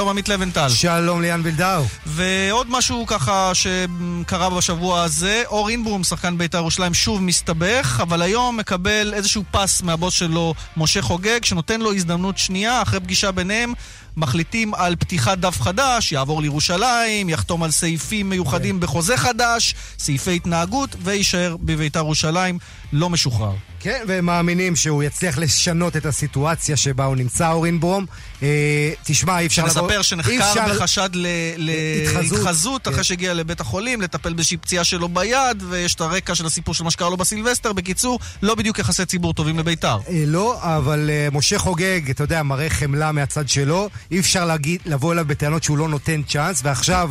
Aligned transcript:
שלום 0.00 0.08
עמית 0.08 0.28
לבנטל. 0.28 0.68
שלום 0.68 1.22
ליאן 1.22 1.40
וילדאו. 1.44 1.82
ועוד 2.06 2.66
משהו 2.70 3.06
ככה 3.06 3.52
שקרה 3.54 4.50
בשבוע 4.50 5.02
הזה, 5.02 5.42
אור 5.46 5.68
אינברום, 5.68 6.04
שחקן 6.04 6.38
בית"ר 6.38 6.58
ירושלים, 6.58 6.94
שוב 6.94 7.22
מסתבך, 7.22 8.00
אבל 8.02 8.22
היום 8.22 8.56
מקבל 8.56 9.14
איזשהו 9.14 9.42
פס 9.50 9.82
מהבוס 9.82 10.14
שלו, 10.14 10.54
משה 10.76 11.02
חוגג, 11.02 11.44
שנותן 11.44 11.80
לו 11.80 11.92
הזדמנות 11.94 12.38
שנייה, 12.38 12.82
אחרי 12.82 13.00
פגישה 13.00 13.32
ביניהם, 13.32 13.72
מחליטים 14.16 14.74
על 14.74 14.96
פתיחת 14.96 15.38
דף 15.38 15.60
חדש, 15.60 16.12
יעבור 16.12 16.42
לירושלים, 16.42 17.28
יחתום 17.28 17.62
על 17.62 17.70
סעיפים 17.70 18.28
מיוחדים 18.30 18.80
בחוזה 18.80 19.16
חדש, 19.16 19.74
סעיפי 19.98 20.36
התנהגות, 20.36 20.96
ויישאר 21.02 21.56
בבית"ר 21.60 21.98
ירושלים 21.98 22.58
לא 22.92 23.10
משוחרר. 23.10 23.52
כן, 23.86 24.04
והם 24.06 24.26
מאמינים 24.26 24.76
שהוא 24.76 25.02
יצליח 25.02 25.38
לשנות 25.38 25.96
את 25.96 26.06
הסיטואציה 26.06 26.76
שבה 26.76 27.04
הוא 27.04 27.16
נמצא, 27.16 27.50
אורין 27.52 27.80
ברום. 27.80 28.06
אה, 28.42 28.92
תשמע, 29.04 29.38
אי 29.38 29.46
אפשר 29.46 29.64
לבוא... 29.64 29.82
לבוא... 29.82 29.90
שנספר 29.90 30.02
שנחקר 30.02 30.50
אפשר... 30.50 30.74
בחשד 30.74 31.08
להתחזות 31.56 32.84
כן. 32.84 32.92
אחרי 32.92 33.04
שהגיע 33.04 33.34
לבית 33.34 33.60
החולים, 33.60 34.00
לטפל 34.00 34.32
באיזושהי 34.32 34.56
פציעה 34.56 34.84
שלו 34.84 35.08
ביד, 35.08 35.62
ויש 35.68 35.94
את 35.94 36.00
הרקע 36.00 36.34
של 36.34 36.46
הסיפור 36.46 36.74
של 36.74 36.84
מה 36.84 36.90
שקרה 36.90 37.10
לו 37.10 37.16
בסילבסטר. 37.16 37.72
בקיצור, 37.72 38.18
לא 38.42 38.54
בדיוק 38.54 38.78
יחסי 38.78 39.06
ציבור 39.06 39.34
טובים 39.34 39.58
לבית"ר. 39.58 39.98
אה, 40.08 40.24
לא, 40.26 40.58
אבל 40.62 41.10
אה, 41.12 41.28
משה 41.32 41.58
חוגג, 41.58 42.10
אתה 42.10 42.24
יודע, 42.24 42.42
מראה 42.42 42.70
חמלה 42.70 43.12
מהצד 43.12 43.48
שלו. 43.48 43.88
אי 44.10 44.20
אפשר 44.20 44.44
להגיד, 44.44 44.80
לבוא 44.86 45.12
אליו 45.12 45.24
בטענות 45.24 45.62
שהוא 45.62 45.78
לא 45.78 45.88
נותן 45.88 46.22
צ'אנס, 46.22 46.60
ועכשיו... 46.64 47.10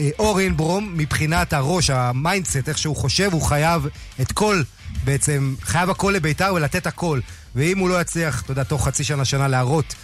אה, 0.00 0.10
אורן 0.18 0.56
ברום, 0.56 0.92
מבחינת 0.96 1.52
הראש, 1.52 1.90
ה 1.90 1.99
mindset, 1.99 2.68
איך 2.68 2.78
שהוא 2.78 2.96
חושב, 2.96 3.32
הוא 3.32 3.42
חייב 3.42 3.86
את 4.20 4.32
כל, 4.32 4.62
בעצם, 5.04 5.54
חייב 5.62 5.90
הכל 5.90 6.12
לביתר 6.16 6.52
ולתת 6.54 6.86
הכל. 6.86 7.20
ואם 7.54 7.78
הוא 7.78 7.88
לא 7.88 8.00
יצליח, 8.00 8.42
אתה 8.42 8.52
יודע, 8.52 8.62
תוך 8.64 8.84
חצי 8.86 9.04
שנה, 9.04 9.24
שנה 9.24 9.48
להראות 9.48 9.94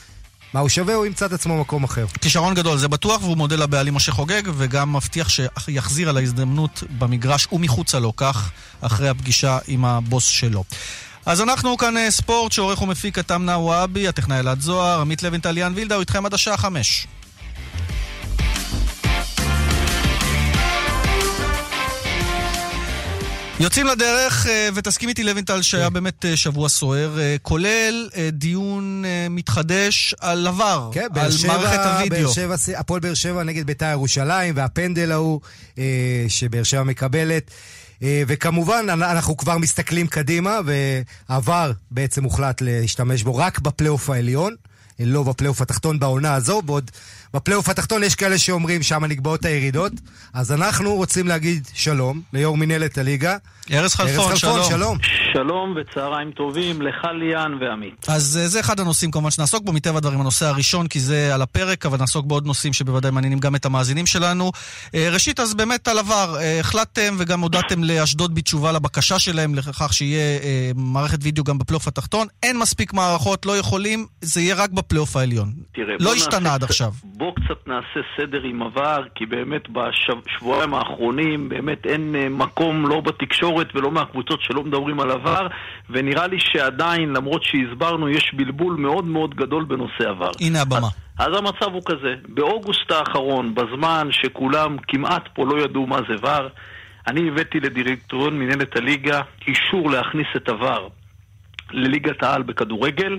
מה 0.55 0.61
הוא 0.61 0.69
שווה, 0.69 0.95
הוא 0.95 1.07
ימצא 1.07 1.27
את 1.27 1.33
עצמו 1.33 1.57
במקום 1.57 1.85
אחר. 1.85 2.07
כישרון 2.21 2.55
גדול, 2.55 2.79
זה 2.79 2.89
בטוח, 2.89 3.23
והוא 3.23 3.37
מודה 3.37 3.57
לבעלים 3.57 3.95
משה 3.95 4.13
חוגג, 4.13 4.43
וגם 4.57 4.97
מבטיח 4.97 5.29
שיחזיר 5.59 6.09
על 6.09 6.17
ההזדמנות 6.17 6.83
במגרש 6.99 7.49
ומחוצה 7.53 7.99
לו, 7.99 8.17
כך 8.17 8.51
אחרי 8.81 9.09
הפגישה 9.09 9.59
עם 9.67 9.85
הבוס 9.85 10.25
שלו. 10.25 10.65
אז 11.27 11.41
אנחנו 11.41 11.77
כאן 11.77 11.97
אה, 11.97 12.11
ספורט 12.11 12.53
שעורך 12.53 12.83
ומפיק 12.83 13.19
אתם 13.19 13.45
נאוואבי, 13.45 14.09
הטכנאי 14.09 14.39
אלעד 14.39 14.61
זוהר, 14.61 15.01
עמית 15.01 15.23
לוינטל, 15.23 15.51
ליאן 15.51 15.73
וילדאו, 15.77 16.01
איתכם 16.01 16.27
עד 16.27 16.35
השעה 16.35 16.57
חמש. 16.57 17.07
יוצאים 23.61 23.87
לדרך, 23.87 24.47
אה, 24.47 24.69
ותסכים 24.75 25.09
איתי 25.09 25.25
לוינטל 25.25 25.63
שהיה 25.63 25.87
כן. 25.87 25.93
באמת 25.93 26.25
אה, 26.25 26.37
שבוע 26.37 26.69
סוער, 26.69 27.19
אה, 27.21 27.37
כולל 27.43 28.09
דיון 28.33 29.05
מתחדש 29.31 30.15
על 30.21 30.47
עבר, 30.47 30.91
כן, 30.93 31.07
על 31.15 31.31
מערכת 31.47 31.81
הוידאו. 31.87 32.31
הפועל 32.77 33.01
באר 33.01 33.15
שבע 33.15 33.43
נגד 33.43 33.67
בית"ר 33.67 33.91
ירושלים, 33.91 34.55
והפנדל 34.57 35.13
ההוא 35.13 35.41
שבאר 36.29 36.63
שבע 36.63 36.83
מקבלת. 36.83 37.51
וכמובן, 38.03 38.87
אנחנו 38.91 39.37
כבר 39.37 39.59
מסתכלים 39.59 40.07
קדימה, 40.07 40.61
ועבר 41.29 41.73
בעצם 41.91 42.25
הוחלט 42.25 42.61
להשתמש 42.61 43.23
בו 43.23 43.37
רק 43.37 43.59
בפלייאוף 43.59 44.11
העליון, 44.11 44.55
לא 45.01 45.23
בפלייאוף 45.23 45.61
התחתון 45.61 45.99
בעונה 45.99 46.35
הזו, 46.35 46.63
בעוד 46.63 46.91
בפלייאוף 47.35 47.69
התחתון 47.69 48.05
יש 48.05 48.15
כאלה 48.15 48.39
שאומרים 48.39 48.83
שם 48.83 49.05
נקבעות 49.05 49.45
הירידות, 49.45 49.93
אז 50.35 50.53
אנחנו 50.53 50.95
רוצים 50.95 51.29
להגיד 51.29 51.69
שלום 51.75 52.21
ליו"ר 52.33 52.57
מנהלת 52.57 52.99
הליגה. 52.99 53.37
ארז 53.73 53.95
חלפון, 53.95 54.37
שלום. 54.37 54.69
שלום. 54.69 54.99
שלום 55.35 55.75
וצהריים 55.77 56.31
טובים 56.31 56.83
לך 56.83 57.05
ליאן 57.13 57.53
ועמית. 57.61 58.07
אז 58.09 58.39
אה, 58.43 58.49
זה 58.49 58.61
אחד 58.61 58.81
הנושאים 58.81 59.11
כמובן 59.11 59.31
שנעסוק 59.31 59.65
בו, 59.65 59.73
מטבע 59.73 59.97
הדברים 59.97 60.21
הנושא 60.21 60.47
הראשון, 60.47 60.89
כי 60.89 61.01
זה 61.01 61.35
על 61.35 61.43
הפרק, 61.43 61.87
אבל 61.87 61.99
נעסוק 61.99 62.27
בעוד 62.27 62.47
נושאים 62.47 62.73
שבוודאי 62.73 63.11
מעניינים 63.11 63.39
גם 63.39 63.55
את 63.57 63.65
המאזינים 63.65 64.07
שלנו. 64.07 64.51
אה, 64.95 65.09
ראשית, 65.13 65.41
אז 65.41 65.55
באמת 65.55 65.89
על 65.89 65.99
עבר, 65.99 66.37
אה, 66.41 66.61
החלטתם 66.61 67.15
וגם 67.19 67.41
הודעתם 67.41 67.85
לאשדוד 67.85 68.35
בתשובה 68.35 68.73
לבקשה 68.73 69.19
שלהם 69.19 69.55
לכך 69.55 69.93
שיהיה 69.93 70.41
מערכת 70.77 71.19
וידאו 71.23 71.45
גם 71.45 71.59
בפלייאוף 71.59 71.89
התחתון. 71.89 72.27
אין 72.43 72.59
מספיק 72.59 72.93
מערכות, 72.93 73.47
לא 73.47 73.59
יכולים, 73.59 74.07
זה 74.21 74.41
יהיה 74.41 74.55
רק 74.55 74.71
בפלייאוף 74.71 75.17
העליון. 75.17 75.53
תראה, 75.75 75.95
לא 76.01 76.15
השתנה 76.15 76.55
עד 76.55 76.65
עכשיו. 76.65 76.93
בוא 77.05 77.33
קצת 77.35 77.69
נעשה 77.69 78.01
סדר 78.17 78.43
עם 78.43 78.63
עבר, 78.63 79.03
כי 79.15 79.27
באמת 79.27 79.63
בשבועיים 79.71 80.75
האחרונים 80.75 81.49
באמת 81.49 81.87
אין 81.87 82.17
מקום 82.31 82.87
לא 82.87 83.01
בתקשורת 83.01 83.67
ולא 83.75 83.91
מהקבוצות 83.91 84.41
שלא 84.43 84.65
מדברים 84.65 85.01
על 85.01 85.11
עבר, 85.25 85.47
ונראה 85.91 86.27
לי 86.27 86.37
שעדיין, 86.41 87.13
למרות 87.13 87.43
שהסברנו, 87.45 88.09
יש 88.09 88.35
בלבול 88.35 88.75
מאוד 88.75 89.05
מאוד 89.05 89.35
גדול 89.35 89.65
בנושא 89.65 90.09
עבר. 90.09 90.31
הנה 90.41 90.63
הבמה. 90.63 90.89
אז, 91.19 91.29
אז 91.29 91.39
המצב 91.39 91.73
הוא 91.73 91.83
כזה, 91.87 92.15
באוגוסט 92.29 92.91
האחרון, 92.91 93.55
בזמן 93.55 94.09
שכולם 94.11 94.77
כמעט 94.89 95.29
פה 95.35 95.47
לא 95.47 95.63
ידעו 95.63 95.87
מה 95.87 95.99
זה 96.09 96.15
ור, 96.23 96.49
אני 97.07 97.29
הבאתי 97.29 97.61
לדירקטוריון 97.61 98.39
מנהלת 98.39 98.77
הליגה 98.77 99.21
אישור 99.49 99.91
להכניס 99.91 100.27
את 100.37 100.49
עבר 100.49 100.89
לליגת 101.71 102.23
העל 102.23 102.43
בכדורגל. 102.43 103.19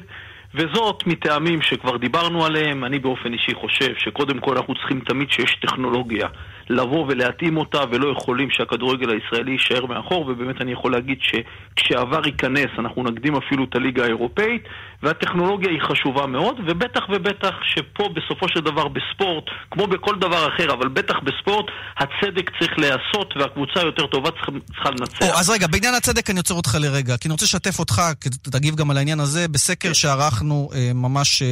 וזאת 0.56 1.08
מטעמים 1.08 1.62
שכבר 1.62 1.98
דיברנו 1.98 2.46
עליהם, 2.46 2.86
אני 2.86 3.00
באופן 3.00 3.34
אישי 3.34 3.54
חושב 3.54 3.94
שקודם 3.98 4.40
כל 4.40 4.58
אנחנו 4.58 4.74
צריכים 4.76 5.00
תמיד 5.00 5.32
שיש 5.32 5.58
טכנולוגיה 5.62 6.28
לבוא 6.70 7.06
ולהתאים 7.08 7.58
אותה 7.58 7.80
ולא 7.92 8.12
יכולים 8.18 8.50
שהכדורגל 8.52 9.10
הישראלי 9.10 9.52
יישאר 9.52 9.86
מאחור 9.86 10.26
ובאמת 10.28 10.62
אני 10.62 10.72
יכול 10.72 10.92
להגיד 10.92 11.18
שכשעבר 11.22 12.22
ייכנס 12.26 12.70
אנחנו 12.80 13.04
נקדים 13.04 13.36
אפילו 13.36 13.64
את 13.64 13.76
הליגה 13.76 14.04
האירופאית 14.04 14.64
והטכנולוגיה 15.04 15.70
היא 15.70 15.82
חשובה 15.82 16.26
מאוד 16.26 16.56
ובטח 16.68 17.02
ובטח 17.10 17.54
שפה 17.74 18.10
בסופו 18.16 18.50
של 18.50 18.60
דבר 18.60 18.88
בספורט, 18.88 19.44
כמו 19.72 19.88
בכל 19.88 20.16
דבר 20.20 20.48
אחר, 20.56 20.74
אבל 20.74 20.88
בטח 20.88 21.16
בספורט, 21.24 21.66
הצדק 21.98 22.50
צריך 22.60 22.72
להיעשות 22.78 23.34
והקבוצה 23.40 23.80
היותר 23.80 24.06
טובה 24.06 24.30
צריכה 24.32 24.90
לנצח. 24.90 25.22
או, 25.22 25.40
אז 25.40 25.50
רגע, 25.50 25.68
בעניין 25.68 25.94
הצדק 25.94 26.30
אני 26.30 26.38
עוצר 26.38 26.54
אותך 26.54 26.78
לרגע, 26.80 27.18
כי 27.18 27.28
אני 27.28 27.32
רוצה 27.32 27.46
לשתף 27.46 27.80
אותך, 27.80 28.02
תגיב 28.42 28.76
גם 28.76 28.92
על 28.92 28.98
העניין 28.98 29.20
הזה, 29.20 29.48
בסקר 29.48 29.88
כן. 29.88 29.94
שערכנו 29.94 30.70
אה, 30.76 30.92
ממש 30.94 31.42
אה, 31.42 31.48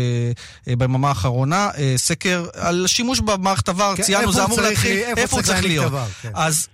אה, 0.68 0.75
ביממה 0.75 1.09
האחרונה, 1.09 1.69
אה, 1.78 1.94
סקר 1.97 2.45
על 2.53 2.88
שימוש 2.88 3.19
במערכת 3.19 3.69
ה 3.70 3.74
VAR, 3.74 3.94
כן, 3.95 4.03
ציינו, 4.03 4.31
זה 4.31 4.45
אמור 4.45 4.62
להתחיל, 4.62 5.03
איפה, 5.18 5.36
הוא 5.36 5.44
צריך 5.44 5.64
להיות. 5.64 5.86
דבר, 5.88 6.06
כן. 6.22 6.31
אז 6.34 6.68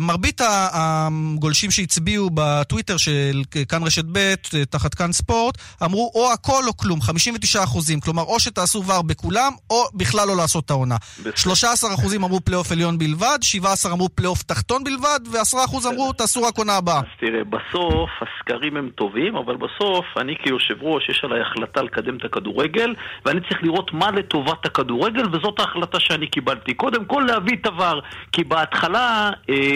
מרבית 0.00 0.40
הגולשים 0.44 1.70
שהצביעו 1.70 2.30
בטוויטר 2.34 2.96
של 2.96 3.42
כאן 3.68 3.82
רשת 3.82 4.04
ב', 4.12 4.34
תחת 4.70 4.94
כאן 4.94 5.12
ספורט, 5.12 5.58
אמרו 5.84 6.12
או 6.14 6.32
הכל 6.32 6.62
או 6.68 6.76
כלום, 6.76 7.00
59 7.00 7.64
אחוזים. 7.64 8.00
כלומר, 8.00 8.22
או 8.22 8.40
שתעשו 8.40 8.82
VAR 8.86 9.02
בכולם, 9.02 9.52
או 9.70 9.84
בכלל 9.94 10.28
לא 10.28 10.36
לעשות 10.36 10.64
את 10.64 10.70
העונה. 10.70 10.96
13 11.36 11.94
אחוזים 11.94 12.24
אמרו 12.24 12.40
פלייאוף 12.40 12.72
עליון 12.72 12.98
בלבד, 12.98 13.38
17 13.42 13.92
אמרו 13.92 14.08
פלייאוף 14.08 14.42
תחתון 14.42 14.84
בלבד, 14.84 15.20
ו-10 15.32 15.64
אחוז 15.64 15.86
אמרו 15.86 16.12
תעשו 16.12 16.42
רק 16.42 16.58
עונה 16.58 16.76
הבאה. 16.76 16.98
אז 16.98 17.04
תראה, 17.20 17.44
בסוף 17.44 18.10
הסקרים 18.20 18.76
הם 18.76 18.88
טובים, 18.94 19.36
אבל 19.36 19.56
בסוף 19.56 20.04
אני 20.16 20.34
כיושב 20.42 20.82
ראש, 20.82 21.08
יש 21.08 21.24
עליי 21.24 21.40
החלטה 21.40 21.82
לקדם 21.82 22.16
את 22.16 22.24
הכדורגל, 22.24 22.94
ואני 23.26 23.40
צריך 23.40 23.62
לראות 23.62 23.92
מה 23.92 24.10
לטובת 24.10 24.66
הכדורגל, 24.66 25.26
וזאת 25.28 25.60
ההחלטה 25.60 26.00
שאני 26.00 26.26
קיבלתי. 26.26 26.74
קודם 26.74 27.04
כל 27.04 27.24
להביא 27.26 27.56
את 27.60 27.66
הוור, 27.66 28.00
כי 28.32 28.44
בהתחלה... 28.44 29.30
אה, 29.50 29.73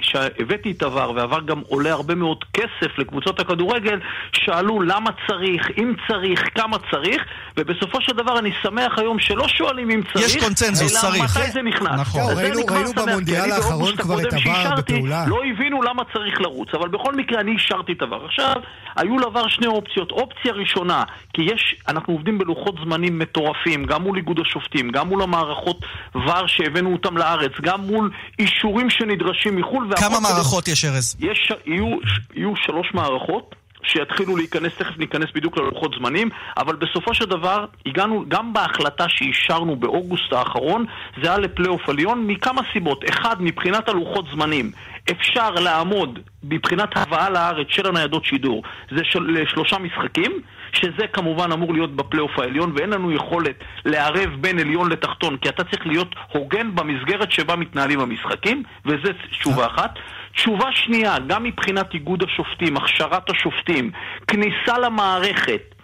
שהבאתי 0.00 0.70
את 0.70 0.82
עבר, 0.82 1.12
ועבר 1.16 1.40
גם 1.40 1.60
עולה 1.68 1.92
הרבה 1.92 2.14
מאוד 2.14 2.44
כסף 2.52 2.98
לקבוצות 2.98 3.40
הכדורגל, 3.40 3.98
שאלו 4.32 4.80
למה 4.80 5.10
צריך, 5.26 5.68
אם 5.78 5.94
צריך, 6.08 6.42
כמה 6.54 6.76
צריך, 6.90 7.22
ובסופו 7.56 8.00
של 8.00 8.12
דבר 8.12 8.38
אני 8.38 8.52
שמח 8.62 8.98
היום 8.98 9.18
שלא 9.18 9.48
שואלים 9.48 9.90
אם 9.90 10.00
צריך, 10.12 10.26
יש 10.26 10.36
קונצנזוס, 10.36 11.04
אלא 11.04 11.10
צריך. 11.10 11.36
מתי 11.38 11.50
זה 11.50 11.62
נכנס. 11.62 12.00
נכון, 12.00 12.22
ראינו, 12.36 12.60
ראינו 12.70 12.92
במונדיאל 12.92 13.50
האחרון 13.50 13.96
כבר 13.96 14.20
את 14.20 14.32
עבר 14.32 14.74
בפעולה. 14.78 15.24
לא 15.26 15.40
הבינו 15.44 15.82
למה 15.82 16.02
צריך 16.12 16.40
לרוץ, 16.40 16.74
אבל 16.74 16.88
בכל 16.88 17.14
מקרה 17.14 17.40
אני 17.40 17.50
אישרתי 17.52 17.92
את 17.92 18.02
עבר. 18.02 18.24
עכשיו, 18.24 18.54
היו 18.96 19.18
לעבר 19.18 19.48
שני 19.48 19.66
אופציות. 19.66 20.10
אופציה 20.10 20.52
ראשונה, 20.52 21.04
כי 21.32 21.42
יש, 21.42 21.76
אנחנו 21.88 22.12
עובדים 22.12 22.38
בלוחות 22.38 22.74
זמנים 22.84 23.18
מטורפים, 23.18 23.84
גם 23.84 24.02
מול 24.02 24.16
איגוד 24.16 24.40
השופטים, 24.40 24.90
גם 24.90 25.08
מול 25.08 25.22
המערכות 25.22 25.78
ור 26.14 26.46
שהבאנו 26.46 26.92
אותם 26.92 27.16
לארץ, 27.16 27.52
גם 27.62 27.80
מול 27.80 28.10
אישורים 28.38 28.90
שנדרשים 28.90 29.56
מחו"ל. 29.56 29.90
כמה 29.96 30.20
מערכות 30.20 30.68
יש, 30.68 30.84
ארז? 30.84 31.16
יש, 31.20 31.52
יהיו, 31.66 31.98
יהיו 32.34 32.52
שלוש 32.56 32.94
מערכות. 32.94 33.59
שיתחילו 33.82 34.36
להיכנס, 34.36 34.72
תכף 34.78 34.98
ניכנס 34.98 35.28
בדיוק 35.34 35.58
ללוחות 35.58 35.94
זמנים, 35.98 36.28
אבל 36.56 36.76
בסופו 36.76 37.14
של 37.14 37.24
דבר 37.24 37.64
הגענו, 37.86 38.24
גם 38.28 38.52
בהחלטה 38.52 39.04
שאישרנו 39.08 39.76
באוגוסט 39.76 40.32
האחרון, 40.32 40.84
זה 41.22 41.28
היה 41.28 41.38
לפלייאוף 41.38 41.88
עליון 41.88 42.26
מכמה 42.26 42.62
סיבות. 42.72 43.04
אחד, 43.10 43.36
מבחינת 43.42 43.88
הלוחות 43.88 44.24
זמנים, 44.34 44.70
אפשר 45.10 45.50
לעמוד 45.50 46.18
מבחינת 46.42 46.96
הבאה 46.96 47.30
לארץ 47.30 47.66
של 47.70 47.86
הניידות 47.86 48.24
שידור, 48.24 48.62
זה 48.90 49.04
של, 49.04 49.44
שלושה 49.46 49.78
משחקים, 49.78 50.32
שזה 50.72 51.06
כמובן 51.12 51.52
אמור 51.52 51.72
להיות 51.72 51.96
בפלייאוף 51.96 52.38
העליון, 52.38 52.72
ואין 52.76 52.90
לנו 52.90 53.12
יכולת 53.12 53.64
לערב 53.84 54.30
בין 54.40 54.58
עליון 54.58 54.92
לתחתון, 54.92 55.36
כי 55.36 55.48
אתה 55.48 55.64
צריך 55.64 55.86
להיות 55.86 56.14
הוגן 56.32 56.74
במסגרת 56.74 57.32
שבה 57.32 57.56
מתנהלים 57.56 58.00
המשחקים, 58.00 58.62
וזה 58.86 59.12
תשובה 59.30 59.66
אחת. 59.66 59.98
תשובה 60.32 60.72
שנייה, 60.72 61.16
גם 61.26 61.44
מבחינת 61.44 61.94
איגוד 61.94 62.22
השופטים, 62.22 62.76
הכשרת 62.76 63.30
השופטים, 63.30 63.90
כניסה 64.26 64.78
למערכת, 64.78 65.74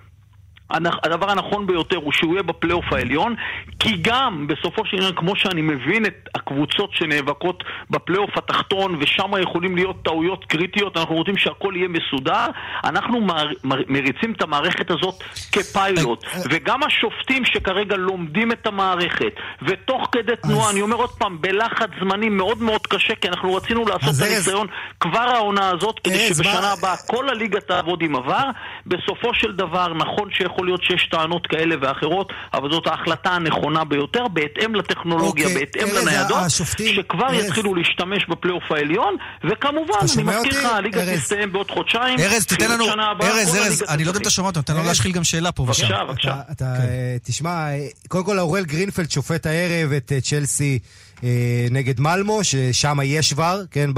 הדבר 0.70 1.30
הנכון 1.30 1.66
ביותר 1.66 1.96
הוא 1.96 2.12
שהוא 2.12 2.32
יהיה 2.32 2.42
בפלייאוף 2.42 2.92
העליון, 2.92 3.34
כי 3.78 3.96
גם, 4.02 4.46
בסופו 4.46 4.82
של 4.84 4.96
עניין, 4.96 5.14
כמו 5.14 5.36
שאני 5.36 5.62
מבין 5.62 6.06
את 6.06 6.28
הקבוצות 6.34 6.90
שנאבקות 6.92 7.64
בפלייאוף 7.90 8.30
התחתון, 8.38 8.96
ושם 9.00 9.30
יכולים 9.42 9.76
להיות 9.76 9.96
טעויות 10.04 10.44
קריטיות, 10.44 10.96
אנחנו 10.96 11.14
רוצים 11.14 11.36
שהכל 11.36 11.72
יהיה 11.76 11.88
מסודר, 11.88 12.46
אנחנו 12.84 13.20
מר, 13.20 13.48
מר, 13.64 13.80
מריצים 13.88 14.32
את 14.32 14.42
המערכת 14.42 14.90
הזאת 14.90 15.22
כפיילוט. 15.52 16.24
אה, 16.24 16.30
אה. 16.36 16.42
וגם 16.50 16.82
השופטים 16.82 17.44
שכרגע 17.44 17.96
לומדים 17.96 18.52
את 18.52 18.66
המערכת, 18.66 19.32
ותוך 19.62 20.08
כדי 20.12 20.32
תנועה, 20.42 20.70
אני 20.70 20.82
אומר 20.82 20.96
עוד 20.96 21.10
פעם, 21.10 21.40
בלחץ 21.40 21.90
זמנים 22.00 22.36
מאוד 22.36 22.62
מאוד 22.62 22.86
קשה, 22.86 23.14
כי 23.14 23.28
אנחנו 23.28 23.54
רצינו 23.54 23.84
לעשות 23.84 24.14
את 24.18 24.26
הניסיון 24.26 24.66
כבר 25.00 25.28
העונה 25.34 25.70
הזאת, 25.70 25.98
כדי 25.98 26.28
שבשנה 26.28 26.72
הבאה 26.72 26.96
כל 27.06 27.28
הליגה 27.28 27.60
תעבוד 27.60 28.02
עם 28.02 28.16
עבר. 28.16 28.50
בסופו 28.86 29.34
של 29.34 29.52
דבר, 29.52 29.94
נכון 29.94 30.30
שיכול 30.30 30.55
להיות 30.64 30.82
שיש 30.82 31.08
טענות 31.10 31.46
כאלה 31.46 31.76
ואחרות, 31.80 32.32
אבל 32.54 32.70
זאת 32.70 32.86
ההחלטה 32.86 33.30
הנכונה 33.30 33.84
ביותר, 33.84 34.28
בהתאם 34.32 34.74
לטכנולוגיה, 34.74 35.46
אוקיי, 35.46 35.58
בהתאם 35.60 35.88
לניידות, 35.96 36.36
השופטים, 36.40 36.94
שכבר 36.94 37.26
ארז. 37.26 37.44
יתחילו 37.44 37.74
להשתמש 37.74 38.26
בפלייאוף 38.28 38.72
העליון, 38.72 39.16
וכמובן, 39.44 39.94
אני 40.14 40.22
מזכיר 40.22 40.60
לך, 40.60 40.64
הליגה 40.64 41.16
תסתיים 41.16 41.52
בעוד 41.52 41.70
חודשיים. 41.70 42.18
ארז, 42.18 42.46
תיתן 42.46 42.70
לנו, 42.70 42.84
ארז, 43.22 43.56
ארז, 43.56 43.84
אני 43.88 44.04
לא 44.04 44.10
יודע 44.10 44.18
אם 44.18 44.22
אתה 44.22 44.30
שומע 44.30 44.48
אותו, 44.48 44.62
תן 44.62 44.76
לו 44.76 44.82
להשחיל 44.82 45.12
גם 45.12 45.24
שאלה 45.24 45.52
פה 45.52 45.62
ושם. 45.62 45.82
בבקשה, 45.82 46.04
בבקשה. 46.04 46.40
אתה. 46.52 46.74
תשמע, 47.22 47.66
קודם 48.08 48.24
כל 48.24 48.38
אורל 48.38 48.64
גרינפלד 48.64 49.10
שופט 49.10 49.46
הערב 49.46 49.92
את 49.92 50.12
אה, 50.12 50.20
צ'לסי. 50.20 50.78
אה, 51.24 51.66
נגד 51.70 52.00
מלמו, 52.00 52.44
ששם 52.44 52.98
יש 53.04 53.32
ור, 53.36 53.62
כן, 53.70 53.90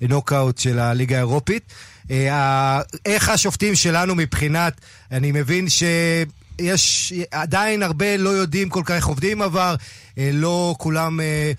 בנוקאוט 0.00 0.58
של 0.58 0.78
הליגה 0.78 1.16
האירופית. 1.16 1.72
אה, 2.10 2.80
איך 3.06 3.28
השופטים 3.28 3.74
שלנו 3.74 4.14
מבחינת, 4.14 4.80
אני 5.12 5.32
מבין 5.32 5.66
שיש 5.68 7.12
עדיין 7.32 7.82
הרבה 7.82 8.16
לא 8.16 8.28
יודעים 8.28 8.68
כל 8.68 8.82
כך 8.84 8.90
איך 8.90 9.06
עובדים 9.06 9.42
עבר, 9.42 9.74
אה, 10.18 10.30
לא 10.32 10.74
כולם 10.78 11.20
אה, 11.20 11.52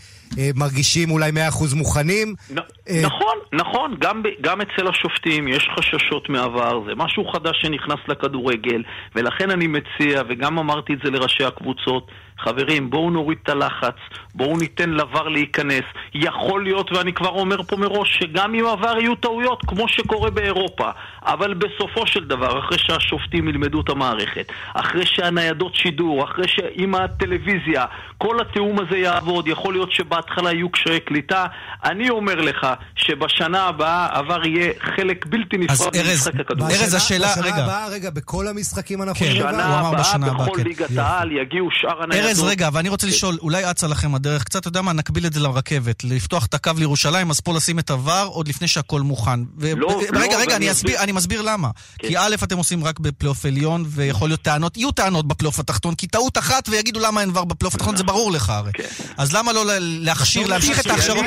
מרגישים 0.56 1.12
אולי 1.12 1.32
100% 1.32 1.76
מוכנים. 1.76 2.36
נ. 2.50 2.56
נכון, 3.04 3.38
נכון, 3.54 3.96
גם, 4.00 4.24
גם 4.42 4.62
אצל 4.62 4.88
השופטים 4.88 5.48
יש 5.48 5.70
חששות 5.78 6.30
מעבר, 6.30 6.84
זה 6.86 6.92
משהו 6.96 7.26
חדש 7.34 7.62
שנכנס 7.62 8.00
לכדורגל, 8.08 8.84
ולכן 9.16 9.50
אני 9.50 9.68
מציע, 9.68 10.22
וגם 10.30 10.60
אמרתי 10.60 10.94
את 10.94 11.00
זה 11.04 11.12
לראשי 11.12 11.44
הקבוצות, 11.44 12.08
חברים, 12.44 12.90
בואו 12.90 13.10
נוריד 13.10 13.38
את 13.44 13.50
הלחץ, 13.50 13.96
בואו 14.36 14.58
ניתן 14.58 14.90
לבר 14.90 15.28
להיכנס. 15.28 15.84
יכול 16.14 16.64
להיות, 16.64 16.92
ואני 16.92 17.14
כבר 17.14 17.30
אומר 17.30 17.64
פה 17.64 17.76
מראש, 17.78 18.18
שגם 18.20 18.54
עם 18.54 18.66
עבר 18.66 18.98
יהיו 19.00 19.16
טעויות, 19.16 19.62
כמו 19.68 19.88
שקורה 19.88 20.30
באירופה. 20.30 20.90
אבל 21.26 21.54
בסופו 21.54 22.08
של 22.08 22.24
דבר, 22.24 22.60
אחרי 22.60 22.78
שהשופטים 22.78 23.48
ילמדו 23.48 23.82
את 23.82 23.90
המערכת, 23.90 24.46
אחרי 24.74 25.06
שהניידות 25.06 25.76
שידור, 25.76 26.24
אחרי 26.24 26.48
שעם 26.48 26.96
הטלוויזיה, 26.96 27.86
כל 28.18 28.40
התיאום 28.42 28.78
הזה 28.80 28.98
יעבוד, 28.98 29.48
יכול 29.48 29.74
להיות 29.74 29.92
שבהתחלה 29.92 30.54
יהיו 30.54 30.70
קשיי 30.70 31.00
קליטה. 31.00 31.46
אני 31.86 32.10
אומר 32.10 32.36
לך 32.36 32.68
שבשנה 32.96 33.64
הבאה 33.64 34.08
עבר 34.18 34.48
יהיה 34.48 34.72
חלק 34.96 35.26
בלתי 35.26 35.58
נפרד 35.58 35.98
ממשחק 35.98 36.40
הכדורגל. 36.40 36.76
ארז, 36.76 36.94
השאלה, 36.94 37.28
רגע. 37.28 37.42
בשנה 37.42 37.64
הבאה, 37.64 37.88
רגע, 37.88 38.10
בכל 38.10 38.48
המשחקים 38.48 39.02
אנחנו 39.02 39.26
כן, 39.26 39.34
שנה 39.34 39.50
הבאה, 39.50 40.18
בכל 40.18 40.58
כן. 40.58 40.64
ליגת 40.64 40.98
העל 40.98 41.32
יגיעו 41.32 41.68
שאר 41.72 42.04
הניידות. 42.04 42.30
ארז, 42.40 42.44
רגע, 42.44 42.70
ואני 42.74 42.90
רוצה 42.90 43.08
כן. 43.08 43.14
לשאול, 43.14 43.38
אולי 43.42 43.72
אצה 43.72 43.88
לכם 43.88 44.16
הדרך, 44.16 44.44
קצת, 44.44 44.60
אתה 44.62 44.68
יודע 44.68 44.82
מה, 44.82 44.94
נקביל 44.94 45.26
את 45.26 45.34
זה 45.34 45.40
לרכבת, 45.40 46.04
לפתוח 46.04 46.46
את 46.46 46.54
הקו 46.54 46.72
לירושלים, 46.78 47.30
אז 47.30 47.40
פה 47.40 47.54
לשים 47.54 47.80
את 47.80 47.92
עבר 47.92 48.28
עוד 48.32 48.48
לפני 48.48 48.68
שהכל 48.68 49.02
מוכן. 49.02 49.40
לא, 49.78 50.02
רגע, 50.14 50.38
רגע, 50.38 50.56
אני 51.00 51.12
מסביר 51.12 51.42
למה. 51.42 51.70
כי 52.00 52.18
א', 52.18 52.36
אתם 52.44 52.58
עושים 52.58 52.84
רק 52.84 53.00
בפלייאוף 53.00 53.46
עליון, 53.46 53.84
ויכול 53.88 54.30
להיות 54.30 54.42
טענות, 54.42 54.78
יהיו 54.78 54.92
טענות 54.92 55.28
בפלייאוף 55.28 55.60
התחתון, 55.60 55.96
כי 55.96 56.08
טעות 56.08 56.38
אחת 56.38 56.70
ויגידו 56.70 57.00
למה 57.00 57.22
אין 57.22 57.30
ור 57.34 57.46
בפלייאוף 57.46 57.76
התחתון, 57.76 57.96
זה 57.96 58.04
ברור 58.04 58.32
לך 58.32 58.50
הרי. 58.50 58.72
כן. 58.74 58.84
אז 59.18 59.34
למה 59.34 59.54
לא 59.54 59.64
להכשיר, 59.80 60.48
להמשיך 60.48 60.80
את 60.80 60.86
ההכשרות? 60.86 61.26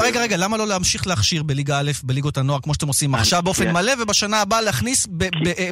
רגע, 0.00 0.20
רגע, 0.20 0.36
למה 0.36 0.56
לא 0.56 0.66
להמשיך 0.66 1.06
להכשיר 1.06 1.42
בליגה 1.42 1.80
א', 1.80 1.90
בליגות 2.02 2.38
הנוער, 2.38 2.60
כמו 2.60 2.74
שאתם 2.74 2.88
עושים 2.88 3.14
עכשיו 3.14 3.42
באופן 3.42 3.72
מלא, 3.72 3.92
ובשנה 4.02 4.40
הבאה 4.40 4.60
להכניס 4.60 5.08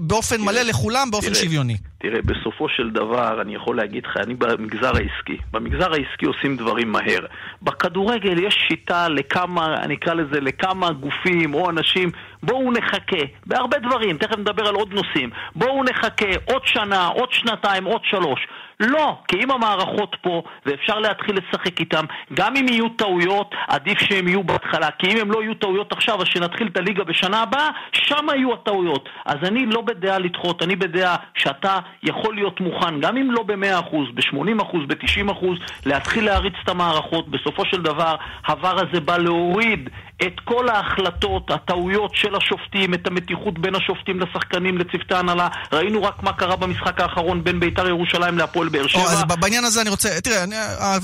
באופן 0.03 0.41
מלא 0.41 0.63
לכולם, 0.63 1.11
באופן 1.11 1.35
שוויוני? 1.35 1.77
תראה, 2.01 2.23
בסופו 2.23 2.67
של 2.69 2.91
דבר, 2.95 3.43
אני 3.43 3.55
יכול 3.55 3.77
להגיד 3.77 4.03
לך, 4.07 4.17
אני 4.27 4.35
במגזר 4.39 4.93
העסקי. 4.97 5.39
במגזר 5.53 5.93
העסקי 5.93 6.27
עושים 6.27 6.57
דברים 6.57 6.93
מהר. 6.93 7.27
בכדורגל 7.63 8.39
יש 8.39 8.55
שיטה 8.69 9.09
לכמה, 9.09 9.75
אני 9.75 9.95
אקרא 9.95 10.15
לזה, 10.15 10.41
לכמה 10.41 10.93
גופים 10.93 11.55
או 11.55 11.71
אנשים, 11.71 12.11
בואו 12.43 12.73
נחכה, 12.73 13.25
בהרבה 13.47 13.79
דברים, 13.79 14.19
תכף 14.19 14.39
נדבר 14.39 14.69
על 14.69 14.75
עוד 14.75 14.95
נושאים. 14.95 15.31
בואו 15.57 15.85
נחכה 15.85 16.31
עוד 16.45 16.67
שנה, 16.67 17.07
עוד 17.07 17.33
שנתיים, 17.33 17.85
עוד 17.85 18.01
שלוש. 18.05 18.47
לא, 18.81 19.19
כי 19.29 19.37
אם 19.45 19.51
המערכות 19.51 20.17
פה, 20.21 20.43
ואפשר 20.67 20.99
להתחיל 20.99 21.37
לשחק 21.37 21.81
איתם, 21.81 22.05
גם 22.35 22.57
אם 22.57 22.69
יהיו 22.69 22.89
טעויות, 22.89 23.55
עדיף 23.69 23.99
שהם 23.99 24.29
יהיו 24.29 24.45
בהתחלה. 24.45 24.91
כי 24.91 25.13
אם 25.13 25.17
הם 25.21 25.31
לא 25.31 25.43
יהיו 25.43 25.55
טעויות 25.55 25.93
עכשיו, 25.93 26.23
אז 26.23 26.27
שנתחיל 26.27 26.69
את 26.73 26.77
הליגה 26.77 27.05
בשנה 27.05 27.43
הבאה, 27.43 27.69
שם 27.93 28.27
יהיו 28.35 28.53
הטעויות. 28.55 29.09
אז 29.25 29.37
אני 29.43 29.67
לא 29.67 29.81
בדעה 29.81 30.19
לדחות, 30.19 30.63
אני 30.63 30.77
בדעה 30.77 31.17
שאתה 31.35 31.79
יכול 32.03 32.35
להיות 32.35 32.61
מוכן, 32.61 33.01
גם 33.01 33.17
אם 33.17 33.31
לא 33.31 33.43
ב-100%, 33.43 33.97
ב-80%, 34.15 34.77
ב-90%, 34.87 35.47
להתחיל 35.87 36.25
להריץ 36.25 36.55
את 36.65 36.69
המערכות. 36.69 37.29
בסופו 37.29 37.65
של 37.65 37.83
דבר, 37.83 38.15
הוואר 38.47 38.77
הזה 38.89 39.01
בא 39.01 39.17
להוריד 39.17 39.91
את 40.23 40.41
כל 40.45 40.69
ההחלטות, 40.69 41.51
הטעויות 41.51 42.11
של 42.15 42.35
השופטים, 42.35 42.95
את 42.95 43.07
המתיחות 43.07 43.59
בין 43.59 43.75
השופטים 43.75 44.21
לשחקנים, 44.21 44.79
לצוותי 44.79 45.15
ההנהלה. 45.15 45.49
ראינו 45.73 46.03
רק 46.03 46.23
מה 46.23 46.33
קרה 46.33 46.57
במשחק 46.57 47.01
האחרון 47.01 47.45
בין 47.45 47.61
בית"ר 47.61 47.89
ירושלים 47.89 48.39
להפועל 48.39 48.69
באר 48.69 48.87
שבע. 48.87 49.03
אז 49.03 49.25
בעניין 49.25 49.65
הזה 49.65 49.81
אני 49.81 49.91
רוצה, 49.91 50.21
תראה, 50.21 50.45
אני, 50.45 50.57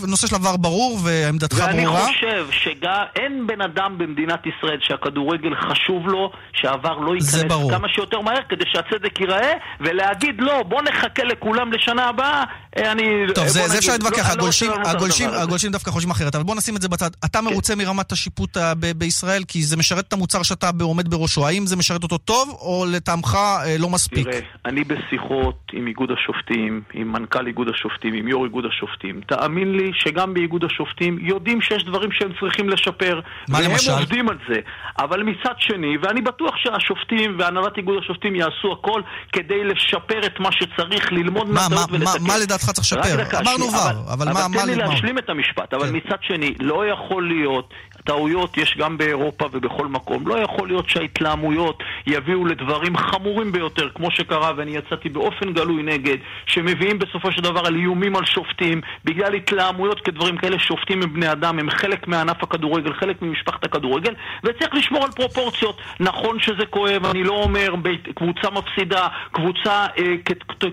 הנושא 0.02 0.26
של 0.26 0.34
עבר 0.34 0.56
ברור 0.56 0.98
ועמדתך 1.04 1.56
ברורה. 1.56 1.74
ואני 1.74 1.86
חושב 1.86 2.46
שאין 2.50 3.46
בן 3.46 3.60
אדם 3.60 3.98
במדינת 3.98 4.46
ישראל 4.46 4.78
שהכדורגל 4.80 5.54
חשוב 5.54 6.08
לו, 6.08 6.30
שהעבר 6.52 6.98
לא 6.98 7.14
ייכנס 7.14 7.70
כמה 7.70 7.88
שיותר 7.88 8.20
מהר 8.20 8.42
כדי 8.48 8.64
שהצדק 8.72 9.20
ייראה, 9.20 9.52
ולהגיד 9.80 10.34
לא, 10.38 10.62
בוא 10.62 10.82
נחכה 10.82 11.24
לכולם 11.24 11.72
לשנה 11.72 12.04
הבאה, 12.04 12.40
אה, 12.40 12.44
אני... 12.76 13.04
טוב, 13.34 13.46
זה, 13.46 13.68
זה 13.68 13.78
אפשר 13.78 13.92
להתווכח, 13.92 14.28
לא, 14.28 14.32
הגולשים, 14.32 14.70
לא 15.30 15.42
הגולשים, 15.42 15.70
דווקא 15.70 15.90
חושבים 15.90 16.10
אחרת, 16.10 16.34
אבל 16.34 16.44
בוא 16.44 16.54
נשים 16.54 16.76
את 16.76 16.82
זה 16.82 16.88
בצד. 16.88 17.10
אתה 17.24 17.38
כן. 17.38 17.44
מרוצה 17.44 17.74
מרמת 17.74 18.12
השיפוט 18.12 18.56
בישראל? 18.96 19.42
כי 19.48 19.62
זה 19.62 19.76
משרת 19.76 20.04
את 20.08 20.12
המוצר 20.12 20.42
שאתה 20.42 20.70
עומד 20.80 21.08
בראשו. 21.08 21.46
האם 21.46 21.66
זה 21.66 21.76
משרת 21.76 22.02
אותו 22.02 22.18
טוב, 22.18 22.56
או 22.60 22.84
לטעמך 22.92 23.34
אה, 23.34 23.76
לא 23.78 23.88
מספיק? 23.88 24.28
תראה, 24.28 24.40
אני 24.66 24.84
בשיחות 24.84 25.58
עם 25.72 25.86
איגוד 25.86 26.10
השופטים, 26.10 26.82
עם 26.94 27.12
מנכ"ל 27.12 27.46
איגוד 27.46 27.68
השופטים, 27.68 28.14
עם 28.14 28.28
יו"ר 28.28 28.44
איגוד 28.44 28.64
השופטים. 28.64 29.20
תאמין 29.26 29.72
לי 29.76 29.90
שגם 29.94 30.34
באיגוד 30.34 30.64
השופטים 30.64 31.18
יודעים 31.20 31.60
שיש 31.60 31.84
דברים 31.84 32.12
שהם 32.12 32.32
צריכים 32.40 32.68
לשפר. 32.68 33.20
מה 33.48 33.58
והם 33.58 33.70
למשל? 33.70 33.90
והם 33.90 34.00
עובדים 34.00 34.28
על 34.28 34.38
זה. 34.48 34.60
אבל 34.98 35.22
מצד 35.22 35.54
שני, 35.58 35.96
ואני 36.02 36.20
בטוח 36.20 36.54
שהשופטים 36.56 37.38
והנהלת 37.38 37.76
איגוד 37.76 37.98
השופטים 38.02 38.34
יעשו 38.34 38.72
הכל 38.72 39.02
כדי 39.32 39.64
לשפר 39.64 40.26
את 40.26 40.40
מה 40.40 40.48
שצריך, 40.52 41.12
ללמוד 41.12 41.48
מהטעות 41.48 41.90
ולתקן. 41.92 42.22
מה 42.26 42.38
לדעתך 42.38 42.63
צריך 42.72 42.86
לשפר? 42.86 43.38
אמרנו 43.40 43.64
ור, 43.64 43.78
אבל, 43.78 44.12
אבל 44.12 44.32
מה... 44.32 44.46
אבל 44.46 44.58
תן 44.60 44.66
לי 44.66 44.74
להשלים 44.76 45.18
את 45.18 45.28
המשפט. 45.28 45.74
אבל 45.74 45.86
כן. 45.86 45.96
מצד 45.96 46.16
שני, 46.22 46.54
לא 46.60 46.82
יכול 46.92 47.28
להיות 47.28 47.74
טעויות 48.04 48.56
יש 48.56 48.76
גם 48.78 48.98
באירופה 48.98 49.46
ובכל 49.52 49.86
מקום. 49.86 50.28
לא 50.28 50.34
יכול 50.38 50.68
להיות 50.68 50.88
שההתלהמויות 50.88 51.82
יביאו 52.06 52.46
לדברים 52.46 52.96
חמורים 52.96 53.52
ביותר, 53.52 53.88
כמו 53.94 54.10
שקרה, 54.10 54.52
ואני 54.56 54.76
יצאתי 54.76 55.08
באופן 55.08 55.52
גלוי 55.52 55.82
נגד, 55.82 56.16
שמביאים 56.46 56.98
בסופו 56.98 57.32
של 57.32 57.42
דבר 57.42 57.66
על 57.66 57.74
איומים 57.74 58.16
על 58.16 58.24
שופטים, 58.24 58.80
בגלל 59.04 59.34
התלהמויות 59.34 60.00
כדברים 60.00 60.36
כאלה. 60.36 60.58
שופטים 60.58 61.02
הם 61.02 61.12
בני 61.12 61.32
אדם, 61.32 61.58
הם 61.58 61.70
חלק 61.70 62.08
מענף 62.08 62.42
הכדורגל, 62.42 62.92
חלק 62.92 63.22
ממשפחת 63.22 63.64
הכדורגל, 63.64 64.14
וצריך 64.44 64.74
לשמור 64.74 65.04
על 65.04 65.10
פרופורציות. 65.10 65.80
נכון 66.00 66.40
שזה 66.40 66.66
כואב, 66.70 67.06
אני 67.06 67.24
לא 67.24 67.32
אומר 67.32 67.74
קבוצה 68.14 68.50
מפסידה, 68.50 69.08
קבוצה 69.32 69.86
אה, 69.98 70.14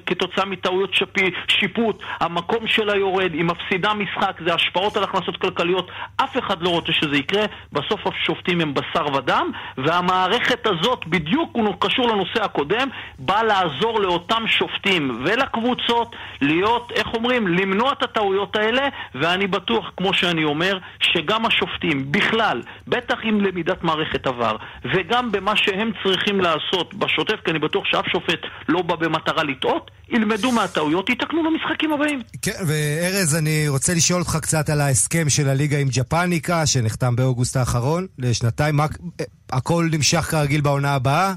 כתוצאה 0.05 0.45
מטעויות 0.45 0.93
שפי, 0.93 1.31
שיפוט, 1.47 2.03
המקום 2.19 2.67
שלה 2.67 2.95
יורד, 2.95 3.33
היא 3.33 3.43
מפסידה 3.43 3.93
משחק, 3.93 4.41
זה 4.45 4.53
השפעות 4.53 4.97
על 4.97 5.03
הכנסות 5.03 5.37
כלכליות, 5.37 5.91
אף 6.17 6.37
אחד 6.37 6.61
לא 6.61 6.69
רוצה 6.69 6.91
שזה 6.91 7.20
יקרה, 7.21 7.45
בסוף 7.71 7.99
השופטים 8.07 8.61
הם 8.61 8.73
בשר 8.73 9.05
ודם, 9.15 9.51
והמערכת 9.77 10.67
הזאת, 10.67 11.07
בדיוק 11.07 11.49
הוא 11.53 11.75
קשור 11.79 12.07
לנושא 12.07 12.43
הקודם, 12.43 12.87
באה 13.19 13.43
לעזור 13.43 13.99
לאותם 13.99 14.43
שופטים 14.47 15.23
ולקבוצות 15.25 16.15
להיות, 16.41 16.91
איך 16.95 17.07
אומרים, 17.13 17.47
למנוע 17.47 17.91
את 17.91 18.03
הטעויות 18.03 18.55
האלה, 18.55 18.87
ואני 19.15 19.47
בטוח, 19.47 19.91
כמו 19.97 20.13
שאני 20.13 20.43
אומר, 20.43 20.77
שגם 20.99 21.45
השופטים 21.45 22.11
בכלל, 22.11 22.61
בטח 22.87 23.17
עם 23.23 23.41
למידת 23.41 23.83
מערכת 23.83 24.27
עבר, 24.27 24.55
וגם 24.85 25.31
במה 25.31 25.55
שהם 25.55 25.91
צריכים 26.03 26.41
לעשות 26.41 26.93
בשוטף, 26.93 27.39
כי 27.45 27.51
אני 27.51 27.59
בטוח 27.59 27.85
שאף 27.85 28.07
שופט 28.07 28.41
לא 28.69 28.81
בא 28.81 28.95
במטרה 28.95 29.43
לטעות, 29.43 29.91
ילמדו 30.11 30.51
מהטעויות, 30.51 31.09
יתקנו 31.09 31.43
במשחקים 31.43 31.93
הבאים. 31.93 32.21
כן, 32.41 32.51
וארז, 32.67 33.35
אני 33.35 33.67
רוצה 33.67 33.93
לשאול 33.93 34.19
אותך 34.19 34.37
קצת 34.41 34.69
על 34.69 34.81
ההסכם 34.81 35.29
של 35.29 35.49
הליגה 35.49 35.77
עם 35.77 35.87
ג'פניקה, 35.91 36.65
שנחתם 36.65 37.15
באוגוסט 37.15 37.57
האחרון, 37.57 38.07
לשנתיים. 38.17 38.75
מה, 38.75 38.85
הכל 39.51 39.89
נמשך 39.91 40.21
כרגיל 40.21 40.61
בעונה 40.61 40.93
הבאה? 40.93 41.33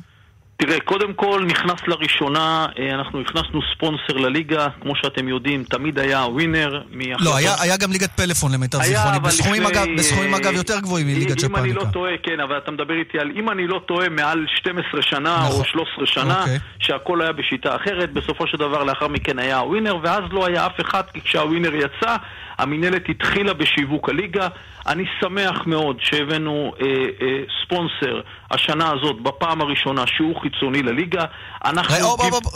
תראה, 0.56 0.80
קודם 0.80 1.14
כל 1.14 1.44
נכנס 1.46 1.80
לראשונה, 1.86 2.66
אה, 2.78 2.94
אנחנו 2.94 3.20
הכנסנו 3.20 3.60
ספונסר 3.74 4.16
לליגה, 4.16 4.66
כמו 4.80 4.96
שאתם 4.96 5.28
יודעים, 5.28 5.64
תמיד 5.64 5.98
היה 5.98 6.20
ווינר 6.20 6.82
מהחלטות... 6.90 7.26
לא, 7.26 7.36
היה, 7.36 7.54
היה 7.60 7.76
גם 7.76 7.92
ליגת 7.92 8.10
פלאפון 8.10 8.52
למיטב 8.52 8.82
זיכרוני, 8.82 9.18
בסכומים, 9.20 9.62
לפני... 9.62 9.82
אגב, 9.82 9.86
בסכומים 9.98 10.34
אגב 10.34 10.54
יותר 10.54 10.80
גבוהים 10.80 11.06
מליגת 11.06 11.36
ג'פניקה. 11.36 11.46
אם 11.46 11.64
אני 11.64 11.72
לא 11.72 11.84
טועה, 11.92 12.12
כן, 12.22 12.40
אבל 12.40 12.58
אתה 12.58 12.70
מדבר 12.70 12.94
איתי 12.94 13.18
על 13.18 13.30
אם 13.36 13.50
אני 13.50 13.66
לא 13.66 13.80
טועה 13.86 14.08
מעל 14.08 14.46
12 14.56 15.02
שנה 15.02 15.46
נכון. 15.48 15.60
או 15.60 15.64
13 15.64 16.06
שנה, 16.06 16.40
אוקיי. 16.40 16.58
שהכל 16.78 17.22
היה 17.22 17.32
בשיטה 17.32 17.76
אחרת, 17.76 18.12
בסופו 18.12 18.46
של 18.46 18.56
דבר 18.56 18.84
לאחר 18.84 19.08
מכן 19.08 19.38
היה 19.38 19.60
ווינר, 19.60 19.96
ואז 20.02 20.22
לא 20.30 20.46
היה 20.46 20.66
אף 20.66 20.80
אחד, 20.80 21.02
כי 21.14 21.20
כשהווינר 21.20 21.74
יצא, 21.74 22.16
המינהלת 22.58 23.02
התחילה 23.08 23.54
בשיווק 23.54 24.08
הליגה. 24.08 24.48
אני 24.86 25.04
שמח 25.20 25.66
מאוד 25.66 25.96
שהבאנו 26.00 26.72
אה, 26.80 26.86
אה, 26.86 27.42
ספונסר 27.64 28.20
השנה 28.50 28.92
הזאת 28.92 29.20
בפעם 29.22 29.60
הראשונה 29.60 30.04
שהוא 30.06 30.40
חיצוני 30.40 30.82
לליגה. 30.82 31.24
אנחנו... 31.64 31.94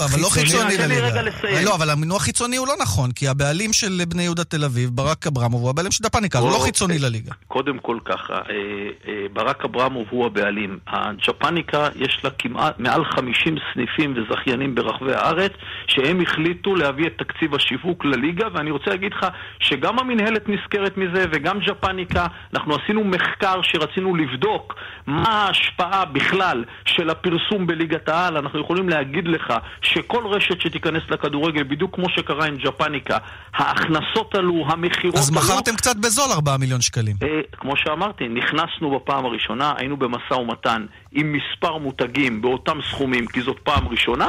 אבל 0.05 0.21
לא 0.21 0.29
חיצוני 0.29 0.77
לליגה. 0.79 1.23
לא, 1.65 1.75
אבל 1.75 1.91
המינוח 1.91 2.23
חיצוני 2.23 2.57
הוא 2.57 2.67
לא 2.67 2.75
נכון, 2.83 3.13
כי 3.13 3.29
הבעלים 3.29 3.73
של 3.73 4.03
בני 4.09 4.23
יהודה 4.23 4.45
תל 4.45 4.65
אביב, 4.65 4.91
ברק 4.91 5.27
אברמוב, 5.27 5.63
הוא 5.63 5.71
הבעלים 5.71 5.93
של 5.93 6.05
דפניקה, 6.05 6.39
הוא 6.39 6.51
לא 6.51 6.59
חיצוני 6.65 6.99
לליגה. 6.99 7.33
קודם 7.49 7.79
כל 7.79 7.99
ככה, 8.05 8.35
אה, 8.35 8.41
אה, 9.09 9.27
ברק 9.33 9.65
אברמוב 9.65 10.07
הוא 10.11 10.27
הבעלים. 10.27 10.79
הג'פניקה 10.87 11.89
יש 11.97 12.21
לה 12.25 12.31
כמעט 12.31 12.79
מעל 12.79 13.05
50 13.05 13.57
סניפים 13.73 14.15
וזכיינים 14.17 14.75
ברחבי 14.75 15.15
הארץ, 15.15 15.53
שהם 15.87 16.21
החליטו 16.21 16.75
להביא 16.75 17.07
את 17.07 17.13
תקציב 17.19 17.55
השיווק 17.55 18.05
לליגה, 18.05 18.47
ואני 18.55 18.71
רוצה 18.71 18.91
להגיד 18.91 19.13
לך 19.13 19.27
שגם 19.61 19.88
המינהלת 19.99 20.49
נזכרת 20.49 20.97
מזה 20.97 21.25
וגם 21.33 21.59
ג'פניקה, 21.59 22.27
אנחנו 22.55 22.75
עשינו 22.75 23.05
מחקר 23.05 23.61
שרצינו 23.63 24.17
לבדוק 24.17 24.75
מה 25.07 25.29
ההשפעה 25.29 26.05
בכלל 26.05 26.65
של 26.85 27.11
הפרסום 27.11 27.67
בליגת 27.67 28.09
העל. 28.09 28.37
אנחנו 28.37 28.61
יכולים 28.61 28.89
להגיד 28.89 29.29
לך 29.29 29.53
שכל 29.83 30.27
רשת 30.27 30.61
שתיכנס 30.61 31.03
לכדורגל, 31.11 31.63
בדיוק 31.63 31.95
כמו 31.95 32.09
שקרה 32.09 32.47
עם 32.47 32.57
ג'פניקה, 32.57 33.19
ההכנסות 33.55 34.35
עלו, 34.35 34.65
המכירות 34.69 35.15
עלו. 35.15 35.23
אז 35.23 35.31
מכרתם 35.31 35.77
קצת 35.77 35.97
בזול 35.97 36.33
4 36.33 36.57
מיליון 36.57 36.81
שקלים. 36.81 37.17
אה, 37.23 37.41
כמו 37.53 37.73
שאמרתי, 37.77 38.29
נכנסנו 38.29 38.91
בפעם 38.97 39.25
הראשונה, 39.25 39.75
היינו 39.77 39.97
במשא 39.97 40.35
ומתן 40.35 40.87
עם 41.13 41.33
מספר 41.33 41.79
מותגים 41.79 42.43
באותם 42.43 42.79
סכומים, 42.91 43.27
כי 43.27 43.43
זאת 43.43 43.59
פעם 43.65 43.89
ראשונה. 43.89 44.29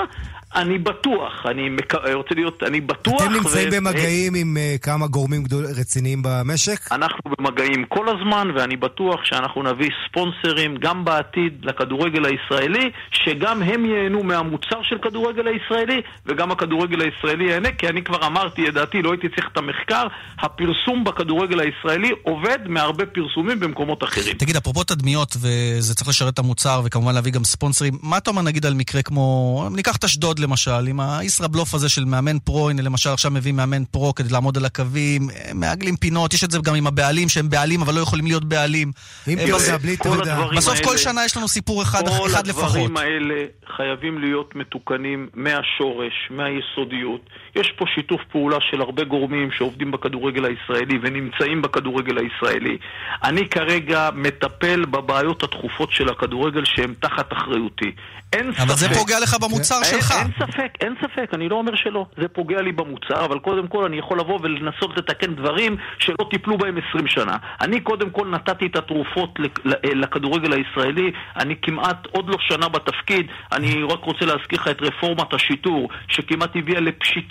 אני 0.55 0.77
בטוח, 0.77 1.45
אני 1.45 1.69
מק... 1.69 1.93
רוצה 2.13 2.35
להיות, 2.35 2.63
אני 2.63 2.81
בטוח... 2.81 3.21
אתם 3.21 3.33
נמצאים 3.33 3.69
ו... 3.71 3.75
במגעים 3.75 4.35
עם 4.35 4.57
uh, 4.57 4.81
כמה 4.81 5.07
גורמים 5.07 5.43
גדול... 5.43 5.65
רציניים 5.79 6.21
במשק? 6.23 6.91
אנחנו 6.91 7.19
במגעים 7.37 7.85
כל 7.85 8.05
הזמן, 8.09 8.51
ואני 8.55 8.77
בטוח 8.77 9.25
שאנחנו 9.25 9.63
נביא 9.63 9.89
ספונסרים 10.07 10.77
גם 10.77 11.05
בעתיד 11.05 11.53
לכדורגל 11.61 12.25
הישראלי, 12.25 12.89
שגם 13.11 13.63
הם 13.63 13.85
ייהנו 13.85 14.23
מהמוצר 14.23 14.83
של 14.83 14.97
כדורגל 14.97 15.47
הישראלי, 15.47 16.01
וגם 16.25 16.51
הכדורגל 16.51 17.01
הישראלי 17.01 17.43
ייהנה, 17.43 17.71
כי 17.71 17.87
אני 17.89 18.03
כבר 18.03 18.27
אמרתי 18.27 18.69
את 18.69 18.73
דעתי, 18.73 19.01
לא 19.01 19.11
הייתי 19.11 19.29
צריך 19.29 19.47
את 19.53 19.57
המחקר, 19.57 20.07
הפרסום 20.39 21.03
בכדורגל 21.03 21.59
הישראלי 21.59 22.11
עובד 22.23 22.59
מהרבה 22.67 23.05
פרסומים 23.05 23.59
במקומות 23.59 24.03
אחרים. 24.03 24.33
תגיד, 24.33 24.55
אפרופו 24.55 24.83
תדמיות, 24.83 25.35
וזה 25.41 25.95
צריך 25.95 26.09
לשרת 26.09 26.33
את 26.33 26.39
המוצר, 26.39 26.81
וכמובן 26.85 27.15
להביא 27.15 27.31
גם 27.31 27.43
ספונסרים, 27.43 27.93
מה 28.03 28.17
אתה 28.17 28.29
אומר 28.29 28.41
נגיד 28.41 28.65
על 28.65 28.73
מקרה 28.73 29.01
כמו... 29.01 29.67
ניקח 29.75 29.95
את 29.95 30.03
אשדוד 30.03 30.38
למשל, 30.39 30.87
עם 30.87 30.99
הישראבלוף 30.99 31.73
הזה 31.73 31.89
של 31.89 32.05
מאמן 32.05 32.39
פרו, 32.39 32.69
הנה 32.69 32.81
למשל 32.81 33.09
עכשיו 33.09 33.31
מביא 33.31 33.51
מאמן 33.51 33.85
פרו 33.85 34.15
כדי 34.15 34.29
לעמוד 34.33 34.57
על 34.57 34.65
הקווים, 34.65 35.21
מעגלים 35.53 35.95
פינות, 35.95 36.33
יש 36.33 36.43
את 36.43 36.51
זה 36.51 36.59
גם 36.63 36.75
עם 36.75 36.87
הבעלים 36.87 37.29
שהם 37.29 37.49
בעלים 37.49 37.81
אבל 37.81 37.95
לא 37.95 37.99
יכולים 37.99 38.25
להיות 38.25 38.45
בעלים. 38.45 38.91
עם 39.27 39.39
פירסה, 39.45 39.77
בלי 39.77 39.97
תעודה. 39.97 40.45
בסוף 40.57 40.79
כל 40.83 40.97
שנה 40.97 41.25
יש 41.25 41.37
לנו 41.37 41.47
סיפור 41.47 41.81
אחד, 41.81 42.07
אחד 42.07 42.47
לפחות. 42.47 42.71
כל 42.71 42.79
הדברים 42.79 42.97
האלה 42.97 43.45
חייבים 43.77 44.19
להיות 44.19 44.55
מתוקנים 44.55 45.29
מהשורש, 45.33 46.13
מהיסודיות. 46.29 47.21
יש 47.55 47.71
פה 47.77 47.85
שיתוף 47.95 48.21
פעולה 48.31 48.57
של 48.61 48.81
הרבה 48.81 49.03
גורמים 49.03 49.51
שעובדים 49.51 49.91
בכדורגל 49.91 50.45
הישראלי 50.45 50.99
ונמצאים 51.01 51.61
בכדורגל 51.61 52.17
הישראלי. 52.17 52.77
אני 53.23 53.49
כרגע 53.49 54.09
מטפל 54.13 54.85
בבעיות 54.85 55.43
הדחופות 55.43 55.91
של 55.91 56.09
הכדורגל 56.09 56.65
שהן 56.65 56.93
תחת 56.99 57.33
אחריותי. 57.33 57.91
אין 58.33 58.51
ספק... 58.53 58.61
אבל 58.61 58.75
זה 58.75 58.89
פוגע 58.89 59.19
לך 59.19 59.35
במוצר 59.41 59.75
אין, 59.75 59.83
שלך. 59.83 60.11
אין 60.11 60.31
ספק, 60.39 60.71
אין 60.81 60.95
ספק, 61.01 61.33
אני 61.33 61.49
לא 61.49 61.55
אומר 61.55 61.75
שלא. 61.75 62.05
זה 62.17 62.27
פוגע 62.27 62.61
לי 62.61 62.71
במוצר, 62.71 63.25
אבל 63.25 63.39
קודם 63.39 63.67
כל 63.67 63.85
אני 63.85 63.97
יכול 63.97 64.19
לבוא 64.19 64.39
ולנסות 64.41 64.97
לתקן 64.97 65.35
דברים 65.35 65.77
שלא 65.99 66.29
טיפלו 66.31 66.57
בהם 66.57 66.77
20 66.89 67.07
שנה. 67.07 67.37
אני 67.61 67.79
קודם 67.79 68.09
כל 68.09 68.27
נתתי 68.27 68.65
את 68.65 68.75
התרופות 68.75 69.39
לכדורגל 69.83 70.53
הישראלי, 70.53 71.11
אני 71.35 71.55
כמעט 71.61 72.07
עוד 72.11 72.29
לא 72.29 72.37
שנה 72.39 72.69
בתפקיד, 72.69 73.27
אני 73.51 73.83
רק 73.83 74.03
רוצה 74.03 74.25
להזכיר 74.25 74.59
לך 74.61 74.67
את 74.67 74.81
רפורמת 74.81 75.33
השיטור, 75.33 75.89
שכמעט 76.07 76.55
הביאה 76.55 76.79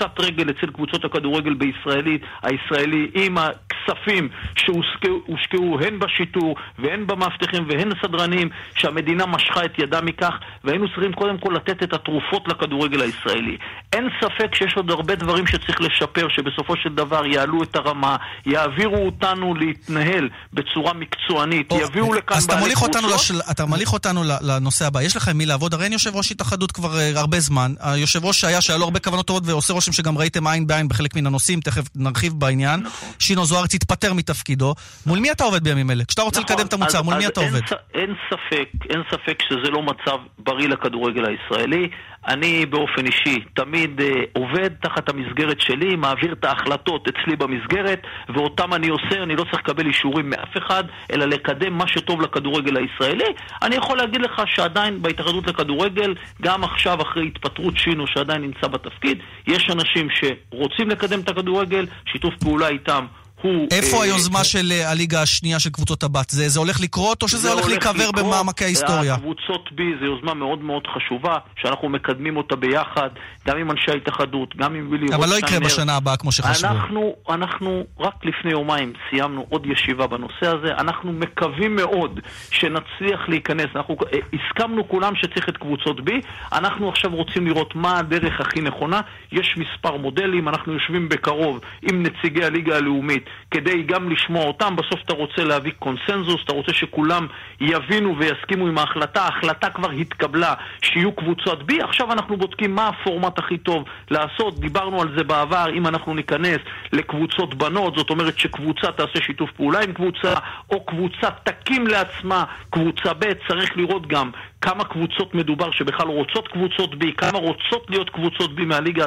לפשיטת 0.09 0.21
רגל 0.21 0.51
אצל 0.51 0.71
קבוצות 0.73 1.05
הכדורגל 1.05 1.55
בישראלית, 1.55 2.23
הישראלי, 2.43 3.11
עם 3.15 3.39
הכספים 3.39 4.29
שהושקעו 4.57 5.79
הן 5.81 5.99
בשיטור 5.99 6.57
והן 6.79 7.07
במאבטחים 7.07 7.67
והן 7.69 7.93
הסדרנים, 7.93 8.49
שהמדינה 8.75 9.27
משכה 9.27 9.65
את 9.65 9.79
ידה 9.79 10.01
מכך, 10.01 10.33
והיינו 10.65 10.89
צריכים 10.89 11.13
קודם 11.13 11.39
כל 11.39 11.55
לתת 11.57 11.83
את 11.83 11.93
התרופות 11.93 12.49
לכדורגל 12.49 13.01
הישראלי. 13.03 13.57
אין 13.93 14.09
ספק 14.21 14.55
שיש 14.55 14.75
עוד 14.77 14.91
הרבה 14.91 15.15
דברים 15.15 15.47
שצריך 15.47 15.81
לשפר, 15.81 16.29
שבסופו 16.29 16.77
של 16.83 16.95
דבר 16.95 17.27
יעלו 17.27 17.63
את 17.63 17.77
הרמה, 17.77 18.17
יעבירו 18.47 19.07
אותנו 19.07 19.55
להתנהל 19.55 20.29
בצורה 20.53 20.93
מקצוענית, 20.93 21.71
או, 21.71 21.81
יביאו 21.81 22.15
לכאן 22.15 22.39
בעלי 22.49 22.75
קבוצות. 22.75 22.97
לשל... 23.15 23.41
אתה 23.51 23.67
מוליך 23.67 23.93
אותנו 23.93 24.23
לנושא 24.41 24.87
הבא. 24.87 25.03
יש 25.03 25.17
לך 25.17 25.29
עם 25.29 25.39
מי 25.39 25.47
לעבוד? 25.47 25.75
הרי 25.75 25.85
אין 25.85 25.93
יושב 25.93 26.17
ראש 26.17 26.31
התאחדות 26.31 26.73
כבר 26.73 26.93
uh, 26.93 27.19
הרבה 27.19 27.41
זמן. 27.41 27.75
היושב 27.81 28.25
ראש 28.25 28.41
שהיה, 28.41 28.61
שהיה 28.61 28.79
לו 28.79 28.85
הרבה 28.85 28.99
כוונות 28.99 29.27
טובות 29.27 29.43
ועושה 29.47 29.73
רושם 29.73 29.93
שגם 29.99 30.19
ראיתם 30.19 30.47
עין 30.47 30.67
בעין 30.67 30.89
בחלק 30.89 31.17
מן 31.17 31.27
הנושאים, 31.27 31.61
תכף 31.61 31.85
נרחיב 31.97 32.33
בעניין. 32.33 32.81
נכון. 32.81 33.09
שינו 33.19 33.45
זוארץ 33.45 33.75
התפטר 33.75 34.13
מתפקידו. 34.13 34.75
מול 35.07 35.19
מי 35.19 35.31
אתה 35.31 35.45
עובד 35.45 35.65
בימים 35.65 35.91
אלה? 35.91 36.05
כשאתה 36.05 36.23
רוצה 36.23 36.41
נכון, 36.41 36.55
לקדם 36.55 36.67
את 36.67 36.73
המוצר, 36.73 36.99
אז, 36.99 37.05
מול 37.05 37.15
אז 37.15 37.21
מי 37.21 37.27
אתה 37.27 37.41
אין 37.41 37.49
עובד? 37.49 37.61
אין 37.95 38.15
ספק, 38.31 38.69
אין 38.91 39.03
ספק 39.11 39.43
שזה 39.49 39.71
לא 39.71 39.83
מצב 39.83 40.19
בריא 40.39 40.69
לכדורגל 40.69 41.25
הישראלי. 41.25 41.89
אני 42.27 42.67
באופן 42.67 43.07
אישי 43.07 43.45
תמיד 43.55 44.01
uh, 44.01 44.05
עובד 44.33 44.69
תחת 44.83 45.09
המסגרת 45.09 45.61
שלי, 45.61 45.97
מעביר 45.97 46.33
את 46.33 46.45
ההחלטות 46.45 47.09
אצלי 47.09 47.37
במסגרת, 47.37 48.03
ואותם 48.29 48.75
אני 48.75 48.89
עושה, 48.89 49.23
אני 49.23 49.37
לא 49.37 49.45
צריך 49.45 49.63
לקבל 49.65 49.87
אישורים 49.87 50.31
מאף 50.31 50.57
אחד, 50.59 50.85
אלא 51.13 51.25
לקדם 51.25 51.73
מה 51.79 51.89
שטוב 51.89 52.21
לכדורגל 52.21 52.77
הישראלי. 52.77 53.33
אני 53.63 53.77
יכול 53.77 53.97
להגיד 53.97 54.21
לך 54.21 54.43
שעדיין 54.47 55.03
בהתאחדות 55.03 55.47
לכדורגל, 55.47 56.15
גם 56.43 56.65
עכשיו 56.65 57.03
אחרי 57.03 57.27
התפטרות 57.27 57.77
שינו 57.77 58.07
שעדיין 58.07 58.43
נמצא 58.43 58.69
בתפקיד, 58.69 59.19
יש 59.47 59.71
אנשים 59.71 60.09
שרוצים 60.11 60.89
לקדם 60.89 61.21
את 61.21 61.29
הכדורגל, 61.29 61.87
שיתוף 62.13 62.35
פעולה 62.37 62.69
איתם 62.69 63.07
הוא... 63.43 63.69
איפה 63.71 63.97
אה, 63.97 64.03
היוזמה 64.03 64.45
של 64.45 64.73
אה, 64.73 64.91
הליגה 64.91 65.23
השנייה 65.23 65.59
של 65.59 65.71
קבוצות 65.71 66.03
הבת? 66.03 66.31
זה, 66.31 66.49
זה 66.49 66.59
הולך 66.59 66.81
לקרות 66.81 67.23
או 67.23 67.29
שזה 67.29 67.53
הולך 67.53 67.67
להיקבר 67.67 68.11
במעמקי 68.13 68.65
ההיסטוריה? 68.65 69.15
הקבוצות 69.15 69.69
B 69.69 69.81
זה 70.01 70.07
יוזמה 70.07 70.35
מאוד 70.35 70.63
מאוד 70.63 70.83
חשובה, 70.87 71.37
שאנחנו 71.61 71.89
מקדמים 71.89 72.37
אותה 72.37 72.57
ביחד, 72.57 73.09
גם 73.49 73.59
עם 73.59 73.71
אנשי 73.71 73.91
ההתאחדות, 73.91 74.57
גם 74.57 74.75
עם 74.75 74.89
וילי 74.91 75.07
רוטשיינר. 75.07 75.25
אבל 75.25 75.33
לא 75.33 75.39
יקרה 75.39 75.61
בשנה 75.61 75.97
הבאה 75.97 76.17
כמו 76.17 76.33
שחשבו. 76.33 76.69
אנחנו, 76.69 77.15
אנחנו 77.31 77.85
רק 78.01 78.25
לפני 78.25 78.51
יומיים 78.51 78.93
סיימנו 79.11 79.47
עוד 79.49 79.67
ישיבה 79.67 80.07
בנושא 80.07 80.47
הזה, 80.47 80.73
אנחנו 80.79 81.13
מקווים 81.13 81.77
מאוד 81.77 82.21
שנצליח 82.51 83.29
להיכנס. 83.29 83.67
אנחנו 83.77 83.97
אה, 84.13 84.19
הסכמנו 84.33 84.89
כולם 84.89 85.13
שצריך 85.17 85.49
את 85.49 85.57
קבוצות 85.57 85.99
B, 85.99 86.11
אנחנו 86.53 86.89
עכשיו 86.89 87.15
רוצים 87.15 87.47
לראות 87.47 87.75
מה 87.75 87.99
הדרך 87.99 88.41
הכי 88.41 88.61
נכונה. 88.61 89.01
יש 89.33 89.57
מספר 89.57 89.97
מודלים, 89.97 90.49
אנחנו 90.49 90.73
יושבים 90.73 91.09
בקרוב 91.09 91.61
עם 91.83 92.03
נציגי 92.03 92.45
הליגה 92.45 92.77
הלאומית. 92.77 93.28
כדי 93.51 93.83
גם 93.83 94.11
לשמוע 94.11 94.45
אותם. 94.45 94.77
בסוף 94.77 95.01
אתה 95.05 95.15
רוצה 95.15 95.45
להביא 95.45 95.73
קונסנזוס, 95.79 96.41
אתה 96.45 96.53
רוצה 96.53 96.73
שכולם 96.73 97.27
יבינו 97.61 98.17
ויסכימו 98.19 98.67
עם 98.67 98.79
ההחלטה. 98.79 99.23
ההחלטה 99.23 99.71
כבר 99.71 99.91
התקבלה 99.91 100.55
שיהיו 100.83 101.13
קבוצות 101.13 101.71
B, 101.71 101.85
עכשיו 101.85 102.13
אנחנו 102.13 102.37
בודקים 102.37 102.75
מה 102.75 102.89
הפורמט 102.89 103.39
הכי 103.39 103.59
טוב 103.59 103.85
לעשות. 104.11 104.61
דיברנו 104.61 105.03
על 105.03 105.09
זה 105.17 105.25
בעבר, 105.25 105.67
אם 105.73 105.87
אנחנו 105.87 106.15
ניכנס 106.15 106.59
לקבוצות 106.93 107.55
בנות, 107.55 107.97
זאת 107.97 108.11
אומרת 108.11 108.39
שקבוצה 108.39 108.93
תעשה 108.93 109.21
שיתוף 109.21 109.51
פעולה 109.51 109.81
עם 109.81 109.93
קבוצה, 109.93 110.35
או 110.71 110.87
קבוצה 110.87 111.31
תקים 111.45 111.87
לעצמה 111.87 112.45
קבוצה 112.71 113.13
ב', 113.19 113.33
צריך 113.49 113.77
לראות 113.77 114.07
גם 114.07 114.31
כמה 114.61 114.85
קבוצות 114.85 115.35
מדובר 115.35 115.71
שבכלל 115.71 116.09
רוצות 116.09 116.49
קבוצות 116.49 116.95
B, 116.95 117.07
כמה 117.17 117.39
רוצות 117.39 117.87
להיות 117.89 118.11
קבוצות 118.11 118.51
B 118.59 118.65
מהליגה, 118.65 119.05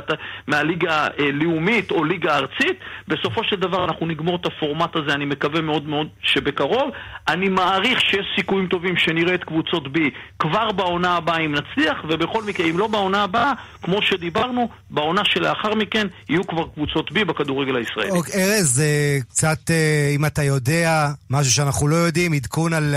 מהליגה 0.48 1.08
אה, 1.20 1.32
לאומית 1.32 1.92
או 1.92 2.04
ליגה 2.04 2.38
ארצית. 2.38 2.80
בסופו 3.08 3.44
של 3.44 3.56
דבר 3.56 3.86
אנחנו 3.86 4.06
נגמור 4.06 4.36
את 4.36 4.46
הפורמט 4.46 4.96
הזה, 4.96 5.14
אני 5.14 5.26
מקווה 5.26 5.62
מאוד 5.62 5.88
מאוד 5.88 6.08
שבקרוב. 6.22 6.90
אני 7.28 7.50
מעריך 7.50 8.02
שיש 8.02 8.26
סיכויים 8.36 8.68
טובים 8.68 8.98
שנראה 8.98 9.36
את 9.36 9.44
קבוצות 9.44 9.86
B 9.86 10.00
כבר 10.40 10.72
בעונה 10.72 11.18
הבאה 11.18 11.38
אם 11.38 11.56
נצליח, 11.56 11.98
ובכל 12.10 12.44
מקרה, 12.44 12.66
אם 12.70 12.78
לא 12.78 12.88
בעונה 12.88 13.24
הבאה, 13.24 13.54
כמו 13.84 14.02
שדיברנו, 14.02 14.70
בעונה 14.90 15.22
שלאחר 15.26 15.76
מכן 15.76 16.08
יהיו 16.30 16.48
כבר 16.48 16.64
קבוצות 16.74 17.12
B 17.12 17.26
בכדורגל 17.26 17.76
הישראלי. 17.76 18.10
אוקיי, 18.10 18.44
ארז, 18.44 18.80
אה, 18.82 19.18
קצת, 19.30 19.72
אה, 19.72 20.12
אם 20.16 20.26
אתה 20.26 20.44
יודע, 20.44 21.08
משהו 21.30 21.54
שאנחנו 21.54 21.88
לא 21.88 21.96
יודעים, 21.96 22.34
עדכון 22.34 22.74
על 22.74 22.96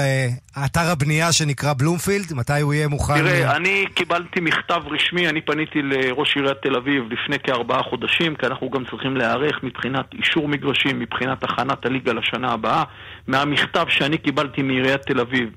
אתר 0.65 0.91
הבנייה 0.91 1.33
שנקרא 1.33 1.73
בלומפילד, 1.73 2.33
מתי 2.45 2.61
הוא 2.61 2.75
יהיה 2.75 2.89
מוכן? 2.89 3.15
תראה, 3.19 3.57
אני 3.57 3.85
קיבלתי 3.95 4.41
מכתב 4.41 4.83
רשמי, 4.87 5.29
אני 5.29 5.41
פניתי 5.41 5.83
לראש 5.83 6.37
עיריית 6.37 6.57
תל 6.63 6.77
אביב 6.77 7.05
לפני 7.13 7.39
כארבעה 7.39 7.83
חודשים, 7.83 8.35
כי 8.35 8.47
אנחנו 8.47 8.71
גם 8.71 8.85
צריכים 8.91 9.17
להיערך 9.17 9.63
מבחינת 9.63 10.07
אישור 10.15 10.49
מגרשים, 10.49 10.99
מבחינת 10.99 11.45
הכנת 11.45 11.87
הליגה 11.87 12.13
לשנה 12.13 12.53
הבאה. 12.53 12.83
מהמכתב 13.27 13.87
שאני 13.89 14.19
קיבלתי 14.19 14.63
מעיריית 14.63 15.03
תל 15.03 15.21
אביב, 15.21 15.51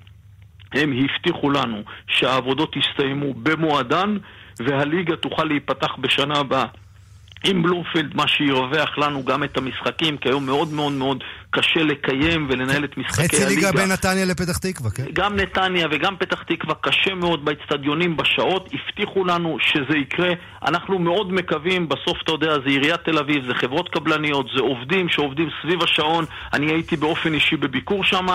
הם 0.73 0.93
הבטיחו 1.03 1.49
לנו 1.49 1.81
שהעבודות 2.07 2.75
יסתיימו 2.75 3.33
במועדן 3.33 4.17
והליגה 4.59 5.15
תוכל 5.15 5.43
להיפתח 5.43 5.95
בשנה 5.99 6.39
הבאה. 6.39 6.65
עם 7.43 7.63
בלומפילד, 7.63 8.15
מה 8.15 8.27
שירווח 8.27 8.97
לנו 8.97 9.25
גם 9.25 9.43
את 9.43 9.57
המשחקים, 9.57 10.17
כי 10.17 10.29
היום 10.29 10.45
מאוד 10.45 10.73
מאוד 10.73 10.91
מאוד 10.91 11.23
קשה 11.57 11.83
לקיים 11.83 12.47
ולנהל 12.49 12.83
את 12.83 12.97
משחקי 12.97 13.21
הליגה. 13.21 13.45
חצי 13.45 13.55
ליגה 13.55 13.71
בין 13.71 13.91
נתניה 13.91 14.25
לפתח 14.25 14.57
תקווה, 14.57 14.91
כן? 14.91 15.03
גם 15.13 15.35
נתניה 15.35 15.87
וגם 15.91 16.17
פתח 16.17 16.43
תקווה 16.43 16.75
קשה 16.75 17.13
מאוד 17.13 17.45
באצטדיונים, 17.45 18.17
בשעות, 18.17 18.69
הבטיחו 18.73 19.25
לנו 19.25 19.57
שזה 19.59 19.97
יקרה. 19.97 20.29
אנחנו 20.65 20.99
מאוד 20.99 21.33
מקווים, 21.33 21.89
בסוף 21.89 22.17
אתה 22.23 22.31
יודע, 22.31 22.53
זה 22.53 22.69
עיריית 22.69 23.01
תל 23.01 23.17
אביב, 23.17 23.45
זה 23.47 23.53
חברות 23.53 23.89
קבלניות, 23.89 24.45
זה 24.55 24.61
עובדים 24.61 25.09
שעובדים 25.09 25.49
סביב 25.61 25.83
השעון. 25.83 26.25
אני 26.53 26.71
הייתי 26.71 26.95
באופן 26.95 27.33
אישי 27.33 27.55
בביקור 27.55 28.03
שם, 28.03 28.27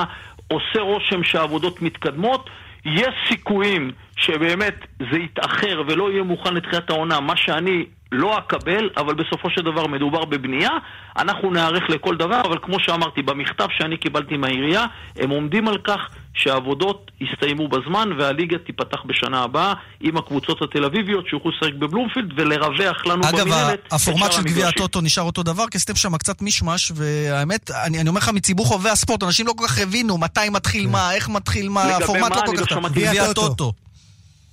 עושה 0.49 0.81
רושם 0.81 1.25
שהעבודות 1.25 1.83
מתקדמות. 1.83 2.51
יש 2.85 3.15
סיכויים 3.29 3.93
שבאמת 4.17 4.75
זה 4.99 5.19
יתאחר 5.19 5.83
ולא 5.89 6.11
יהיה 6.11 6.23
מוכן 6.23 6.55
לתחילת 6.55 6.91
העונה, 6.91 7.21
מה 7.21 7.37
שאני 7.37 7.85
לא 8.13 8.39
אקבל, 8.39 8.91
אבל 8.97 9.15
בסופו 9.15 9.51
של 9.51 9.63
דבר 9.63 9.87
מדובר 9.87 10.25
בבנייה. 10.25 10.71
אנחנו 11.17 11.51
נערך 11.51 11.83
לכל 11.89 12.17
דבר, 12.17 12.41
אבל 12.41 12.59
כמו 12.63 12.77
שאמרתי, 12.81 13.23
במכתב 13.23 13.67
שאני 13.79 13.97
קיבלתי 13.97 14.37
מהעירייה, 14.37 14.87
הם 15.17 15.31
עומדים 15.31 15.69
על 15.69 15.79
כך 15.79 16.01
שהעבודות 16.35 17.11
יסתיימו 17.21 17.69
בזמן 17.69 18.09
והליגה 18.19 18.59
תיפתח 18.59 18.99
בשנה 19.07 19.43
הבאה 19.43 19.73
עם 20.01 20.17
הקבוצות 20.17 20.63
התל 20.63 20.85
אביביות 20.85 21.29
שיוכלו 21.29 21.51
לשחק 21.51 21.75
בבלומפילד 21.75 22.33
ולרווח 22.37 23.07
לנו 23.07 23.23
אגב, 23.29 23.41
במנהלת 23.41 23.81
אגב, 23.89 24.01
הפורמט 24.01 24.33
של 24.33 24.43
גביע 24.43 24.69
הטוטו 24.69 25.01
נשאר 25.01 25.23
אותו 25.23 25.43
דבר, 25.43 25.67
כי 25.71 25.77
עשיתם 25.77 25.95
שם 25.95 26.17
קצת 26.17 26.43
מישמש, 26.43 26.93
והאמת, 26.95 27.71
אני, 27.71 28.01
אני 28.01 28.09
אומר 28.09 28.19
לך 28.19 28.29
מציבור 28.29 28.67
חובבי 28.67 28.91
הספורט, 28.91 29.23
אנשים 29.23 29.47
לא 29.47 29.53
כל 29.57 29.65
כך 29.67 29.79
הבינו 29.79 30.19
מתי 30.19 30.49
מתחיל 30.51 30.87
מה, 30.87 31.15
איך 31.15 31.29
מתחיל 31.29 31.69
מה, 31.69 31.83
הפורמט 31.83 32.37
לא 32.37 32.43
כל 32.47 32.57
כך 32.57 32.69
טוב. 32.69 32.87
גביע 32.87 33.23
הטוטו. 33.23 33.73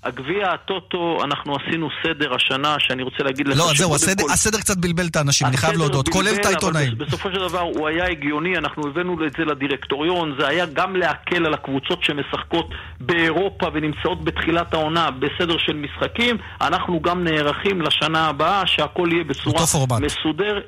הגביע 0.03 0.51
הטוטו, 0.51 1.19
אנחנו 1.23 1.55
עשינו 1.55 1.89
סדר 2.03 2.35
השנה, 2.35 2.75
שאני 2.79 3.03
רוצה 3.03 3.23
להגיד 3.23 3.47
לך... 3.47 3.57
לא, 3.57 3.65
זהו, 3.75 3.95
הסדר, 3.95 4.23
כל... 4.23 4.31
הסדר 4.31 4.57
קצת 4.57 4.77
בלבל 4.77 5.07
את 5.07 5.15
האנשים, 5.15 5.47
אני 5.47 5.57
חייב 5.57 5.77
להודות, 5.77 6.09
כולל 6.09 6.35
את 6.41 6.45
העיתונאים. 6.45 6.97
בסופו 6.97 7.31
של 7.31 7.47
דבר 7.47 7.59
הוא 7.59 7.87
היה 7.87 8.05
הגיוני, 8.05 8.57
אנחנו 8.57 8.87
הבאנו 8.87 9.25
את 9.27 9.31
זה 9.37 9.45
לדירקטוריון, 9.45 10.35
זה 10.39 10.47
היה 10.47 10.65
גם 10.65 10.95
להקל 10.95 11.45
על 11.45 11.53
הקבוצות 11.53 12.03
שמשחקות 12.03 12.69
באירופה 12.99 13.67
ונמצאות 13.73 14.23
בתחילת 14.23 14.73
העונה 14.73 15.11
בסדר 15.11 15.57
של 15.57 15.73
משחקים, 15.73 16.37
אנחנו 16.61 17.01
גם 17.01 17.23
נערכים 17.23 17.81
לשנה 17.81 18.27
הבאה, 18.27 18.67
שהכל 18.67 19.09
יהיה 19.11 19.23
בצורה 19.23 19.61
מסודר, 20.01 20.59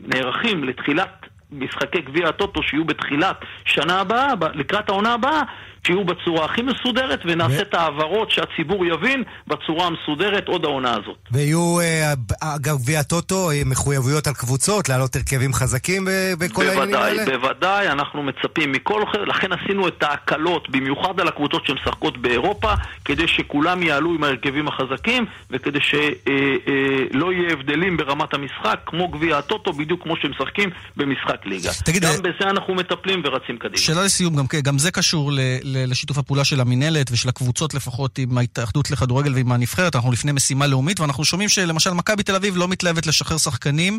נערכים 0.00 0.64
לתחילת 0.64 1.26
משחקי 1.52 2.00
גביע 2.00 2.28
הטוטו 2.28 2.62
שיהיו 2.62 2.84
בתחילת 2.84 3.36
שנה 3.64 4.00
הבאה, 4.00 4.28
לקראת 4.54 4.88
העונה 4.88 5.14
הבאה, 5.14 5.42
שיהיו 5.86 6.04
בצורה 6.04 6.44
הכי 6.44 6.62
מסודרת 6.62 7.20
ונעשה 7.24 7.58
ו... 7.58 7.62
את 7.62 7.74
ההעברות 7.74 8.30
שהציבור 8.30 8.86
יבין 8.86 9.22
בצורה 9.46 9.86
המסודרת 9.86 10.48
עוד 10.48 10.64
העונה 10.64 10.90
הזאת. 10.92 11.18
ויהיו, 11.32 11.80
אה, 11.80 12.12
אגב, 12.40 12.76
גביע 12.82 13.00
הטוטו, 13.00 13.50
אה, 13.50 13.62
מחויבויות 13.66 14.26
על 14.26 14.34
קבוצות, 14.34 14.88
להעלות 14.88 15.16
הרכבים 15.16 15.52
חזקים 15.52 16.08
בכל 16.38 16.62
העניינים 16.62 16.94
האלה? 16.94 17.24
בוודאי, 17.24 17.38
בוודאי, 17.38 17.88
אנחנו 17.88 18.22
מצפים 18.22 18.72
מכל 18.72 19.02
אחר, 19.02 19.24
לכן 19.24 19.52
עשינו 19.52 19.88
את 19.88 20.02
ההקלות, 20.02 20.70
במיוחד 20.70 21.20
על 21.20 21.28
הקבוצות 21.28 21.66
שמשחקות 21.66 22.18
באירופה, 22.18 22.74
כדי 23.04 23.28
שכולם 23.28 23.82
יעלו 23.82 24.14
עם 24.14 24.24
ההרכבים 24.24 24.68
החזקים, 24.68 25.26
וכדי 25.50 25.78
שלא 25.80 27.28
אה, 27.28 27.32
יהיה 27.32 27.52
הבדלים 27.52 27.96
ברמת 27.96 28.34
המשחק, 28.34 28.80
כמו 28.86 29.08
גביע 29.08 29.38
הטוטו, 29.38 29.72
בדיוק 29.72 30.02
כמו 30.02 30.16
שמשחקים 30.16 30.70
במשחק 30.96 31.46
ליגה. 31.46 31.70
תגיד, 31.84 32.02
גם 32.02 32.14
בזה 32.22 32.50
אנחנו 32.50 32.74
מטפלים 32.74 33.22
ורצים 33.24 33.58
קדימה. 33.58 33.78
שאלה 33.78 34.02
לסיום, 34.02 34.36
גם, 34.36 34.46
כן, 34.46 34.60
גם 34.60 34.78
זה 34.78 34.90
קשור 34.90 35.32
ל... 35.32 35.40
לשיתוף 35.72 36.18
הפעולה 36.18 36.44
של 36.44 36.60
המינהלת 36.60 37.10
ושל 37.12 37.28
הקבוצות 37.28 37.74
לפחות 37.74 38.18
עם 38.18 38.38
ההתאחדות 38.38 38.90
לכדורגל 38.90 39.34
ועם 39.34 39.52
הנבחרת. 39.52 39.96
אנחנו 39.96 40.12
לפני 40.12 40.32
משימה 40.32 40.66
לאומית, 40.66 41.00
ואנחנו 41.00 41.24
שומעים 41.24 41.48
שלמשל 41.48 41.90
מכבי 41.90 42.22
תל 42.22 42.34
אביב 42.34 42.56
לא 42.56 42.68
מתלהבת 42.68 43.06
לשחרר 43.06 43.38
שחקנים 43.38 43.98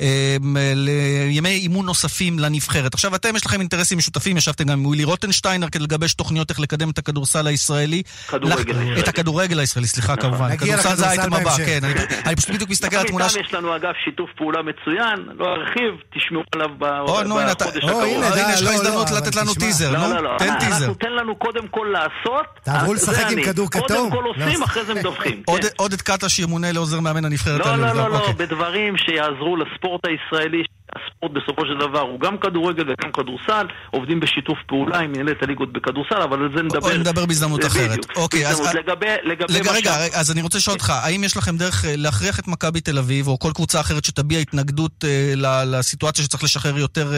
אה, 0.00 0.36
לימי 0.74 1.48
אימון 1.48 1.86
נוספים 1.86 2.38
לנבחרת. 2.38 2.94
עכשיו 2.94 3.14
אתם, 3.14 3.36
יש 3.36 3.46
לכם 3.46 3.60
אינטרסים 3.60 3.98
משותפים, 3.98 4.36
ישבתם 4.36 4.64
גם 4.64 4.78
עם 4.78 4.86
ווילי 4.86 5.04
רוטנשטיינר 5.04 5.68
כדי 5.68 5.84
לגבש 5.84 6.14
תוכניות 6.14 6.50
איך 6.50 6.60
לקדם 6.60 6.90
את 6.90 6.98
הכדורסל 6.98 7.46
הישראלי. 7.46 8.02
כדורגל 8.28 8.78
הישראלי. 8.78 9.00
את 9.00 9.08
הכדורגל 9.08 9.58
הישראלי, 9.58 9.88
סליחה 9.88 10.14
נכון. 10.14 10.30
כמובן. 10.30 10.56
כדורסל 10.56 10.94
זה 10.94 11.06
האייטם 11.06 11.34
הבא, 11.34 11.56
כן. 11.56 11.80
אני 12.26 12.36
פשוט 12.36 12.50
בדיוק 12.50 12.70
מסתכל 12.70 12.96
על 12.96 13.06
התמונה... 13.06 13.26
יש 13.40 13.54
לנו 13.54 13.76
אגב 13.76 13.92
שיתוף 14.04 14.30
פעולה 14.36 14.62
מצוין, 14.62 15.28
לא 15.38 15.46
ארחיב, 15.46 15.94
תשמעו 16.14 16.42
עליו 16.54 16.68
בחודש 16.78 17.84
הקרוב. 17.84 18.02
הנה, 18.02 18.52
יש 18.52 18.62
לך 18.62 18.70
הזדמנות 18.70 19.10
לתת 19.10 19.36
לנו 19.36 19.54
טיזר, 19.54 19.90
נו, 19.90 20.38
תן 20.38 20.58
טיזר. 20.60 20.92
לנו 21.14 21.36
קודם 21.36 21.68
כל 21.68 21.86
לעשות, 21.92 22.46
תעברו 22.62 22.94
לשחק 22.94 23.32
עם 23.32 23.42
כדור 23.44 23.70
כתום. 23.70 23.86
קודם 23.86 24.10
כל 24.10 24.24
עושים, 24.24 24.60
לא. 24.60 24.64
אחרי 24.64 24.84
זה 24.84 24.94
מדווחים. 24.94 25.42
עודד 25.76 26.00
קטש 26.00 26.38
ימונה 26.38 26.72
לעוזר 26.72 27.00
מאמן 27.00 27.24
הנבחרת. 27.24 27.66
לא, 27.66 27.76
לא, 27.76 27.92
לא, 27.92 28.10
לא, 28.10 28.32
בדברים 28.36 28.96
שיעזרו 28.96 29.56
לספורט 29.56 30.00
הישראלי. 30.06 30.62
הספורט 30.96 31.32
בסופו 31.32 31.66
של 31.66 31.78
דבר 31.78 32.00
הוא 32.00 32.20
גם 32.20 32.38
כדורגל 32.38 32.82
וגם 32.82 33.12
כדורסל, 33.12 33.66
עובדים 33.90 34.20
בשיתוף 34.20 34.58
פעולה 34.66 34.98
עם 34.98 35.12
מנהלת 35.12 35.42
הליגות 35.42 35.72
בכדורסל, 35.72 36.22
אבל 36.22 36.42
על 36.42 36.50
זה 36.56 36.62
נדבר. 36.62 36.96
נדבר 36.98 37.26
בהזדמנות 37.26 37.64
אחרת. 37.64 38.16
אוקיי, 38.16 38.46
אז... 38.48 38.74
לגבי... 38.74 39.06
לגבי 39.22 39.68
רגע, 39.74 39.94
אז 40.14 40.32
אני 40.32 40.42
רוצה 40.42 40.58
לשאול 40.58 40.74
אותך, 40.74 40.90
האם 40.90 41.24
יש 41.24 41.36
לכם 41.36 41.56
דרך 41.56 41.84
אה, 41.84 41.94
להכריח 41.96 42.38
את 42.40 42.48
מכבי 42.48 42.80
תל 42.80 42.98
אביב, 42.98 43.28
או 43.28 43.38
כל 43.38 43.50
קבוצה 43.54 43.80
אחרת 43.80 44.04
שתביע 44.04 44.38
התנגדות 44.38 45.04
אה, 45.04 45.62
לסיטואציה 45.66 46.24
שצריך 46.24 46.44
לשחרר 46.44 46.78
יותר 46.78 47.12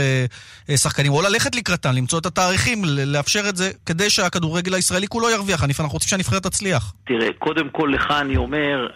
אה, 0.68 0.76
שחקנים, 0.76 1.12
או 1.12 1.22
ללכת 1.22 1.54
לקראתן, 1.54 1.94
למצוא 1.94 2.18
את 2.18 2.26
התאריכים, 2.26 2.82
לאפשר 2.84 3.48
את 3.48 3.56
זה, 3.56 3.70
כדי 3.86 4.10
שהכדורגל 4.10 4.74
הישראלי 4.74 5.08
כולו 5.08 5.30
ירוויח? 5.30 5.64
אנחנו 5.64 5.88
רוצים 5.88 6.08
שהנבחרת 6.08 6.42
תצליח. 6.42 6.92
תראה, 7.06 7.28
קודם 7.38 7.68
כל 7.68 7.90
לך 7.94 8.10
אני 8.10 8.36
אומר, 8.36 8.86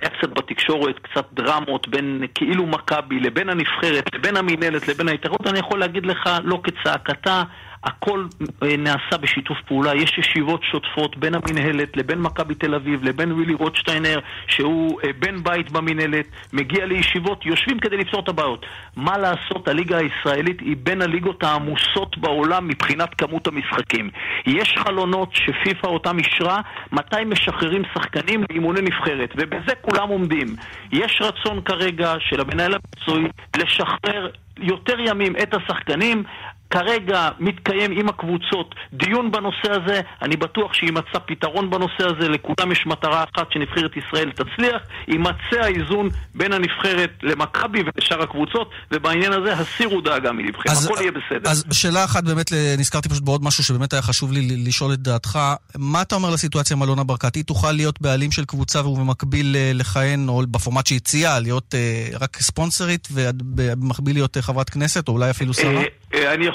היה 0.00 0.10
קצת 0.18 0.30
בתקשורת, 0.30 0.94
קצת 0.98 1.26
דרמות 1.32 1.88
בין 1.88 2.22
כאילו 2.34 2.66
מכבי 2.66 3.05
מכבי, 3.06 3.20
לבין 3.20 3.48
הנבחרת, 3.48 4.14
לבין 4.14 4.36
המינהלת, 4.36 4.88
לבין 4.88 5.08
ההתאחדות, 5.08 5.46
אני 5.46 5.58
יכול 5.58 5.80
להגיד 5.80 6.06
לך, 6.06 6.30
לא 6.44 6.60
כצעקתה, 6.64 7.42
הכל 7.84 8.26
אה, 8.62 8.76
נעשה 8.76 9.16
בשיתוף 9.20 9.58
פעולה, 9.66 9.94
יש 9.94 10.18
ישיבות 10.18 10.60
שוטפות 10.62 11.16
בין 11.16 11.34
המינהלת 11.34 11.96
לבין 11.96 12.18
מכבי 12.18 12.54
תל 12.54 12.74
אביב, 12.74 13.04
לבין 13.04 13.32
ווילי 13.32 13.54
רוטשטיינר, 13.54 14.18
שהוא 14.46 15.00
אה, 15.04 15.10
בן 15.18 15.42
בית 15.42 15.70
במינהלת, 15.70 16.26
מגיע 16.52 16.86
לישיבות, 16.86 17.46
יושבים 17.46 17.78
כדי 17.78 17.96
לפתור 17.96 18.20
את 18.20 18.28
הבעיות. 18.28 18.66
מה 18.96 19.18
לעשות, 19.18 19.68
הליגה 19.68 19.98
הישראלית 19.98 20.60
היא 20.60 20.76
בין 20.82 21.02
הליגות 21.02 21.42
העמוסות 21.42 22.18
בעולם 22.18 22.68
מבחינת 22.68 23.14
כמות 23.14 23.46
המשחקים. 23.46 24.10
יש 24.46 24.74
חלונות 24.78 25.28
שפיפ"א 25.34 25.86
אותם 25.86 26.18
אישרה, 26.18 26.60
מתי 26.92 27.24
משחררים 27.26 27.82
שחקנים 27.94 28.44
לאימוני 28.50 28.80
נבחרת, 28.80 29.30
ובזה 29.36 29.74
כולם 29.80 30.08
עומדים. 30.08 30.46
יש 30.92 31.18
רצון 31.20 31.60
כרגע 31.60 32.14
של 32.20 32.40
המנהל 32.40 32.74
המקצועי 32.74 33.24
לשחרר 33.56 34.30
יותר 34.58 35.00
ימים 35.00 35.36
את 35.42 35.54
השחקנים. 35.54 36.24
כרגע 36.70 37.28
מתקיים 37.40 37.92
עם 37.98 38.08
הקבוצות 38.08 38.74
דיון 38.92 39.30
בנושא 39.30 39.70
הזה, 39.70 40.00
אני 40.22 40.36
בטוח 40.36 40.74
שימצא 40.74 41.18
פתרון 41.26 41.70
בנושא 41.70 42.04
הזה, 42.04 42.28
לכולם 42.28 42.72
יש 42.72 42.86
מטרה 42.86 43.24
אחת 43.24 43.52
שנבחרת 43.52 43.90
ישראל 43.96 44.30
תצליח, 44.30 44.82
יימצא 45.08 45.60
האיזון 45.62 46.08
בין 46.34 46.52
הנבחרת 46.52 47.10
למכבי 47.22 47.82
ולשאר 47.82 48.22
הקבוצות, 48.22 48.70
ובעניין 48.92 49.32
הזה 49.32 49.52
הסירו 49.52 50.00
דאגה 50.00 50.32
מלבכם, 50.32 50.70
הכל 50.84 51.00
יהיה 51.00 51.12
בסדר. 51.12 51.50
אז 51.50 51.64
שאלה 51.72 52.04
אחת 52.04 52.24
באמת, 52.24 52.52
נזכרתי 52.78 53.08
פשוט 53.08 53.24
בעוד 53.24 53.44
משהו 53.44 53.64
שבאמת 53.64 53.92
היה 53.92 54.02
חשוב 54.02 54.32
לי 54.32 54.64
לשאול 54.66 54.92
את 54.92 54.98
דעתך, 54.98 55.38
מה 55.78 56.02
אתה 56.02 56.14
אומר 56.14 56.30
לסיטואציה 56.30 56.76
עם 56.76 56.82
אלונה 56.82 57.04
ברקת? 57.04 57.34
היא 57.34 57.44
תוכל 57.44 57.72
להיות 57.72 58.00
בעלים 58.00 58.32
של 58.32 58.44
קבוצה 58.44 58.86
ובמקביל 58.86 59.56
אה, 59.56 59.70
לכהן, 59.74 60.28
או 60.28 60.42
בפורמט 60.50 60.86
שהציעה, 60.86 61.40
להיות 61.40 61.74
אה, 61.74 62.08
רק 62.20 62.36
ספונסרית 62.40 63.08
ובמקביל 63.12 64.16
להיות 64.16 64.36
אה, 64.36 64.42
חברת 64.42 64.70
כנסת, 64.70 65.08
או 65.08 65.12
אולי 65.12 65.30
אפילו 65.30 65.54
שרה? 65.54 65.82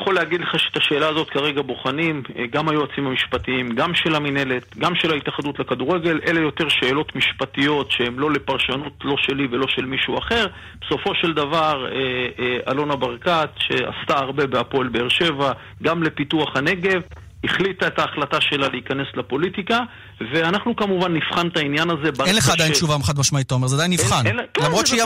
יכול 0.01 0.15
להגיד 0.15 0.41
לך 0.41 0.59
שאת 0.59 0.77
השאלה 0.77 1.07
הזאת 1.07 1.29
כרגע 1.29 1.61
בוחנים 1.61 2.23
אה, 2.35 2.45
גם 2.47 2.69
היועצים 2.69 3.07
המשפטיים, 3.07 3.69
גם 3.69 3.93
של 3.93 4.15
המינהלת, 4.15 4.77
גם 4.77 4.95
של 4.95 5.11
ההתאחדות 5.11 5.59
לכדורגל. 5.59 6.19
אלה 6.27 6.39
יותר 6.39 6.69
שאלות 6.69 7.15
משפטיות 7.15 7.91
שהן 7.91 8.15
לא 8.15 8.31
לפרשנות 8.31 8.93
לא 9.03 9.15
שלי 9.17 9.47
ולא 9.51 9.67
של 9.67 9.85
מישהו 9.85 10.17
אחר. 10.17 10.47
בסופו 10.81 11.15
של 11.15 11.33
דבר, 11.33 11.87
אה, 11.91 12.27
אה, 12.39 12.71
אלונה 12.71 12.95
ברקת, 12.95 13.49
שעשתה 13.57 14.17
הרבה 14.17 14.47
בהפועל 14.47 14.87
באר 14.87 15.09
שבע, 15.09 15.51
גם 15.83 16.03
לפיתוח 16.03 16.55
הנגב, 16.55 17.01
החליטה 17.43 17.87
את 17.87 17.99
ההחלטה 17.99 18.41
שלה 18.41 18.67
להיכנס 18.69 19.07
לפוליטיקה, 19.15 19.79
ואנחנו 20.33 20.75
כמובן 20.75 21.13
נבחן 21.13 21.47
את 21.47 21.57
העניין 21.57 21.89
הזה. 21.89 22.09
אין 22.25 22.35
לך 22.35 22.49
עדיין 22.49 22.73
ש... 22.73 22.77
תשובה 22.77 22.95
חד 23.03 23.19
משמעית, 23.19 23.47
תומר, 23.47 23.67
זה 23.67 23.75
עדיין 23.75 23.91
נבחן. 23.91 24.27
אין, 24.27 24.39
אין, 24.39 24.47
כן, 24.53 24.63
למרות 24.65 24.87
שהיא 24.87 25.03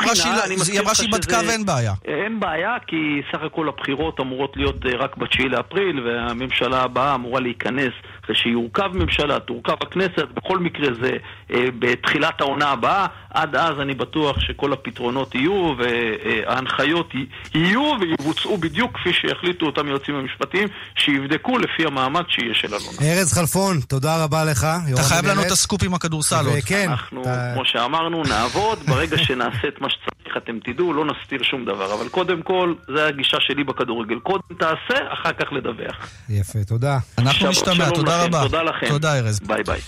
אמרה 0.80 0.96
שהיא 0.96 1.12
בדקה 1.12 1.40
ואין 1.48 1.66
בעיה. 1.66 1.94
אין 2.06 2.40
בעיה, 2.40 2.78
כי 2.88 3.22
סך 3.32 3.40
הכל 3.46 3.68
הבחירות 3.68 4.20
אמורות 4.20 4.58
להיות 4.58 4.86
אה, 4.86 4.92
רק 5.00 5.18
ב-9 5.18 5.48
לאפריל, 5.50 6.08
והממשלה 6.08 6.82
הבאה 6.82 7.16
אמורה 7.16 7.40
להיכנס 7.40 7.94
אחרי 8.26 8.36
שיורכב 8.36 8.90
ממשלה, 8.94 9.40
תורכב 9.40 9.76
הכנסת, 9.82 10.28
בכל 10.34 10.60
מקרה 10.60 10.88
זה 11.02 11.12
אה, 11.52 11.66
בתחילת 11.80 12.42
העונה 12.42 12.70
הבאה. 12.70 13.06
עד 13.30 13.56
אז 13.56 13.80
אני 13.82 13.94
בטוח 13.94 14.40
שכל 14.40 14.74
הפתרונות 14.74 15.36
יהיו, 15.36 15.74
וההנחיות 15.78 17.14
יהיו 17.54 17.92
ויבוצעו 18.02 18.58
בדיוק 18.58 18.92
כפי 18.94 19.14
שיחליטו 19.14 19.66
אותם 19.66 19.88
יועצים 19.88 20.16
המשפטיים, 20.16 20.68
שיבדקו 20.96 21.58
לפי 21.58 21.86
המעמד 21.86 22.24
שיהיה 22.28 22.54
של 22.54 22.68
אלונה. 22.68 23.20
ארז 23.20 23.34
חלפון, 23.34 23.80
תודה 23.82 24.24
רבה 24.24 24.46
לך. 24.46 24.68
אתה 24.94 25.04
חייב 25.04 25.26
לנו 25.26 25.42
את 25.42 25.52
הסקופ 25.52 25.84
עם 25.84 25.94
הכדורסל 25.94 26.46
עוד. 26.46 26.60
כן. 26.66 26.90
אנחנו, 26.90 27.24
כמו 27.54 27.66
שאמרנו, 27.66 28.24
נעבוד, 28.24 28.80
ברגע 28.88 29.18
שנעשה 29.18 29.68
את 29.68 29.82
מה 29.82 29.88
שצריך 29.90 30.38
אתם 30.38 30.60
תדעו, 30.64 30.94
לא 30.94 31.06
נסתיר 31.06 31.44
שום 31.44 31.66
דבר. 31.66 31.94
אבל 31.94 32.10
קודם 32.10 32.42
כל, 32.42 32.74
זו 32.88 33.00
הגישה 33.02 33.38
שלי 33.40 33.64
בכדורגל. 33.64 34.20
קודם 34.20 34.42
תעשה, 34.60 35.14
אחר 35.14 35.34
כך 35.34 35.54
לדווח. 35.54 36.10
יפה, 36.30 36.60
תודה. 36.68 36.98
אנחנו 37.18 37.50
נשתמע, 37.50 37.90
תודה 37.90 38.15
רבה. 38.24 38.42
תודה 38.42 38.64
לכם. 38.64 38.88
תודה, 38.90 39.18
ארז. 39.18 39.40
ביי 39.40 39.64
ביי. 39.64 39.82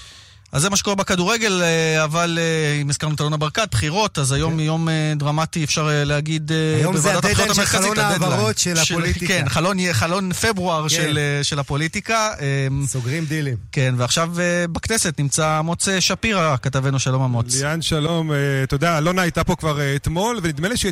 אז 0.51 0.61
זה 0.61 0.69
מה 0.69 0.77
שקורה 0.77 0.95
בכדורגל, 0.95 1.61
אה, 1.63 2.03
אבל 2.03 2.39
אה, 2.41 2.81
אם 2.81 2.89
הזכרנו 2.89 3.15
את 3.15 3.21
אלונה 3.21 3.37
ברקת, 3.37 3.67
בחירות, 3.71 4.19
אז 4.19 4.31
היום 4.31 4.53
כן. 4.53 4.59
יום 4.59 4.89
אה, 4.89 5.13
דרמטי, 5.15 5.63
אפשר 5.63 5.89
להגיד, 6.05 6.51
היום 6.75 6.97
זה 6.97 7.17
הדדליין 7.17 7.53
של 7.53 7.65
חלון 7.65 7.99
העברות 7.99 8.57
של 8.57 8.77
הפוליטיקה. 8.77 9.27
כן, 9.27 9.49
חלון, 9.49 9.77
חלון 9.91 10.33
פברואר 10.33 10.83
כן. 10.83 10.89
של, 10.89 11.19
של 11.43 11.59
הפוליטיקה. 11.59 12.33
סוגרים 12.85 13.25
דילים. 13.25 13.55
כן, 13.71 13.95
ועכשיו 13.97 14.31
בכנסת 14.71 15.19
נמצא 15.19 15.59
אמוץ 15.59 15.87
שפירא, 15.99 16.55
כתבנו 16.61 16.99
שלום 16.99 17.23
אמוץ. 17.23 17.55
ליאן, 17.55 17.81
שלום, 17.81 18.31
תודה. 18.69 18.97
אלונה 18.97 19.21
הייתה 19.21 19.43
פה 19.43 19.55
כבר 19.55 19.95
אתמול, 19.95 20.39
ונדמה 20.43 20.67
לי 20.67 20.77
שהיא 20.77 20.91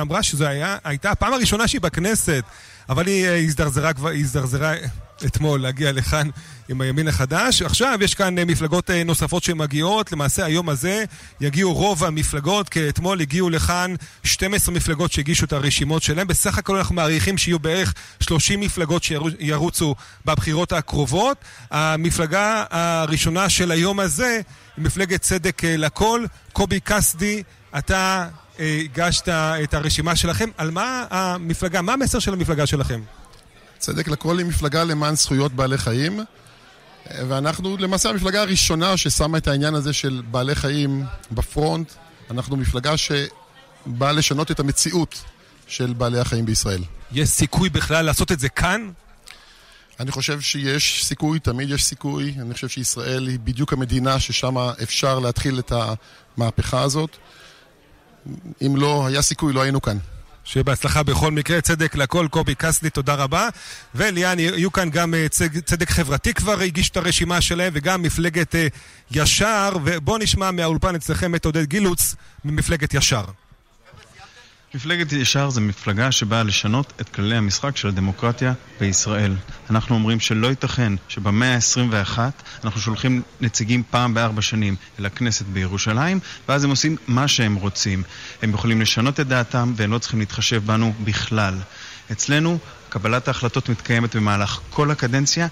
אמרה 0.00 0.22
שזו 0.22 0.46
הייתה 0.84 1.10
הפעם 1.10 1.32
הראשונה 1.32 1.68
שהיא 1.68 1.80
בכנסת. 1.80 2.44
אבל 2.88 3.06
היא 3.06 3.26
הזדרזרה 3.28 3.92
כבר, 3.92 4.10
הזדרזרה 4.10 4.74
אתמול 5.24 5.60
להגיע 5.62 5.92
לכאן 5.92 6.28
עם 6.68 6.80
הימין 6.80 7.08
החדש. 7.08 7.62
עכשיו 7.62 7.98
יש 8.00 8.14
כאן 8.14 8.38
אה, 8.38 8.44
מפלגות 8.44 8.90
אה, 8.90 9.04
נוספות 9.04 9.42
שמגיעות. 9.42 10.12
למעשה 10.12 10.44
היום 10.44 10.68
הזה 10.68 11.04
יגיעו 11.40 11.74
רוב 11.74 12.04
המפלגות, 12.04 12.68
כי 12.68 12.88
אתמול 12.88 13.20
הגיעו 13.20 13.50
לכאן 13.50 13.94
12 14.24 14.74
מפלגות 14.74 15.12
שהגישו 15.12 15.44
את 15.44 15.52
הרשימות 15.52 16.02
שלהם. 16.02 16.26
בסך 16.26 16.58
הכל 16.58 16.76
אנחנו 16.76 16.94
מעריכים 16.94 17.38
שיהיו 17.38 17.58
בערך 17.58 17.94
30 18.20 18.60
מפלגות 18.60 19.02
שירוצו 19.02 19.94
בבחירות 20.24 20.72
הקרובות. 20.72 21.36
המפלגה 21.70 22.64
הראשונה 22.70 23.48
של 23.48 23.70
היום 23.70 24.00
הזה 24.00 24.40
היא 24.76 24.84
מפלגת 24.84 25.20
צדק 25.20 25.64
אה, 25.64 25.76
לכל. 25.76 26.24
קובי 26.52 26.80
קסדי, 26.84 27.42
אתה 27.78 28.28
הגשת 28.58 29.28
את 29.28 29.74
הרשימה 29.74 30.16
שלכם. 30.16 30.50
על 30.56 30.70
מה 30.70 31.04
המפלגה, 31.10 31.82
מה 31.82 31.92
המסר 31.92 32.18
של 32.18 32.32
המפלגה 32.32 32.66
שלכם? 32.66 33.00
צדק 33.78 34.08
לכל 34.08 34.38
היא 34.38 34.46
מפלגה 34.46 34.84
למען 34.84 35.16
זכויות 35.16 35.52
בעלי 35.52 35.78
חיים, 35.78 36.20
ואנחנו 37.10 37.76
למעשה 37.76 38.10
המפלגה 38.10 38.40
הראשונה 38.40 38.96
ששמה 38.96 39.38
את 39.38 39.48
העניין 39.48 39.74
הזה 39.74 39.92
של 39.92 40.22
בעלי 40.30 40.54
חיים 40.54 41.04
בפרונט. 41.32 41.92
אנחנו 42.30 42.56
מפלגה 42.56 42.94
שבאה 42.96 44.12
לשנות 44.12 44.50
את 44.50 44.60
המציאות 44.60 45.22
של 45.66 45.92
בעלי 45.92 46.18
החיים 46.18 46.46
בישראל. 46.46 46.82
יש 47.12 47.28
סיכוי 47.28 47.68
בכלל 47.68 48.04
לעשות 48.04 48.32
את 48.32 48.40
זה 48.40 48.48
כאן? 48.48 48.90
אני 50.00 50.12
חושב 50.12 50.40
שיש 50.40 51.04
סיכוי, 51.04 51.38
תמיד 51.38 51.70
יש 51.70 51.84
סיכוי. 51.84 52.34
אני 52.40 52.54
חושב 52.54 52.68
שישראל 52.68 53.28
היא 53.28 53.38
בדיוק 53.44 53.72
המדינה 53.72 54.20
ששם 54.20 54.58
אפשר 54.58 55.18
להתחיל 55.18 55.58
את 55.58 55.72
המהפכה 56.36 56.82
הזאת. 56.82 57.16
אם 58.66 58.76
לא 58.76 59.06
היה 59.06 59.22
סיכוי, 59.22 59.52
לא 59.52 59.62
היינו 59.62 59.82
כאן. 59.82 59.98
שיהיה 60.46 60.64
בהצלחה 60.64 61.02
בכל 61.02 61.30
מקרה, 61.30 61.60
צדק 61.60 61.96
לכל, 61.96 62.26
קובי 62.30 62.54
קסלי, 62.54 62.90
תודה 62.90 63.14
רבה. 63.14 63.48
וליאן, 63.94 64.38
יהיו 64.38 64.72
כאן 64.72 64.90
גם 64.90 65.14
אה, 65.14 65.26
צדק 65.64 65.90
חברתי 65.90 66.34
כבר 66.34 66.60
הגיש 66.60 66.88
את 66.90 66.96
הרשימה 66.96 67.40
שלהם, 67.40 67.72
וגם 67.76 68.02
מפלגת 68.02 68.54
אה, 68.54 68.66
ישר, 69.10 69.70
ובואו 69.84 70.18
נשמע 70.18 70.50
מהאולפן 70.50 70.94
אצלכם 70.94 71.34
את 71.34 71.44
עודד 71.44 71.64
גילוץ 71.64 72.14
ממפלגת 72.44 72.94
ישר. 72.94 73.24
מפלגת 74.76 75.12
ישר 75.12 75.50
זה 75.50 75.60
מפלגה 75.60 76.12
שבאה 76.12 76.42
לשנות 76.42 76.92
את 77.00 77.08
כללי 77.08 77.36
המשחק 77.36 77.76
של 77.76 77.88
הדמוקרטיה 77.88 78.52
בישראל. 78.80 79.34
אנחנו 79.70 79.94
אומרים 79.94 80.20
שלא 80.20 80.46
ייתכן 80.46 80.92
שבמאה 81.08 81.54
ה-21 81.54 82.18
אנחנו 82.64 82.80
שולחים 82.80 83.22
נציגים 83.40 83.82
פעם 83.90 84.14
בארבע 84.14 84.42
שנים 84.42 84.76
אל 84.98 85.06
הכנסת 85.06 85.46
בירושלים, 85.46 86.20
ואז 86.48 86.64
הם 86.64 86.70
עושים 86.70 86.96
מה 87.06 87.28
שהם 87.28 87.54
רוצים. 87.54 88.02
הם 88.42 88.50
יכולים 88.54 88.80
לשנות 88.80 89.20
את 89.20 89.26
דעתם 89.26 89.72
והם 89.76 89.92
לא 89.92 89.98
צריכים 89.98 90.20
להתחשב 90.20 90.62
בנו 90.66 90.92
בכלל. 91.04 91.54
אצלנו 92.12 92.58
קבלת 92.88 93.28
ההחלטות 93.28 93.68
מתקיימת 93.68 94.16
במהלך 94.16 94.60
כל 94.70 94.90
הקדנציה 94.90 95.46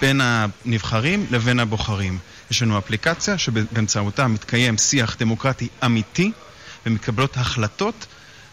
בין 0.00 0.20
הנבחרים 0.24 1.26
לבין 1.30 1.60
הבוחרים. 1.60 2.18
יש 2.50 2.62
לנו 2.62 2.78
אפליקציה 2.78 3.38
שבאמצעותה 3.38 4.26
מתקיים 4.28 4.78
שיח 4.78 5.16
דמוקרטי 5.18 5.68
אמיתי 5.84 6.32
ומתקבלות 6.86 7.36
החלטות 7.36 8.06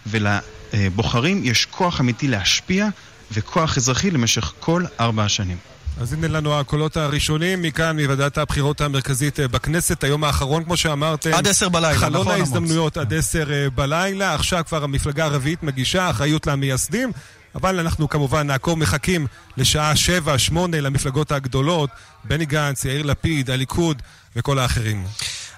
ולבוחרים 0.07 1.41
יש 1.43 1.65
כוח 1.65 2.01
אמיתי 2.01 2.27
להשפיע 2.27 2.87
וכוח 3.31 3.77
אזרחי 3.77 4.11
למשך 4.11 4.53
כל 4.59 4.85
ארבע 4.99 5.23
השנים. 5.23 5.57
אז 6.01 6.13
הנה 6.13 6.27
לנו 6.27 6.59
הקולות 6.59 6.97
הראשונים 6.97 7.61
מכאן, 7.61 7.99
מוועדת 7.99 8.37
הבחירות 8.37 8.81
המרכזית 8.81 9.39
אה, 9.39 9.47
בכנסת, 9.47 10.03
היום 10.03 10.23
האחרון, 10.23 10.63
כמו 10.63 10.77
שאמרתם. 10.77 11.33
עד 11.33 11.47
עשר 11.47 11.69
בלילה, 11.69 11.95
נכון 11.97 12.09
חלון 12.09 12.27
ההזדמנויות 12.27 12.97
עד 12.97 13.13
עשר 13.13 13.51
אה, 13.51 13.69
בלילה. 13.69 14.35
עכשיו 14.35 14.63
כבר 14.67 14.83
המפלגה 14.83 15.25
הרביעית 15.25 15.63
מגישה, 15.63 16.09
אחריות 16.09 16.47
למייסדים. 16.47 17.11
אבל 17.55 17.79
אנחנו 17.79 18.09
כמובן 18.09 18.47
נעקוב 18.47 18.79
מחכים 18.79 19.27
לשעה 19.57 19.95
שבע, 19.95 20.37
שמונה 20.37 20.81
למפלגות 20.81 21.31
הגדולות, 21.31 21.89
בני 22.23 22.45
גנץ, 22.45 22.85
יאיר 22.85 23.03
לפיד, 23.03 23.51
הליכוד 23.51 24.01
וכל 24.35 24.59
האחרים. 24.59 25.05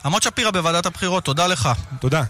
עמוד 0.06 0.22
שפירא 0.22 0.52
בוועדת 0.52 0.86
הבחירות, 0.86 1.24
תודה 1.24 1.48
לך. 1.48 1.70
תודה. 2.00 2.24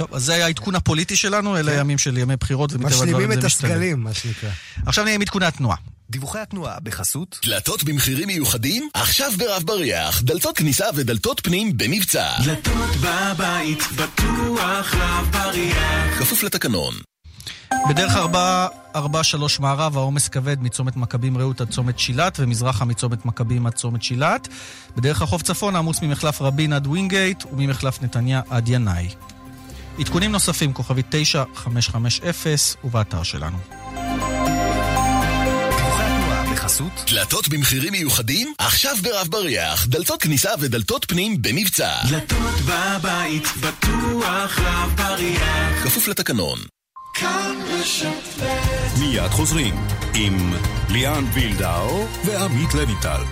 טוב, 0.00 0.14
אז 0.14 0.24
זה 0.24 0.34
היה 0.34 0.46
העדכון 0.46 0.74
הפוליטי 0.74 1.16
שלנו, 1.16 1.56
אלה 1.56 1.72
כן. 1.72 1.78
ימים 1.78 1.98
של 1.98 2.18
ימי 2.18 2.36
בחירות, 2.36 2.72
ומטבע 2.72 3.02
הדברים 3.02 3.32
זה 3.32 3.36
משתלם. 3.36 3.36
משלימים 3.36 3.38
את 3.38 3.44
הסגלים, 3.44 4.00
מה 4.04 4.14
שנקרא. 4.14 4.50
עכשיו 4.86 5.04
נהיה 5.04 5.14
עם 5.14 5.20
עדכוני 5.20 5.46
התנועה. 5.46 5.76
דיווחי 6.10 6.38
התנועה 6.38 6.80
בחסות 6.80 7.38
דלתות 7.44 7.84
במחירים 7.84 8.26
מיוחדים? 8.26 8.88
עכשיו 8.94 9.32
ברב 9.38 9.62
בריח 9.62 10.22
דלתות 10.22 10.56
כניסה 10.56 10.84
ודלתות 10.94 11.40
פנים 11.40 11.76
במבצע 11.76 12.28
דלתות 12.44 12.96
בבית 13.00 13.82
בטוח 13.96 14.94
רב 14.94 15.28
בריח 15.32 16.18
כפוף 16.18 16.42
לתקנון 16.42 16.94
בדרך 17.88 18.16
443 18.16 19.60
מערב 19.60 19.96
העומס 19.96 20.28
כבד 20.28 20.62
מצומת 20.62 20.96
מכבים 20.96 21.38
רעות 21.38 21.60
עד 21.60 21.70
צומת 21.70 21.98
שילת 21.98 22.36
ומזרחה 22.40 22.84
מצומת 22.84 23.24
מכבים 23.24 23.66
עד 23.66 23.74
צומת 23.74 24.02
שילת. 24.02 24.48
בדרך 24.96 25.22
החוף 25.22 25.42
צפון 25.42 25.76
עמוס 25.76 26.02
ממחלף 26.02 26.42
רבין 26.42 26.72
עד 26.72 26.86
ווינגייט 26.86 27.44
וממחלף 27.52 28.02
נתניה 28.02 28.40
עד 28.50 28.68
ינאי. 28.68 29.08
עדכונים 29.98 30.32
נוספים, 30.32 30.72
כוכבי 30.72 31.02
9550 31.10 32.76
ובאתר 32.84 33.22
שלנו. 33.22 33.58
דלתות 37.06 37.48
במחירים 37.48 37.92
מיוחדים? 37.92 38.54
עכשיו 38.58 38.96
ברב 39.02 39.26
בריח, 39.30 39.86
דלתות 39.86 40.22
כניסה 40.22 40.50
ודלתות 40.60 41.04
פנים 41.04 41.42
במבצע. 41.42 41.92
דלתות 42.08 42.54
בבית, 42.66 43.48
בטוח 43.60 44.58
רב 44.58 44.92
בריח. 44.96 45.84
כפוף 45.84 46.08
לתקנון. 46.08 46.58
מיד 48.98 49.30
חוזרים 49.30 49.86
עם 50.14 50.52
ליאן 50.88 51.24
וילדאו 51.32 52.06
ועמית 52.24 52.74
לויטל. 52.74 53.22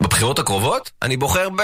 בבחירות 0.00 0.38
הקרובות 0.38 0.90
אני 1.02 1.16
בוחר 1.16 1.48
ב... 1.48 1.62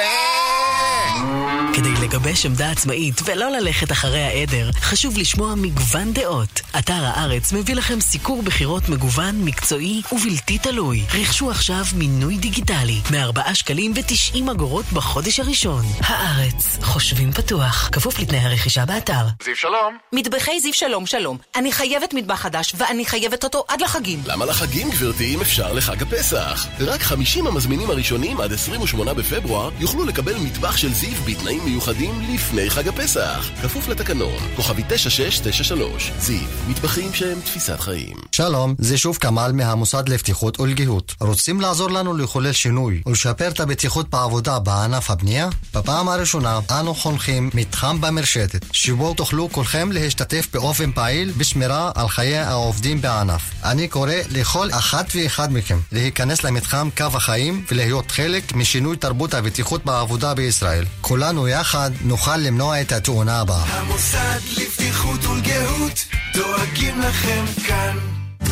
כדי 1.76 1.92
לגבש 2.02 2.46
עמדה 2.46 2.70
עצמאית 2.70 3.20
ולא 3.24 3.50
ללכת 3.50 3.92
אחרי 3.92 4.22
העדר, 4.22 4.70
חשוב 4.80 5.18
לשמוע 5.18 5.54
מגוון 5.54 6.12
דעות. 6.12 6.60
אתר 6.78 7.04
הארץ 7.04 7.52
מביא 7.52 7.74
לכם 7.74 8.00
סיקור 8.00 8.42
בחירות 8.42 8.88
מגוון, 8.88 9.44
מקצועי 9.44 10.02
ובלתי 10.12 10.58
תלוי. 10.58 11.04
רכשו 11.20 11.50
עכשיו 11.50 11.84
מינוי 11.94 12.36
דיגיטלי, 12.36 13.00
מ-4 13.10 13.54
שקלים 13.54 13.92
ו-90 13.94 14.50
אגורות 14.52 14.84
בחודש 14.92 15.40
הראשון. 15.40 15.84
הארץ, 16.00 16.78
חושבים 16.82 17.32
פתוח, 17.32 17.88
כפוף 17.92 18.18
לתנאי 18.18 18.38
הרכישה 18.38 18.84
באתר. 18.86 19.24
זיו 19.44 19.56
שלום. 19.56 19.98
מטבחי 20.12 20.60
זיו 20.60 20.74
שלום 20.74 21.06
שלום. 21.06 21.38
אני 21.56 21.72
חייבת 21.72 22.14
מטבח 22.14 22.40
חדש, 22.40 22.74
ואני 22.78 23.04
חייבת 23.06 23.44
אותו 23.44 23.64
עד 23.68 23.80
לחגים. 23.80 24.22
למה 24.26 24.44
לחגים, 24.44 24.90
גברתי, 24.90 25.34
אם 25.34 25.40
אפשר 25.40 25.72
לחג 25.72 26.02
הפסח? 26.02 26.66
רק 26.80 27.02
50 27.02 27.46
המזמינים 27.46 27.90
הראשונים 27.90 28.40
עד 28.40 28.52
28 28.52 29.14
בפברואר 29.14 29.70
יוכלו 29.80 30.04
לקבל 30.04 30.36
מטבח 30.36 30.76
של 30.76 30.92
זיו 30.92 31.14
בתנאים 31.26 31.63
מיוחדים 31.64 32.20
לפני 32.34 32.70
חג 32.70 32.88
הפסח. 32.88 33.50
כפוף 33.62 33.88
לתקנון, 33.88 34.38
כוכבי 34.56 34.82
9693. 34.88 36.12
זיו, 36.18 36.38
מטבחים 36.68 37.12
שהם 37.12 37.40
תפיסת 37.40 37.80
חיים. 37.80 38.16
שלום, 38.32 38.74
זה 38.78 38.98
שוב 38.98 39.16
כמאל 39.16 39.52
מהמוסד 39.52 40.08
לבטיחות 40.08 40.60
ולגיהות. 40.60 41.14
רוצים 41.20 41.60
לעזור 41.60 41.90
לנו 41.90 42.16
לחולל 42.16 42.52
שינוי 42.52 43.02
ולשפר 43.06 43.48
את 43.48 43.60
הבטיחות 43.60 44.10
בעבודה 44.10 44.58
בענף 44.58 45.10
הבנייה? 45.10 45.48
בפעם 45.74 46.08
הראשונה 46.08 46.60
אנו 46.70 46.94
חונכים 46.94 47.50
מתחם 47.54 48.00
במרשתת, 48.00 48.64
שבו 48.72 49.14
תוכלו 49.14 49.48
כולכם 49.52 49.92
להשתתף 49.92 50.48
באופן 50.52 50.92
פעיל 50.92 51.32
בשמירה 51.36 51.92
על 51.94 52.08
חיי 52.08 52.38
העובדים 52.38 53.00
בענף. 53.00 53.42
אני 53.64 53.88
קורא 53.88 54.12
לכל 54.30 54.68
אחת 54.70 55.12
ואחד 55.14 55.52
מכם 55.52 55.78
להיכנס 55.92 56.44
למתחם 56.44 56.88
קו 56.96 57.04
החיים 57.14 57.64
ולהיות 57.70 58.10
חלק 58.10 58.54
משינוי 58.54 58.96
תרבות 58.96 59.34
הבטיחות 59.34 59.84
בעבודה 59.84 60.34
בישראל. 60.34 60.84
כולנו 61.00 61.48
יחד 61.54 61.90
נוכל 62.04 62.36
למנוע 62.36 62.80
את 62.80 62.92
התאונה 62.92 63.40
הבאה. 63.40 63.64
המוסד 63.64 64.40
לבטיחות 64.56 65.24
ולגהות, 65.24 66.04
דואגים 66.34 67.00
לכם 67.00 67.44
כאן. 67.66 67.98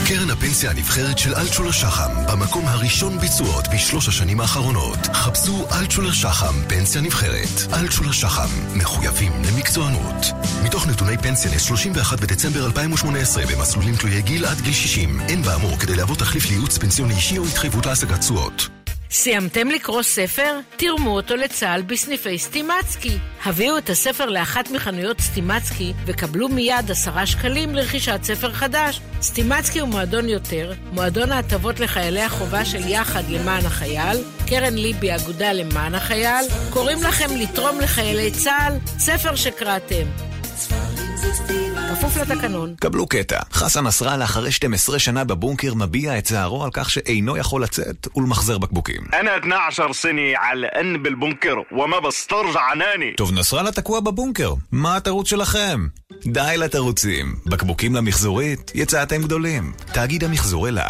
קרן 0.08 0.30
הפנסיה 0.30 0.70
הנבחרת 0.70 1.18
של 1.18 1.34
אלטשולר 1.34 1.70
שחם, 1.70 2.10
במקום 2.26 2.66
הראשון 2.66 3.18
בתשואות 3.18 3.68
בשלוש 3.74 4.08
השנים 4.08 4.40
האחרונות. 4.40 4.98
חפשו 5.12 5.66
אלטשולר 5.72 6.12
שחם, 6.12 6.54
פנסיה 6.68 7.00
נבחרת. 7.00 7.72
אלטשולר 7.72 8.12
שחם, 8.12 8.48
מחויבים 8.76 9.32
למקצוענות. 9.44 10.26
מתוך 10.64 10.86
נתוני 10.86 11.18
פנסיה 11.18 11.50
ל-31 11.50 12.16
בדצמבר 12.16 12.66
2018 12.66 13.44
במסלולים 13.46 13.96
תלויי 13.96 14.22
גיל 14.22 14.44
עד 14.44 14.60
גיל 14.60 14.72
60, 14.72 15.20
אין 15.20 15.42
באמור 15.42 15.78
כדי 15.78 15.96
להוות 15.96 16.18
תחליף 16.18 16.50
לייעוץ 16.50 16.78
פנסיוני 16.78 17.14
אישי 17.14 17.38
או 17.38 17.44
התחייבות 17.44 17.86
להשגת 17.86 18.20
תשואות. 18.20 18.81
סיימתם 19.12 19.68
לקרוא 19.68 20.02
ספר? 20.02 20.58
תרמו 20.76 21.10
אותו 21.10 21.36
לצה"ל 21.36 21.82
בסניפי 21.82 22.38
סטימצקי. 22.38 23.18
הביאו 23.44 23.78
את 23.78 23.90
הספר 23.90 24.26
לאחת 24.26 24.70
מחנויות 24.70 25.20
סטימצקי 25.20 25.92
וקבלו 26.06 26.48
מיד 26.48 26.90
עשרה 26.90 27.26
שקלים 27.26 27.74
לרכישת 27.74 28.20
ספר 28.22 28.52
חדש. 28.52 29.00
סטימצקי 29.22 29.80
הוא 29.80 29.88
מועדון 29.88 30.28
יותר, 30.28 30.72
מועדון 30.92 31.32
ההטבות 31.32 31.80
לחיילי 31.80 32.22
החובה 32.22 32.64
של 32.64 32.88
יחד 32.88 33.22
למען 33.28 33.66
החייל, 33.66 34.18
קרן 34.48 34.74
ליבי 34.74 35.14
אגודה 35.14 35.52
למען 35.52 35.94
החייל, 35.94 36.46
קוראים 36.70 37.02
לכם 37.02 37.36
לתרום 37.36 37.80
לחיילי 37.80 38.30
צה"ל, 38.30 38.74
ספר 38.98 39.36
שקראתם. 39.36 40.06
בכפוף 41.92 42.16
לתקנון. 42.16 42.74
קבלו 42.80 43.06
קטע. 43.06 43.40
חסן 43.52 43.86
נסראללה 43.86 44.24
אחרי 44.24 44.52
12 44.52 44.98
שנה 44.98 45.24
בבונקר 45.24 45.74
מביע 45.74 46.18
את 46.18 46.24
צערו 46.24 46.64
על 46.64 46.70
כך 46.72 46.90
שאינו 46.90 47.36
יכול 47.36 47.62
לצאת 47.62 48.08
ולמחזר 48.16 48.58
בקבוקים. 48.58 49.02
טוב, 53.16 53.32
נסראללה 53.32 53.72
תקוע 53.72 54.00
בבונקר. 54.00 54.54
מה 54.72 54.96
התירוץ 54.96 55.28
שלכם? 55.28 55.86
די 56.26 56.54
לתירוצים. 56.58 57.34
בקבוקים 57.46 57.94
למחזורית, 57.94 58.72
יצאתם 58.74 59.22
גדולים. 59.22 59.72
תאגיד 59.92 60.24
המחזור 60.24 60.68
אלה. 60.68 60.88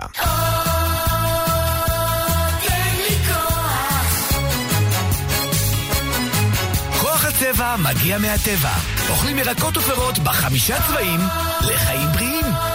הצבע 7.52 7.76
מגיע 7.76 8.18
מהטבע. 8.18 8.74
אוכלים 9.10 9.38
ירקות 9.38 9.76
ופירות 9.76 10.18
בחמישה 10.18 10.76
צבעים 10.88 11.20
לחיים 11.60 12.08
בריאים. 12.12 12.71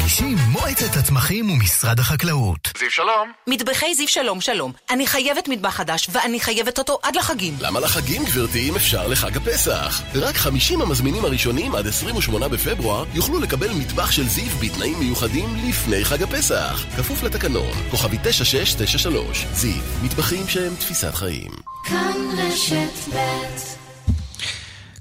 מגישים 0.00 0.36
מועצת 0.52 0.96
הצמחים 0.96 1.50
ומשרד 1.50 2.00
החקלאות. 2.00 2.68
זיו 2.78 2.90
שלום. 2.90 3.32
מטבחי 3.46 3.94
זיו 3.94 4.08
שלום 4.08 4.40
שלום. 4.40 4.72
אני 4.90 5.06
חייבת 5.06 5.48
מטבח 5.48 5.70
חדש, 5.70 6.08
ואני 6.12 6.40
חייבת 6.40 6.78
אותו 6.78 6.98
עד 7.02 7.16
לחגים. 7.16 7.54
למה 7.60 7.80
לחגים, 7.80 8.24
גברתי, 8.24 8.68
אם 8.68 8.76
אפשר 8.76 9.08
לחג 9.08 9.36
הפסח? 9.36 10.02
רק 10.14 10.36
50 10.36 10.82
המזמינים 10.82 11.24
הראשונים 11.24 11.74
עד 11.74 11.86
28 11.86 12.48
בפברואר 12.48 13.04
יוכלו 13.14 13.40
לקבל 13.40 13.70
מטבח 13.72 14.10
של 14.10 14.28
זיו 14.28 14.50
בתנאים 14.60 14.98
מיוחדים 14.98 15.56
לפני 15.68 16.04
חג 16.04 16.22
הפסח. 16.22 16.84
כפוף 16.96 17.22
לתקנון, 17.22 17.72
כוכבי 17.90 18.16
9693. 18.22 19.46
זיו, 19.52 19.82
מטבחים 20.02 20.48
שהם 20.48 20.74
תפיסת 20.74 21.14
חיים. 21.14 21.50
כאן 21.84 22.16
רשת 22.38 23.14
ב' 23.14 23.85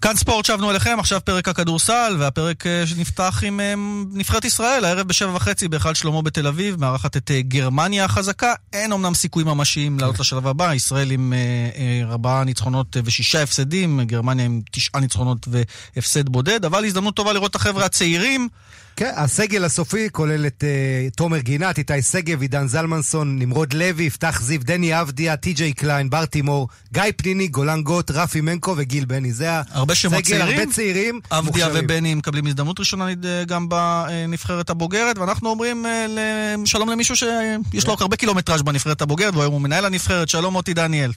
כאן 0.05 0.15
ספורט, 0.15 0.45
שבנו 0.45 0.71
אליכם, 0.71 0.99
עכשיו 0.99 1.19
פרק 1.23 1.47
הכדורסל, 1.47 2.15
והפרק 2.19 2.67
אה, 2.67 2.87
שנפתח 2.87 3.43
עם 3.45 3.59
אה, 3.59 3.73
נבחרת 4.13 4.45
ישראל, 4.45 4.85
הערב 4.85 5.07
בשבע 5.07 5.35
וחצי 5.35 5.67
בהיכל 5.67 5.93
שלמה 5.93 6.21
בתל 6.21 6.47
אביב, 6.47 6.79
מארחת 6.79 7.17
את 7.17 7.31
אה, 7.31 7.41
גרמניה 7.41 8.05
החזקה. 8.05 8.53
אין 8.73 8.91
אמנם 8.91 9.13
סיכויים 9.13 9.47
ממשיים 9.47 9.99
לעלות 9.99 10.19
לשלב 10.19 10.47
הבא, 10.47 10.73
ישראל 10.73 11.11
עם 11.11 11.33
ארבעה 12.03 12.43
ניצחונות 12.43 12.97
ושישה 13.05 13.43
הפסדים, 13.43 14.01
גרמניה 14.03 14.45
עם 14.45 14.61
תשעה 14.71 15.01
ניצחונות 15.01 15.47
והפסד 15.47 16.29
בודד, 16.29 16.65
אבל 16.65 16.85
הזדמנות 16.85 17.15
טובה 17.15 17.33
לראות 17.33 17.51
את 17.51 17.55
החבר'ה 17.55 17.85
הצעירים. 17.85 18.49
כן, 18.97 19.11
הסגל 19.15 19.65
הסופי 19.65 20.09
כולל 20.11 20.47
את 20.47 20.63
uh, 20.63 21.15
תומר 21.15 21.39
גינת, 21.39 21.77
איתי 21.77 22.01
שגב, 22.01 22.41
עידן 22.41 22.67
זלמנסון, 22.67 23.39
נמרוד 23.39 23.73
לוי, 23.73 24.03
יפתח 24.03 24.41
זיו, 24.41 24.59
דני 24.63 25.01
אבדיה, 25.01 25.37
טי.ג'יי 25.37 25.73
קליין, 25.73 26.09
בר 26.09 26.25
תימור, 26.25 26.67
גיא 26.93 27.03
פניני, 27.17 27.47
גולן 27.47 27.81
גוט, 27.81 28.11
רפי 28.11 28.41
מנקו 28.41 28.73
וגיל 28.77 29.05
בני. 29.05 29.33
זה 29.33 29.59
הסגל, 29.59 30.21
צעירים. 30.21 30.47
הרבה 30.47 30.71
צעירים. 30.71 31.19
אבדיה 31.31 31.41
מוכשרים. 31.41 31.85
ובני 31.85 32.15
מקבלים 32.15 32.47
הזדמנות 32.47 32.79
ראשונה 32.79 33.07
אה, 33.07 33.43
גם 33.47 33.69
בנבחרת 33.69 34.69
הבוגרת, 34.69 35.17
ואנחנו 35.17 35.49
אומרים 35.49 35.85
אה, 35.85 36.55
שלום 36.65 36.89
למישהו 36.89 37.15
שיש 37.15 37.87
לו 37.87 37.95
הרבה 37.99 38.15
קילומטראז' 38.15 38.61
בנבחרת 38.61 39.01
הבוגרת, 39.01 39.35
והיום 39.35 39.53
הוא 39.53 39.61
מנהל 39.61 39.85
הנבחרת. 39.85 40.29
שלום 40.29 40.53
מוטי 40.53 40.73
דניאל. 40.73 41.11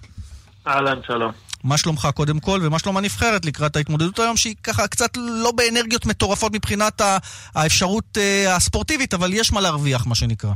אהלן, 0.66 0.98
שלום. 1.06 1.47
מה 1.64 1.78
שלומך 1.78 2.08
קודם 2.14 2.40
כל, 2.40 2.60
ומה 2.62 2.78
שלום 2.78 2.96
הנבחרת 2.96 3.44
לקראת 3.44 3.76
ההתמודדות 3.76 4.18
היום, 4.18 4.36
שהיא 4.36 4.54
ככה 4.62 4.86
קצת 4.88 5.16
לא 5.16 5.52
באנרגיות 5.56 6.06
מטורפות 6.06 6.52
מבחינת 6.54 7.00
האפשרות 7.54 8.18
אה, 8.18 8.56
הספורטיבית, 8.56 9.14
אבל 9.14 9.30
יש 9.34 9.52
מה 9.52 9.60
להרוויח, 9.60 10.06
מה 10.06 10.14
שנקרא. 10.14 10.50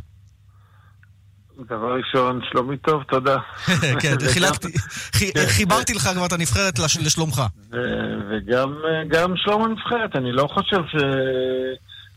דבר 1.69 1.97
ראשון, 1.99 2.41
שלומי 2.51 2.77
טוב, 2.77 3.03
תודה. 3.03 3.37
כן, 4.03 4.15
חילקתי, 4.33 4.69
חי- 5.13 5.31
חיברתי 5.49 5.95
לך 5.95 6.09
כבר 6.15 6.27
את 6.27 6.33
הנבחרת 6.33 6.79
לש- 6.79 6.97
לשלומך. 6.97 7.43
וגם 8.31 8.75
גם 9.09 9.33
שלום 9.37 9.65
הנבחרת, 9.65 10.17
אני 10.17 10.33
לא 10.33 10.49
חושב 10.55 10.77
ש... 10.89 10.95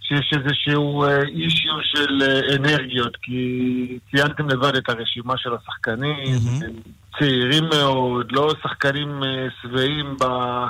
שיש 0.08 0.34
איזשהו 0.34 1.06
אישיו 1.28 1.76
של 1.84 2.22
אה, 2.22 2.56
אנרגיות, 2.56 3.18
כי 3.22 4.00
ציינתם 4.12 4.50
לבד 4.50 4.76
את 4.76 4.90
הרשימה 4.90 5.34
של 5.38 5.50
השחקנים, 5.54 6.38
הם 6.62 6.72
צעירים 7.20 7.64
מאוד, 7.64 8.32
לא 8.32 8.54
שחקנים 8.64 9.24
אה, 9.24 9.48
שבעים 9.62 10.18
ב- 10.22 10.68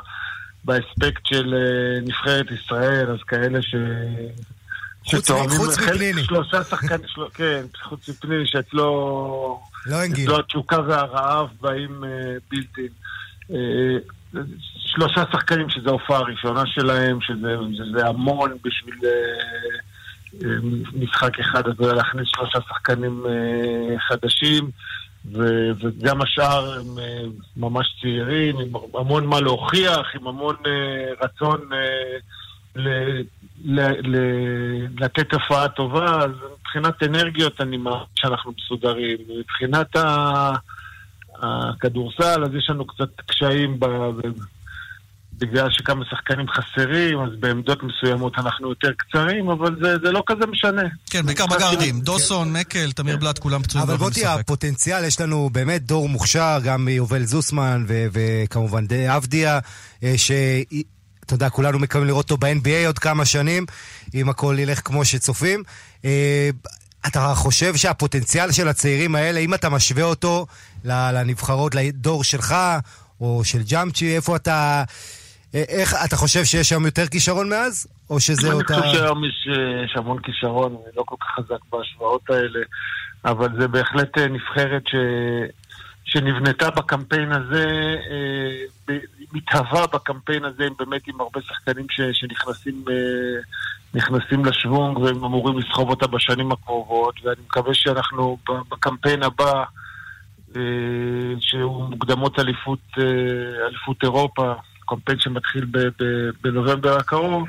באספקט 0.65 1.25
של 1.25 1.53
אה, 1.53 2.01
נבחרת 2.01 2.45
ישראל, 2.51 3.11
אז 3.11 3.19
כאלה 3.27 3.61
ש... 3.61 3.75
חוץ 5.49 5.77
חלק-. 5.77 6.25
שלושה 6.25 6.63
שחקנים, 6.63 7.07
של... 7.07 7.21
כן, 7.33 7.61
חוץ 7.83 8.09
מפניני, 8.09 8.47
שאצלו... 8.47 9.61
לא 9.85 10.01
אין 10.01 10.13
גיל. 10.13 10.23
אצלו 10.23 10.39
התשוקה 10.39 10.79
והרעב 10.87 11.47
באים 11.61 12.03
אה, 12.03 12.09
בלתי. 12.51 12.87
שלושה 14.77 15.23
שחקנים 15.31 15.69
שזו 15.69 15.89
ההופעה 15.89 16.17
הראשונה 16.17 16.65
שלהם, 16.65 17.21
שזה, 17.21 17.55
שזה 17.77 18.07
המון 18.07 18.51
בשביל 18.63 18.95
אה, 19.03 19.09
אה, 20.43 20.55
משחק 20.93 21.39
אחד, 21.39 21.67
אז 21.67 21.79
להכניס 21.79 22.27
שלושה 22.35 22.59
שחקנים 22.69 23.23
אה, 23.25 23.99
חדשים, 23.99 24.69
ו, 25.33 25.71
וגם 25.79 26.21
השאר 26.21 26.79
הם 26.79 26.99
אה, 26.99 27.23
ממש 27.57 27.95
צעירים, 28.01 28.55
עם 28.59 28.73
המון 28.93 29.25
מה 29.25 29.39
להוכיח, 29.39 30.15
עם 30.15 30.27
המון 30.27 30.55
אה, 30.65 31.25
רצון 31.25 31.59
אה, 31.73 32.17
ל, 32.75 32.89
ל, 33.65 33.79
ל, 34.03 34.17
לתת 34.99 35.33
הופעה 35.33 35.67
טובה, 35.67 36.05
אז 36.05 36.31
מבחינת 36.59 37.03
אנרגיות 37.03 37.61
אני 37.61 37.77
מאמין 37.77 37.99
שאנחנו 38.15 38.53
מסודרים. 38.57 39.17
מבחינת 39.39 39.95
ה... 39.95 40.51
הכדורסל, 41.41 42.43
אז 42.43 42.49
יש 42.57 42.69
לנו 42.69 42.87
קצת 42.87 43.09
קשיים 43.27 43.79
ב... 43.79 43.85
בגלל 45.37 45.67
שכמה 45.71 46.05
שחקנים 46.09 46.45
חסרים, 46.47 47.19
אז 47.19 47.29
בעמדות 47.39 47.79
מסוימות 47.83 48.33
אנחנו 48.37 48.69
יותר 48.69 48.91
קצרים, 48.97 49.49
אבל 49.49 49.75
זה, 49.81 49.97
זה 50.03 50.11
לא 50.11 50.23
כזה 50.25 50.45
משנה. 50.47 50.81
כן, 51.09 51.25
בעיקר 51.25 51.45
בגארדים. 51.45 51.99
דוסון, 52.01 52.53
מקל, 52.53 52.91
תמיר 52.91 53.17
בלאט, 53.17 53.39
כולם 53.39 53.63
פצועים 53.63 53.87
אבל 53.87 53.97
בוטי. 53.97 54.25
הפוטנציאל, 54.25 55.03
יש 55.03 55.21
לנו 55.21 55.49
באמת 55.51 55.85
דור 55.85 56.09
מוכשר, 56.09 56.57
גם 56.63 56.87
יובל 56.87 57.23
זוסמן 57.23 57.85
ו- 57.87 58.05
וכמובן 58.11 58.87
דה 58.87 59.17
אבדיה, 59.17 59.59
אה, 60.03 60.13
ש... 60.17 60.31
אתה 61.25 61.33
יודע, 61.33 61.49
כולנו 61.49 61.79
מקווים 61.79 62.07
לראות 62.07 62.31
אותו 62.31 62.37
ב-NBA 62.37 62.87
עוד 62.87 62.99
כמה 62.99 63.25
שנים, 63.25 63.65
אם 64.13 64.29
הכל 64.29 64.55
ילך 64.59 64.81
כמו 64.83 65.05
שצופים. 65.05 65.63
אה, 66.05 66.49
אתה 67.07 67.33
חושב 67.35 67.75
שהפוטנציאל 67.75 68.51
של 68.51 68.67
הצעירים 68.67 69.15
האלה, 69.15 69.39
אם 69.39 69.53
אתה 69.53 69.69
משווה 69.69 70.03
אותו 70.03 70.47
לנבחרות, 70.85 71.75
לדור 71.75 72.23
שלך, 72.23 72.55
או 73.21 73.41
של 73.43 73.61
ג'אמצ'י, 73.63 74.15
איפה 74.15 74.35
אתה... 74.35 74.83
אה, 75.55 75.63
איך, 75.67 75.93
אתה 76.05 76.15
חושב 76.15 76.43
שיש 76.43 76.69
שם 76.69 76.85
יותר 76.85 77.07
כישרון 77.07 77.49
מאז? 77.49 77.87
או 78.09 78.19
שזה 78.19 78.47
אני 78.47 78.55
אותה... 78.55 78.73
חושב 78.73 78.91
שהיום 78.91 79.25
יש, 79.25 79.47
אה, 79.51 79.85
יש 79.85 79.95
המון 79.95 80.21
כישרון, 80.21 80.71
אני 80.71 80.95
לא 80.97 81.03
כל 81.05 81.15
כך 81.21 81.27
חזק 81.35 81.59
בהשוואות 81.71 82.29
האלה, 82.29 82.59
אבל 83.25 83.47
זה 83.59 83.67
בהחלט 83.67 84.17
אה, 84.17 84.27
נבחרת 84.27 84.87
ש... 84.87 84.95
שנבנתה 86.07 86.69
בקמפיין 86.69 87.31
הזה, 87.31 87.65
מתהווה 89.33 89.87
בקמפיין 89.87 90.45
הזה, 90.45 90.67
באמת 90.79 91.07
עם 91.07 91.21
הרבה 91.21 91.41
שחקנים 91.41 91.85
ש, 91.89 92.01
שנכנסים 92.13 92.85
נכנסים 93.93 94.45
לשוונג 94.45 94.97
והם 94.97 95.23
אמורים 95.23 95.57
לסחוב 95.57 95.89
אותה 95.89 96.07
בשנים 96.07 96.51
הקרובות, 96.51 97.15
ואני 97.23 97.41
מקווה 97.45 97.73
שאנחנו 97.73 98.37
בקמפיין 98.71 99.23
הבא, 99.23 99.63
שהוא 101.39 101.89
מוקדמות 101.89 102.39
אליפות, 102.39 102.79
אה, 102.97 103.03
אליפות 103.67 104.03
אירופה, 104.03 104.53
קמפיין 104.85 105.19
שמתחיל 105.19 105.65
בנובמבר 106.43 106.97
הקרוב, 106.97 107.47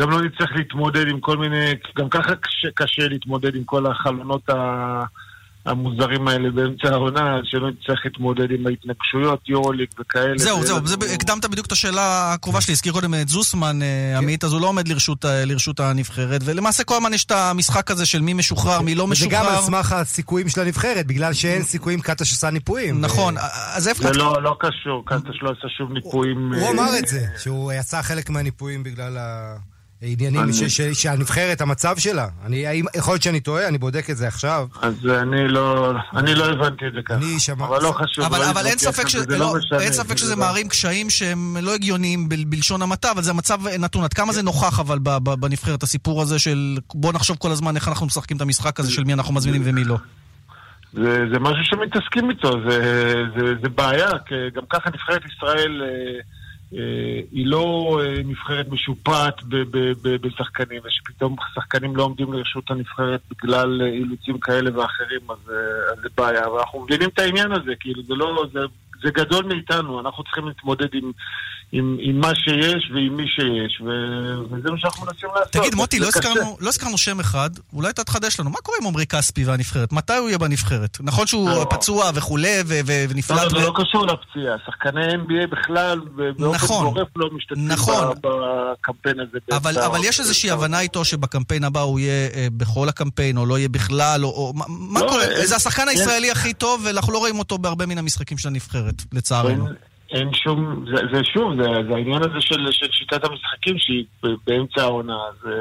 גם 0.00 0.10
לא 0.10 0.22
נצטרך 0.22 0.50
להתמודד 0.56 1.08
עם 1.08 1.20
כל 1.20 1.36
מיני, 1.36 1.74
גם 1.96 2.08
ככה 2.08 2.36
קשה, 2.36 2.68
קשה 2.74 3.08
להתמודד 3.08 3.54
עם 3.54 3.64
כל 3.64 3.86
החלונות 3.86 4.50
ה... 4.50 5.04
המוזרים 5.66 6.28
האלה 6.28 6.50
באמצע 6.50 6.88
העונה, 6.88 7.40
שלא 7.44 7.70
נצטרך 7.70 8.00
להתמודד 8.04 8.50
עם 8.50 8.66
ההתנגשויות, 8.66 9.48
יורוליג 9.48 9.88
וכאלה. 10.00 10.38
זהו, 10.38 10.64
זהו, 10.64 10.76
לנו- 10.76 10.86
זה, 10.86 10.96
הקדמת 11.14 11.44
בדיוק 11.44 11.66
את 11.66 11.72
השאלה 11.72 12.32
הקרובה 12.32 12.60
שלי, 12.60 12.72
הזכיר 12.72 12.92
קודם 12.92 13.14
את 13.14 13.28
זוסמן, 13.28 13.82
אה, 13.82 14.18
עמית, 14.18 14.44
אז 14.44 14.52
הוא 14.52 14.60
לא 14.60 14.66
עומד 14.66 14.88
לרשות, 14.88 15.24
ה- 15.24 15.44
לרשות 15.44 15.80
הנבחרת, 15.80 16.40
ולמעשה 16.44 16.84
כל 16.84 16.94
הזמן 16.94 17.14
יש 17.14 17.24
את 17.24 17.30
המשחק 17.30 17.90
הזה 17.90 18.06
של 18.06 18.20
מי 18.20 18.32
משוחרר, 18.34 18.80
מי 18.80 18.94
לא 18.94 19.02
וזה 19.10 19.26
גם 19.26 19.40
משוחרר. 19.42 19.56
על 19.58 19.62
סמך 19.62 19.92
הסיכויים 19.92 20.48
של 20.48 20.60
הנבחרת, 20.60 21.06
בגלל 21.06 21.32
שאין 21.32 21.62
סיכויים 21.62 22.00
קטש 22.00 22.32
עשה 22.32 22.50
ניפויים. 22.50 23.00
נכון, 23.00 23.34
אז 23.74 23.88
איפה... 23.88 24.02
זה 24.02 24.12
לא, 24.12 24.42
לא 24.42 24.56
קשור, 24.60 25.02
קנטש 25.06 25.42
לא 25.42 25.50
עשה 25.50 25.68
שום 25.78 25.92
ניפויים. 25.92 26.52
הוא 26.54 26.62
אה, 26.62 26.70
אמר 26.70 26.98
את 26.98 27.06
זה, 27.06 27.26
שהוא 27.38 27.72
יצא 27.72 28.02
חלק 28.02 28.30
מהניפויים 28.30 28.82
בגלל 28.82 29.18
העניינים 30.02 30.40
אני- 30.42 30.52
ש- 30.52 30.62
ש- 30.80 31.02
שהנבחרת, 31.02 31.60
המצב 31.60 31.98
שלה. 31.98 32.28
אני- 32.46 32.66
האם- 32.66 32.84
יכול 32.96 33.12
להיות 33.14 33.22
שאני 33.22 33.40
טועה, 33.40 33.68
אני 33.68 33.78
בודק 33.78 34.10
את 34.10 34.16
זה 34.16 34.28
עכשיו. 34.28 34.66
אז 34.82 34.94
אני 35.22 35.48
לא, 35.48 35.92
אני 36.16 36.34
לא 36.34 36.44
הבנתי 36.52 36.86
את 36.86 36.92
זה 36.92 37.00
ככה. 37.04 37.14
אני 37.16 37.40
שמע... 37.40 37.66
אבל 37.66 37.82
לא 37.82 37.92
חשוב. 37.92 38.24
אבל, 38.24 38.38
לא 38.38 38.50
אבל 38.50 38.66
אין 38.66 38.78
ספק, 38.78 39.08
ש... 39.08 39.14
לא, 39.16 39.54
משנה, 39.58 39.80
אין 39.80 39.92
ספק 39.92 40.08
זה 40.08 40.16
שזה 40.18 40.34
לא- 40.34 40.40
מערים 40.40 40.68
קשיים 40.68 41.10
שהם 41.10 41.56
לא 41.60 41.74
הגיוניים 41.74 42.28
בל, 42.28 42.44
בלשון 42.44 42.82
המעטה, 42.82 43.10
אבל 43.10 43.22
זה 43.22 43.32
מצב 43.32 43.58
נתון. 43.78 44.04
עד 44.04 44.12
כמה 44.12 44.32
זה 44.32 44.42
נוכח 44.42 44.80
אבל 44.80 44.98
ב, 45.02 45.08
ב, 45.22 45.34
בנבחרת, 45.34 45.82
הסיפור 45.82 46.22
הזה 46.22 46.38
של 46.38 46.78
בוא 46.94 47.12
נחשוב 47.12 47.36
כל 47.36 47.50
הזמן 47.50 47.76
איך 47.76 47.88
אנחנו 47.88 48.06
משחקים 48.06 48.36
את 48.36 48.42
המשחק 48.42 48.80
הזה 48.80 48.90
של 48.92 49.04
מי 49.04 49.12
אנחנו 49.12 49.34
מזמינים 49.34 49.62
ומי 49.64 49.84
לא. 49.84 49.96
זה, 50.92 51.24
זה 51.32 51.38
משהו 51.38 51.64
שמתעסקים 51.64 52.30
איתו, 52.30 52.52
זה, 52.70 52.78
זה, 53.38 53.44
זה 53.62 53.68
בעיה, 53.68 54.08
כי 54.26 54.34
גם 54.54 54.62
ככה 54.70 54.90
נבחרת 54.90 55.22
ישראל 55.36 55.82
אה, 55.82 56.20
היא 56.70 57.46
לא 57.46 58.00
אה, 58.02 58.22
נבחרת 58.24 58.68
משופעת 58.68 59.34
בשחקנים, 60.02 60.82
ושפתאום 60.84 61.36
שחקנים 61.54 61.96
לא 61.96 62.02
עומדים 62.02 62.32
לרשות 62.32 62.70
הנבחרת 62.70 63.20
בגלל 63.30 63.82
אה, 63.82 63.86
אילוצים 63.86 64.38
כאלה 64.38 64.78
ואחרים, 64.78 65.20
אז, 65.30 65.50
אה, 65.50 66.00
זה 66.02 66.08
בעיה. 66.16 66.50
ואנחנו 66.50 66.80
מבינים 66.80 67.08
את 67.08 67.18
העניין 67.18 67.52
הזה, 67.52 67.72
כאילו 67.80 68.02
זה 68.02 68.14
לא, 68.14 68.46
זה, 68.52 68.60
זה 69.02 69.10
גדול 69.10 69.44
מאיתנו, 69.44 70.00
אנחנו 70.00 70.24
צריכים 70.24 70.48
להתמודד 70.48 70.88
עם, 70.92 71.12
עם, 71.72 71.96
עם 72.00 72.20
מה 72.20 72.34
שיש 72.34 72.90
ועם 72.94 73.16
מי 73.16 73.24
שיש, 73.28 73.80
ו, 73.80 73.90
וזה 74.50 74.70
מה 74.70 74.78
שאנחנו 74.78 75.06
מנסים 75.06 75.28
לעשות. 75.34 75.52
תגיד, 75.52 75.74
מוטי, 75.74 75.98
לא. 75.98 76.06
הזכרנו, 76.06 76.56
לא 76.60 76.68
הזכרנו 76.68 76.98
שם 76.98 77.20
אחד, 77.20 77.50
אולי 77.72 77.90
אתה 77.90 78.04
תחדש 78.04 78.40
לנו. 78.40 78.50
מה 78.50 78.58
קורה 78.62 78.78
עם 78.80 78.86
עמרי 78.86 79.06
כספי 79.06 79.44
והנבחרת? 79.44 79.92
מתי 79.92 80.12
הוא 80.16 80.28
יהיה 80.28 80.38
בנבחרת? 80.38 80.98
נכון 81.00 81.26
שהוא 81.26 81.50
לא. 81.50 81.66
פצוע 81.70 82.10
וכולי, 82.14 82.48
ו- 82.66 82.80
ו- 82.86 83.04
לא, 83.06 83.10
ונפלט... 83.10 83.50
זה 83.50 83.56
ו- 83.56 83.60
לא 83.60 83.72
קשור 83.76 84.06
לפציעה. 84.06 84.56
שחקני 84.66 85.06
NBA 85.14 85.46
בכלל, 85.50 86.00
באופן 86.36 86.54
נכון. 86.54 86.84
גורף 86.94 87.08
לא 87.16 87.30
משתתפים 87.32 87.68
נכון. 87.68 88.14
בקמפיין 88.20 89.20
הזה. 89.20 89.38
אבל, 89.52 89.72
באמצע 89.72 89.86
אבל 89.86 89.98
יש 90.04 90.20
איזושהי 90.20 90.50
הבנה 90.50 90.80
איתו 90.80 91.04
שבקמפיין 91.04 91.64
הבא 91.64 91.80
הוא 91.80 92.00
יהיה 92.00 92.28
אה, 92.34 92.46
בכל 92.56 92.88
הקמפיין, 92.88 93.36
או 93.36 93.46
לא 93.46 93.58
יהיה 93.58 93.68
בכלל, 93.68 94.24
או... 94.24 94.30
או 94.30 94.52
מה, 94.56 94.64
מה 94.68 95.00
לא, 95.00 95.08
קורה? 95.08 95.24
אין- 95.24 95.46
זה 95.46 95.56
השחקן 95.56 95.88
הישראלי 95.88 96.30
הכי 96.30 96.54
טוב, 96.54 96.82
ואנחנו 96.84 97.12
לא 97.12 97.18
רואים 97.18 97.38
אותו 97.38 97.58
בהרבה 97.58 97.86
מן 97.86 97.98
המשחקים 97.98 98.38
של 98.38 98.48
הנבחרת, 98.48 98.87
לצערנו. 99.12 99.66
אין, 99.66 99.74
אין 100.10 100.34
שום, 100.34 100.84
זה, 100.86 101.02
זה 101.12 101.24
שוב, 101.24 101.62
זה, 101.62 101.68
זה 101.88 101.94
העניין 101.94 102.22
הזה 102.22 102.40
של, 102.40 102.66
של 102.70 102.86
שיטת 102.90 103.24
המשחקים 103.24 103.78
שהיא 103.78 104.04
באמצע 104.46 104.82
העונה. 104.82 105.16
אז 105.28 105.50
אה, 105.50 105.52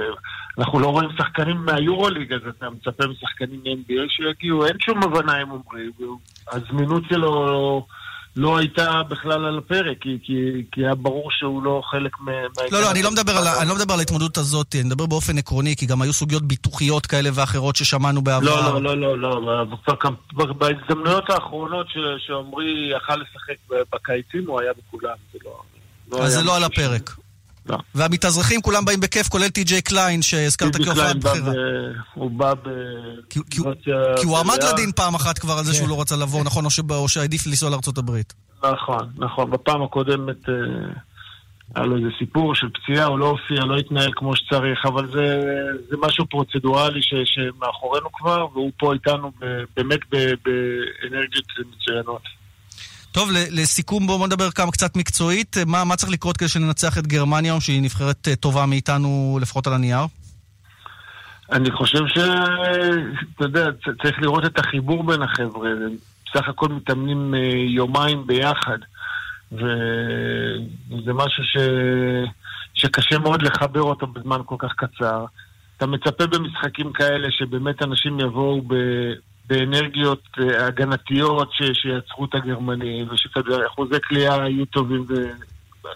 אנחנו 0.60 0.80
לא 0.80 0.88
רואים 0.88 1.10
שחקנים 1.18 1.58
מהיורוליג, 1.66 2.34
אז 2.34 2.42
אתה 2.58 2.70
מצפה 2.70 3.04
משחקנים 3.08 3.60
מ-NBA 3.66 4.02
שיגיעו, 4.10 4.66
אין 4.66 4.76
שום 4.80 5.04
הבנה 5.04 5.34
עמרי. 5.36 5.90
והוא- 6.00 6.20
הזמינות 6.52 7.04
שלו 7.10 7.86
לא 8.38 8.58
הייתה 8.58 9.02
בכלל 9.10 9.45
על 9.45 9.58
הפרק, 9.58 9.97
כי, 10.02 10.17
כי, 10.23 10.63
כי 10.71 10.82
היה 10.86 10.95
ברור 10.95 11.32
שהוא 11.32 11.63
לא 11.63 11.82
חלק 11.91 12.12
מה... 12.19 12.32
לא, 12.71 12.82
לא, 12.82 12.91
אני 12.91 13.04
לא, 13.04 13.12
מדבר 13.12 13.32
על, 13.32 13.47
אני 13.47 13.69
לא 13.69 13.76
מדבר 13.76 13.93
על 13.93 14.00
ההתמודדות 14.00 14.38
הזאת, 14.38 14.76
אני 14.76 14.84
מדבר 14.84 15.06
באופן 15.06 15.38
עקרוני, 15.38 15.76
כי 15.76 15.86
גם 15.86 16.02
היו 16.02 16.13
סוגיות 16.13 16.43
ביטוחיות 16.43 17.06
כאלה 17.06 17.30
ואחרות 17.34 17.76
ששמענו 17.76 18.21
בעבר. 18.21 18.45
לא, 18.45 18.82
לא, 18.82 18.97
לא, 18.97 19.19
לא, 19.19 19.41
לא. 19.41 20.54
בהזדמנויות 20.54 21.30
האחרונות 21.30 21.88
שעמרי 22.28 22.91
יכל 22.97 23.15
לשחק 23.15 23.78
בקיצים, 23.93 24.43
הוא 24.47 24.62
היה 24.62 24.71
בכולם. 24.78 25.15
זה 25.34 25.39
לא... 25.45 25.62
לא 26.12 26.23
אז 26.23 26.34
זה 26.34 26.43
לא 26.43 26.56
על 26.56 26.63
הפרק. 26.63 27.12
לא. 27.70 27.78
והמתאזרחים 27.96 28.62
כולם 28.62 28.86
באים 28.86 29.00
בכיף, 29.00 29.28
כולל 29.28 29.50
טי.ג'יי 29.50 29.82
קליין, 29.82 30.22
שהזכרת 30.22 30.74
טיבי 30.74 30.86
כהופעה 30.86 31.04
קליין 31.04 31.20
בא 31.20 31.32
בחירה. 31.32 31.52
ב- 31.52 31.56
הוא 32.14 32.32
בא 32.32 32.54
ב... 32.54 32.70
כי 33.30 33.40
הוא 34.26 34.38
עמד. 34.38 34.58
לדין 34.74 34.92
פעם 34.96 35.16
אחת 35.16 35.40
כבר 35.40 35.54
על 35.54 35.64
זה 35.64 35.74
שהוא 35.74 35.90
לא 35.90 36.02
רצה 36.02 36.16
לבוא, 36.16 36.44
נכון? 36.44 36.66
או 36.90 37.08
שהעדיף 37.08 37.48
לנסוע 37.48 37.70
לארה"ב. 37.70 38.12
נכון, 38.64 39.10
נכון. 39.18 39.52
בפעם 39.52 39.84
הקודמת 39.84 40.50
אה, 40.50 40.54
היה 41.76 41.86
לו 41.86 41.98
איזה 41.98 42.08
סיפור 42.20 42.56
של 42.56 42.68
פציעה, 42.70 43.06
הוא 43.06 43.20
לא 43.20 43.30
הופיע, 43.30 43.66
לא 43.66 43.78
התנהל 43.78 44.12
כמו 44.16 44.36
שצריך, 44.36 44.86
אבל 44.86 45.12
זה, 45.12 45.42
זה 45.90 45.96
משהו 46.00 46.26
פרוצדורלי 46.30 47.02
ש, 47.02 47.14
שמאחורינו 47.26 48.12
כבר, 48.14 48.48
והוא 48.54 48.72
פה 48.78 48.94
איתנו 48.94 49.32
ב, 49.40 49.46
באמת 49.76 50.00
באנרגיות 50.12 51.46
מצוינות. 51.60 52.22
טוב, 53.18 53.30
לסיכום 53.52 54.08
בואו 54.08 54.28
נדבר 54.28 54.52
כמה 54.52 54.72
קצת 54.72 54.96
מקצועית. 54.96 55.58
מה, 55.66 55.84
מה 55.84 55.96
צריך 55.96 56.12
לקרות 56.12 56.38
כדי 56.38 56.50
שננצח 56.50 56.98
את 56.98 57.08
גרמניה, 57.08 57.54
או 57.54 57.62
שהיא 57.62 57.82
נבחרת 57.82 58.28
אה, 58.28 58.36
טובה 58.36 58.66
מאיתנו, 58.66 59.40
לפחות 59.42 59.68
על 59.68 59.74
הנייר? 59.74 60.00
אני 61.52 61.72
חושב 61.72 62.08
ש... 62.08 62.18
אתה 63.36 63.46
יודע, 63.46 63.66
צריך 64.02 64.22
לראות 64.22 64.46
את 64.46 64.60
החיבור 64.60 65.04
בין 65.04 65.22
החבר'ה. 65.22 65.70
הם 65.70 65.96
בסך 66.26 66.50
הכל 66.50 66.68
מתאמנים 66.70 67.36
אה, 67.36 67.40
יומיים 67.68 68.28
ביחד, 68.28 68.78
וזה 69.52 71.14
משהו 71.14 71.44
ש... 71.44 71.58
שקשה 72.74 73.20
מאוד 73.20 73.42
לחבר 73.42 73.82
אותו 73.82 74.08
בזמן 74.08 74.40
כל 74.46 74.56
כך 74.60 74.74
קצר. 74.78 75.26
אתה 75.78 75.86
מצפה 75.86 76.28
במשחקים 76.28 76.94
כאלה 76.94 77.28
שבאמת 77.32 77.84
אנשים 77.84 78.20
יבואו. 78.20 78.62
באנרגיות 79.48 80.24
הגנתיות 80.60 81.50
ש... 81.52 81.64
שיצרו 81.74 82.26
את 82.26 82.36
הגרמנים, 82.36 83.08
ושאחוזי 83.10 84.00
קליעה 84.02 84.50
יהיו 84.50 84.66
טובים, 84.66 85.06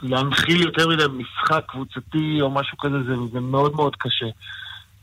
ולהנחיל 0.01 0.61
יותר 0.61 0.87
מדי 0.87 1.03
משחק 1.13 1.63
קבוצתי 1.67 2.41
או 2.41 2.49
משהו 2.51 2.77
כזה, 2.77 3.03
זה, 3.03 3.13
זה 3.33 3.39
מאוד 3.39 3.75
מאוד 3.75 3.95
קשה. 3.95 4.25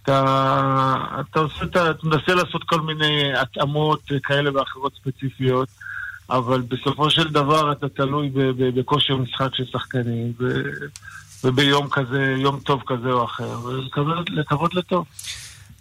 אתה, 0.02 0.94
אתה, 1.20 1.40
עושה, 1.40 1.64
אתה 1.64 1.90
מנסה 2.02 2.34
לעשות 2.34 2.64
כל 2.64 2.80
מיני 2.80 3.32
התאמות 3.38 4.00
כאלה 4.22 4.50
ואחרות 4.54 4.92
ספציפיות, 4.94 5.68
אבל 6.30 6.60
בסופו 6.60 7.10
של 7.10 7.28
דבר 7.28 7.72
אתה 7.72 7.88
תלוי 7.88 8.30
בכושר 8.56 9.16
משחק 9.16 9.54
של 9.54 9.64
שחקנים, 9.64 10.32
ו- 10.40 10.62
וביום 11.44 11.88
כזה, 11.88 12.34
יום 12.38 12.60
טוב 12.60 12.82
כזה 12.86 13.08
או 13.08 13.24
אחר, 13.24 13.58
ולקוות 13.64 14.74
לטוב. 14.74 15.06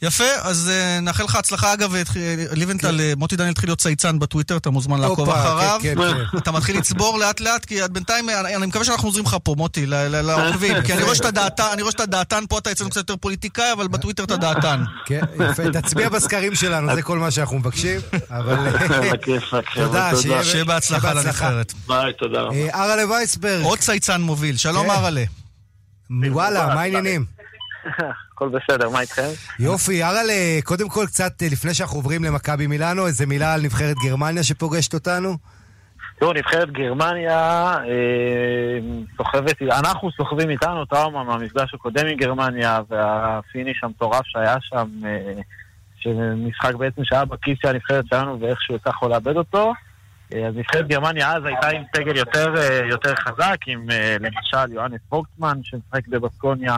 יפה, 0.01 0.23
אז 0.41 0.71
uh, 0.71 1.01
נאחל 1.01 1.23
לך 1.23 1.35
הצלחה. 1.35 1.73
אגב, 1.73 1.95
התח- 1.95 2.15
ליבנטל, 2.51 2.99
אה, 2.99 3.13
מוטי 3.17 3.35
דניאל 3.35 3.51
התחיל 3.51 3.69
להיות 3.69 3.79
צייצן 3.79 4.19
בטוויטר, 4.19 4.57
אתה 4.57 4.69
מוזמן 4.69 4.99
לעקוב 4.99 5.19
הופה, 5.19 5.41
אחריו. 5.41 5.79
כן, 5.83 5.95
כן, 5.95 6.13
כן. 6.31 6.37
אתה 6.41 6.51
מתחיל 6.51 6.77
לצבור 6.77 7.19
לאט 7.19 7.39
לאט, 7.39 7.65
כי 7.65 7.79
בינתיים, 7.91 8.29
אני, 8.29 8.55
אני 8.55 8.65
מקווה 8.65 8.85
שאנחנו 8.85 9.07
עוזרים 9.07 9.25
לך 9.25 9.37
פה, 9.43 9.55
מוטי, 9.57 9.85
לעוקבים. 9.85 10.81
כי 10.85 10.93
אני 10.93 11.03
רואה 11.03 11.15
שאתה 11.15 11.31
דעתן, 11.31 11.63
אני 11.73 11.81
רואה 11.81 11.91
שאתה 11.91 12.05
דעתן, 12.05 12.43
פה 12.49 12.57
אתה 12.57 12.71
אצלנו 12.71 12.89
קצת 12.89 12.97
יותר 12.97 13.15
פוליטיקאי, 13.17 13.71
אבל 13.73 13.87
בטוויטר 13.87 14.23
אתה 14.23 14.37
דעתן. 14.37 14.83
כן, 15.05 15.21
יפה, 15.51 15.63
תצביע 15.73 16.09
בסקרים 16.09 16.55
שלנו, 16.55 16.95
זה 16.95 17.01
כל 17.01 17.19
מה 17.19 17.31
שאנחנו 17.31 17.59
מבקשים, 17.59 17.99
אבל... 18.31 18.55
תודה, 19.75 20.11
שיהיה 20.43 20.65
בהצלחה 20.65 21.13
לנבחרת. 21.13 21.73
ביי, 21.87 22.13
תודה 22.13 22.41
רבה. 22.41 22.55
אה, 22.55 22.83
ארלה 22.83 23.11
וייסברג. 23.11 23.63
עוד 23.63 23.79
צייצן 23.79 24.21
מוביל, 24.21 24.57
שלום 24.57 24.85
כן. 24.85 24.91
ארלה. 24.91 25.23
וואלה, 26.31 26.65
מה 26.75 26.81
העניינים? 26.81 27.25
הכל 28.37 28.49
בסדר, 28.49 28.89
מה 28.89 29.01
איתכם? 29.01 29.27
יופי, 29.59 30.03
ארלה, 30.03 30.61
קודם 30.63 30.89
כל 30.89 31.05
קצת, 31.05 31.41
אה, 31.41 31.47
לפני 31.51 31.73
שאנחנו 31.73 31.97
עוברים 31.97 32.23
למכבי 32.23 32.67
מילאנו, 32.67 33.07
איזה 33.07 33.25
מילה 33.25 33.53
על 33.53 33.61
נבחרת 33.61 33.95
גרמניה 34.03 34.43
שפוגשת 34.43 34.93
אותנו? 34.93 35.37
תראו, 36.19 36.33
נבחרת 36.33 36.71
גרמניה 36.71 37.39
אה, 37.87 38.79
סוחבת, 39.17 39.61
אנחנו 39.61 40.11
סוחבים 40.11 40.49
איתנו 40.49 40.85
טראומה 40.85 41.23
מהמפגש 41.23 41.73
הקודם 41.73 42.07
עם 42.07 42.17
גרמניה 42.17 42.79
והפיניש 42.89 43.83
המטורף 43.83 44.25
שהיה 44.25 44.55
שם, 44.61 44.87
אה, 45.05 45.41
שמשחק 45.99 46.75
בעצם 46.75 47.01
שהיה 47.03 47.25
בכיס 47.25 47.57
של 47.61 47.67
הנבחרת 47.67 48.05
שלנו 48.09 48.39
ואיכשהו 48.39 48.75
הצלחנו 48.75 49.09
לאבד 49.09 49.37
אותו. 49.37 49.73
אז 50.31 50.55
נבחרת 50.55 50.87
גרמניה 50.87 51.35
אז 51.35 51.45
הייתה 51.45 51.67
עם 51.67 51.83
סגל 51.95 52.17
יותר, 52.17 52.53
יותר 52.89 53.15
חזק, 53.15 53.57
עם 53.67 53.85
למשל 54.19 54.73
יוהנס 54.73 55.01
ווגטמן 55.11 55.59
שמשחק 55.63 56.07
בבסקוניה, 56.07 56.75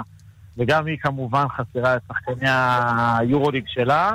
וגם 0.60 0.86
היא 0.86 0.98
כמובן 1.02 1.46
חסרה 1.48 1.96
את 1.96 2.02
שחקני 2.08 2.50
היורוליג 2.50 3.64
שלה. 3.68 4.12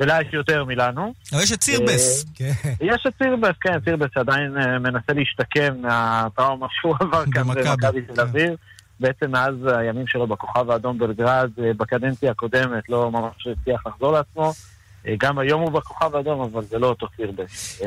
ולה 0.00 0.20
יש 0.22 0.32
יותר 0.32 0.64
מלנו. 0.64 1.12
אבל 1.32 1.42
יש 1.42 1.52
את 1.52 1.62
סירבס. 1.62 2.24
אה, 2.40 2.50
יש 2.80 3.04
את 3.08 3.12
סירבס, 3.22 3.54
כן, 3.60 3.78
סירבס 3.84 4.08
שעדיין 4.14 4.58
אה, 4.58 4.78
מנסה 4.78 5.12
להשתקם 5.12 5.74
מהטראומה 5.82 6.66
שהוא 6.70 6.94
עבר 7.00 7.24
כאן 7.32 7.42
במכבי 7.42 8.02
תל 8.02 8.20
אביב. 8.20 8.50
בעצם 9.00 9.30
מאז 9.30 9.54
הימים 9.66 10.06
שלו 10.06 10.26
בכוכב 10.26 10.70
האדום 10.70 10.98
בלגרד, 10.98 11.50
אה, 11.62 11.70
בקדנציה 11.76 12.30
הקודמת 12.30 12.88
לא 12.88 13.10
ממש 13.10 13.46
הצליח 13.46 13.86
לחזור 13.86 14.12
לעצמו. 14.12 14.52
אה, 15.06 15.14
גם 15.18 15.38
היום 15.38 15.60
הוא 15.62 15.70
בכוכב 15.70 16.16
האדום, 16.16 16.40
אבל 16.40 16.64
זה 16.64 16.78
לא 16.78 16.86
אותו 16.86 17.06
סירבס. 17.16 17.82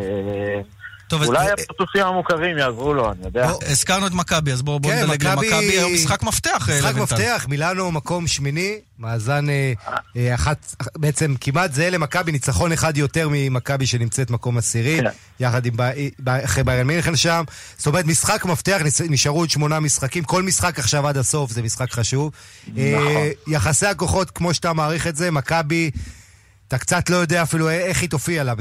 אה, 1.13 1.19
טוב, 1.19 1.27
אולי 1.27 1.45
אז- 1.53 1.59
הפרצופים 1.63 2.05
המוכרים 2.05 2.57
יעזרו 2.57 2.93
לו, 2.93 3.11
אני 3.11 3.25
יודע. 3.25 3.51
הזכרנו 3.67 4.07
את 4.07 4.11
מכבי, 4.11 4.51
אז 4.51 4.61
בואו 4.61 4.79
בוא 4.79 4.91
כן, 4.91 5.03
נדלג 5.03 5.27
מכבי- 5.27 5.45
למכבי. 5.49 5.71
היום 5.71 5.93
משחק 5.93 6.23
מפתח, 6.23 6.69
אה, 6.69 6.75
משחק 6.77 6.89
לבנטל. 6.95 7.01
מפתח, 7.15 7.45
מילאנו 7.49 7.91
מקום 7.91 8.27
שמיני, 8.27 8.75
מאזן 8.99 9.49
אה, 9.49 9.73
אה, 10.17 10.35
אחת, 10.35 10.75
בעצם 10.97 11.33
כמעט 11.41 11.73
זהה 11.73 11.89
למכבי, 11.89 12.31
ניצחון 12.31 12.71
אחד 12.71 12.97
יותר 12.97 13.27
ממכבי 13.31 13.85
שנמצאת 13.85 14.29
מקום 14.31 14.57
עשירי, 14.57 14.97
כן. 15.01 15.09
יחד 15.39 15.65
עם, 15.65 15.73
אחרי 16.25 16.63
ביירן 16.63 16.87
מינכן 16.87 17.15
שם. 17.15 17.43
זאת 17.77 17.87
אומרת, 17.87 18.05
משחק 18.05 18.45
מפתח, 18.45 18.81
נשארו 19.09 19.39
עוד 19.39 19.49
שמונה 19.49 19.79
משחקים, 19.79 20.23
כל 20.23 20.43
משחק 20.43 20.79
עכשיו 20.79 21.07
עד 21.07 21.17
הסוף 21.17 21.51
זה 21.51 21.61
משחק 21.61 21.91
חשוב. 21.91 22.31
אה, 22.77 22.93
נכון. 22.99 23.53
יחסי 23.53 23.85
הכוחות, 23.87 24.31
כמו 24.31 24.53
שאתה 24.53 24.73
מעריך 24.73 25.07
את 25.07 25.15
זה, 25.15 25.31
מכבי, 25.31 25.91
אתה 26.67 26.77
קצת 26.77 27.09
לא 27.09 27.15
יודע 27.15 27.41
אפילו 27.43 27.69
איך 27.69 28.01
היא 28.01 28.09
תופיע 28.09 28.43
לה. 28.43 28.53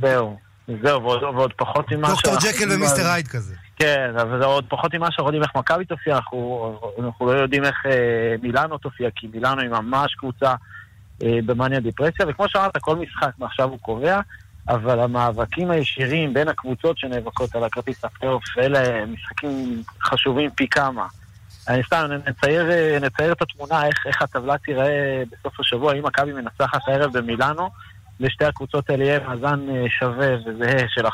זהו, 0.00 0.36
זהו, 0.68 1.02
ועוד, 1.02 1.22
ועוד 1.22 1.52
פחות 1.56 1.92
ממה 1.92 2.08
דוקטור 2.08 2.40
שאנחנו- 2.40 2.48
ג'קל 2.66 2.72
ומיסטר 2.72 3.06
הייד 3.06 3.28
כזה. 3.28 3.54
כן, 3.76 4.10
אבל 4.20 4.38
זה 4.38 4.44
עוד 4.44 4.64
פחות 4.68 4.94
ממה 4.94 5.06
שאנחנו 5.10 5.26
יודעים 5.26 5.42
איך 5.42 5.56
מכבי 5.56 5.84
תופיע, 5.84 6.16
אנחנו, 6.16 6.78
אנחנו 7.04 7.26
לא 7.26 7.38
יודעים 7.38 7.64
איך 7.64 7.86
אה, 7.86 7.90
מילאנו 8.42 8.78
תופיע, 8.78 9.08
כי 9.16 9.26
מילאנו 9.34 9.60
היא 9.60 9.70
ממש 9.70 10.14
קבוצה 10.14 10.54
אה, 11.22 11.38
במאניה 11.46 11.80
דיפרסיה, 11.80 12.26
וכמו 12.28 12.48
שאמרת, 12.48 12.76
כל 12.76 12.96
משחק 12.96 13.30
מעכשיו 13.38 13.68
הוא 13.68 13.78
קובע, 13.78 14.20
אבל 14.68 15.00
המאבקים 15.00 15.70
הישירים 15.70 16.34
בין 16.34 16.48
הקבוצות 16.48 16.98
שנאבקות 16.98 17.54
על 17.56 17.64
הכרטיס 17.64 18.04
הפלייאוף, 18.04 18.44
אלה 18.58 19.06
משחקים 19.06 19.82
חשובים 20.02 20.50
פי 20.50 20.68
כמה. 20.68 21.06
אני 21.68 21.82
סתם, 21.82 22.06
נצייר, 22.26 22.70
אה, 22.70 22.98
נצייר 23.00 23.32
את 23.32 23.42
התמונה, 23.42 23.86
איך, 23.86 24.06
איך 24.06 24.22
הטבלה 24.22 24.58
תיראה 24.58 25.22
בסוף 25.32 25.60
השבוע, 25.60 25.94
אם 25.94 26.06
מכבי 26.06 26.32
מנצחת 26.32 26.80
הערב 26.86 27.18
במילאנו, 27.18 27.70
לשתי 28.20 28.44
הקבוצות 28.44 28.90
האלה 28.90 29.04
יהיה 29.04 29.28
מאזן 29.28 29.60
אה, 29.70 29.84
שווה 29.88 30.34
וזהה 30.46 30.88
של 30.88 31.06
11-12, 31.06 31.10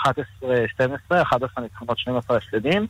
11 1.23 1.65
ניצחונות, 1.65 1.99
12 1.99 2.37
הפסדים, 2.37 2.87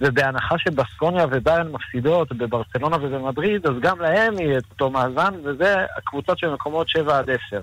ובהנחה 0.00 0.58
שבסקוניה 0.58 1.26
וביירן 1.30 1.72
מפסידות 1.72 2.32
בברצלונה 2.32 2.96
ובמדריד, 2.96 3.66
אז 3.66 3.72
גם 3.80 4.00
להם 4.00 4.38
יהיה 4.38 4.58
את 4.58 4.64
אותו 4.70 4.90
מאזן, 4.90 5.34
וזה 5.44 5.74
הקבוצות 5.96 6.38
של 6.38 6.50
מקומות 6.50 6.88
7 6.88 7.18
עד 7.18 7.30
10. 7.30 7.60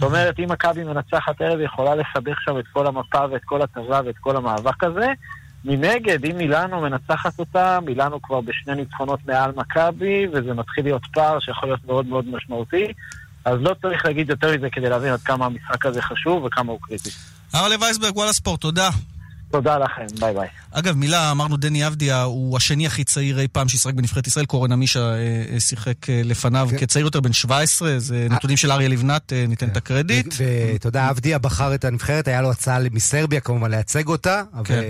זאת 0.00 0.02
אומרת, 0.02 0.38
אם 0.38 0.44
מכבי 0.48 0.84
מנצחת 0.84 1.40
ערב, 1.40 1.58
היא 1.58 1.66
יכולה 1.66 1.94
לסבך 1.94 2.40
שם 2.40 2.58
את 2.58 2.64
כל 2.72 2.86
המפה 2.86 3.24
ואת 3.30 3.44
כל 3.44 3.62
הטבלה 3.62 4.00
ואת 4.04 4.18
כל 4.18 4.36
המאבק 4.36 4.84
הזה. 4.84 5.06
מנגד, 5.64 6.24
אם 6.24 6.36
מילאנו 6.36 6.80
מנצחת 6.80 7.38
אותה, 7.38 7.78
מילאנו 7.86 8.22
כבר 8.22 8.40
בשני 8.40 8.74
ניצחונות 8.74 9.20
מעל 9.26 9.52
מכבי, 9.56 10.26
וזה 10.32 10.54
מתחיל 10.54 10.84
להיות 10.84 11.02
פער 11.12 11.40
שיכול 11.40 11.68
להיות 11.68 11.84
מאוד 11.84 12.06
מאוד 12.06 12.28
משמעותי. 12.28 12.92
אז 13.44 13.58
לא 13.60 13.74
צריך 13.82 14.04
להגיד 14.04 14.30
יותר 14.30 14.56
מזה 14.56 14.68
כדי 14.72 14.88
להבין 14.88 15.12
עד 15.12 15.20
כמה 15.20 15.46
המשחק 15.46 15.86
הזה 15.86 16.02
חשוב 16.02 16.44
וכמה 16.44 16.72
הוא 16.72 16.78
קריטי. 16.82 17.10
ארלה 17.54 17.76
וייסברג, 17.80 18.16
וואלה 18.16 18.32
ספורט, 18.32 18.60
תודה. 18.60 18.90
תודה 19.50 19.78
לכם, 19.78 20.06
ביי 20.20 20.34
ביי. 20.34 20.48
אגב, 20.72 20.96
מילה, 20.96 21.30
אמרנו 21.30 21.56
דני 21.56 21.86
אבדיה 21.86 22.22
הוא 22.22 22.56
השני 22.56 22.86
הכי 22.86 23.04
צעיר 23.04 23.40
אי 23.40 23.48
פעם 23.48 23.68
שישחק 23.68 23.94
בנבחרת 23.94 24.26
ישראל, 24.26 24.46
קורן 24.46 24.72
עמישה 24.72 25.00
אה, 25.00 25.44
אה, 25.52 25.60
שיחק 25.60 26.10
אה, 26.10 26.20
לפניו 26.24 26.68
כצעיר 26.78 27.04
יותר, 27.04 27.20
בן 27.20 27.32
17, 27.32 27.98
זה 27.98 28.26
נתונים 28.30 28.56
של 28.56 28.72
אריה 28.72 28.88
לבנת, 28.88 29.32
ניתן 29.48 29.68
את 29.68 29.76
הקרדיט. 29.76 30.34
ואתה 30.36 30.88
יודע, 30.88 31.10
אבדיה 31.10 31.38
בחר 31.38 31.74
את 31.74 31.84
הנבחרת, 31.84 32.28
היה 32.28 32.42
לו 32.42 32.50
הצעה 32.50 32.78
מסרביה 32.92 33.40
כמובן 33.40 33.70
לייצג 33.70 34.08
אותה, 34.08 34.42
כן. 34.64 34.82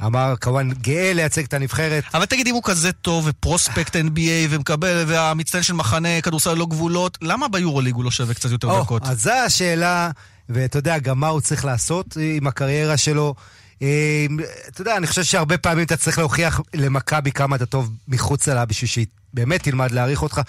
ואמר 0.00 0.34
כמובן 0.40 0.72
גאה 0.72 1.12
לייצג 1.12 1.44
את 1.44 1.54
הנבחרת. 1.54 2.04
אבל 2.14 2.24
תגיד, 2.24 2.46
אם 2.46 2.54
הוא 2.54 2.62
כזה 2.64 2.92
טוב 2.92 3.24
ו 3.28 3.36
prospect 3.36 3.96
NBA 3.96 4.48
ומקבל, 4.50 5.04
והמצטיין 5.06 5.62
של 5.62 5.74
מחנה 5.74 6.20
כדורסל 6.20 6.54
ללא 6.54 6.66
גבולות, 6.66 7.18
למה 7.22 7.48
ביורוליג 7.48 7.94
הוא 7.94 8.04
לא 8.04 8.10
שווה 8.10 8.34
קצת 8.34 8.50
יותר 8.50 8.80
דקות? 8.80 9.02
אז 9.06 9.22
זו 9.22 9.32
השאלה, 9.32 10.10
ואתה 10.48 10.78
יודע, 10.78 10.98
גם 10.98 11.20
מה 11.20 11.28
הוא 11.28 11.40
צריך 11.40 11.64
לעשות 11.64 12.16
עם 12.38 12.46
הקריירה 12.46 12.96
שלו. 12.96 13.34
אה, 13.82 14.26
אתה 14.68 14.80
יודע, 14.80 14.96
אני 14.96 15.06
חושב 15.06 15.22
שהרבה 15.22 15.58
פעמים 15.58 15.84
אתה 15.84 15.96
צריך 15.96 16.18
להוכיח 16.18 16.60
למכבי 16.74 17.32
כמה 17.32 17.56
אתה 17.56 17.66
טוב 17.66 17.90
מחוצה 18.08 18.54
לה 18.54 18.64
בשביל 18.64 18.88
שהיא 18.88 19.06
באמת 19.34 19.62
תלמד 19.62 19.90
להעריך 19.90 20.22
אותך. 20.22 20.40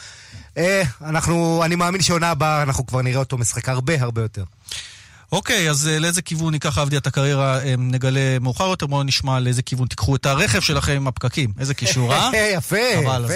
אה, 0.58 0.82
אנחנו, 1.02 1.62
אני 1.66 1.76
מאמין 1.76 2.02
שעונה 2.02 2.30
הבאה 2.32 2.64
אנחנו 2.64 2.86
כבר 2.86 3.02
נראה 3.02 3.20
אותו 3.20 3.38
משחק 3.38 3.70
הרבה 3.70 4.02
הרבה 4.02 4.22
יותר. 4.22 4.44
אוקיי, 5.32 5.70
אז 5.70 5.88
אה, 5.88 6.00
לאיזה 6.00 6.22
כיוון 6.22 6.52
ניקח 6.52 6.78
אבדיה 6.78 7.00
את 7.00 7.08
הקריירה, 7.08 7.60
אה, 7.64 7.76
נגלה 7.78 8.40
מאוחר 8.42 8.68
יותר, 8.68 8.86
בואו 8.86 9.04
נשמע 9.04 9.40
לאיזה 9.40 9.62
כיוון 9.62 9.88
תיקחו 9.88 10.16
את 10.16 10.26
הרכב 10.26 10.60
שלכם 10.60 10.92
עם 10.92 11.08
הפקקים. 11.08 11.54
איזה 11.60 11.74
קישור, 11.74 12.14
אה? 12.14 12.32
יפה, 12.58 12.78
הזמן. 12.96 13.28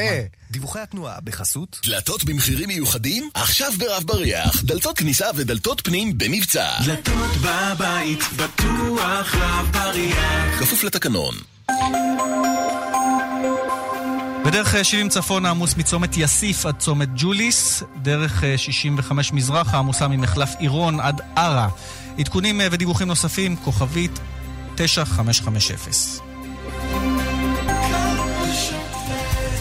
דיווחי 0.51 0.79
התנועה 0.79 1.17
בחסות 1.23 1.79
דלתות 1.85 2.23
במחירים 2.23 2.67
מיוחדים? 2.67 3.29
עכשיו 3.33 3.71
ברב 3.77 4.03
בריח. 4.03 4.63
דלתות 4.63 4.97
כניסה 4.97 5.27
ודלתות 5.35 5.81
פנים 5.81 6.17
במבצע. 6.17 6.67
דלתות 6.85 7.31
בבית, 7.41 8.19
בטוח 8.37 9.35
רב 9.35 9.69
בריח. 9.71 10.59
כפוף 10.59 10.83
לתקנון. 10.83 11.35
בדרך 14.45 14.75
אה, 14.75 14.83
70 14.83 15.09
צפון 15.09 15.45
העמוס 15.45 15.77
מצומת 15.77 16.17
יאסיף 16.17 16.65
עד 16.65 16.77
צומת 16.77 17.09
ג'וליס, 17.15 17.83
דרך 18.01 18.43
אה, 18.43 18.57
65 18.57 19.33
מזרח 19.33 19.73
העמוסה 19.73 20.07
ממחלף 20.07 20.49
עירון 20.59 20.99
עד 20.99 21.21
ערה. 21.35 21.69
עדכונים 22.19 22.61
אה, 22.61 22.67
ודיווחים 22.71 23.07
נוספים, 23.07 23.55
כוכבית 23.55 24.19
9550. 24.75 26.21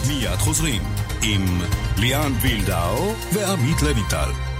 מיד 0.07 0.37
חוזרים 0.37 0.81
עם 1.21 1.61
ליאן 1.97 2.33
וילדאו 2.41 3.13
ועמית 3.33 3.81
לויטל. 3.81 4.52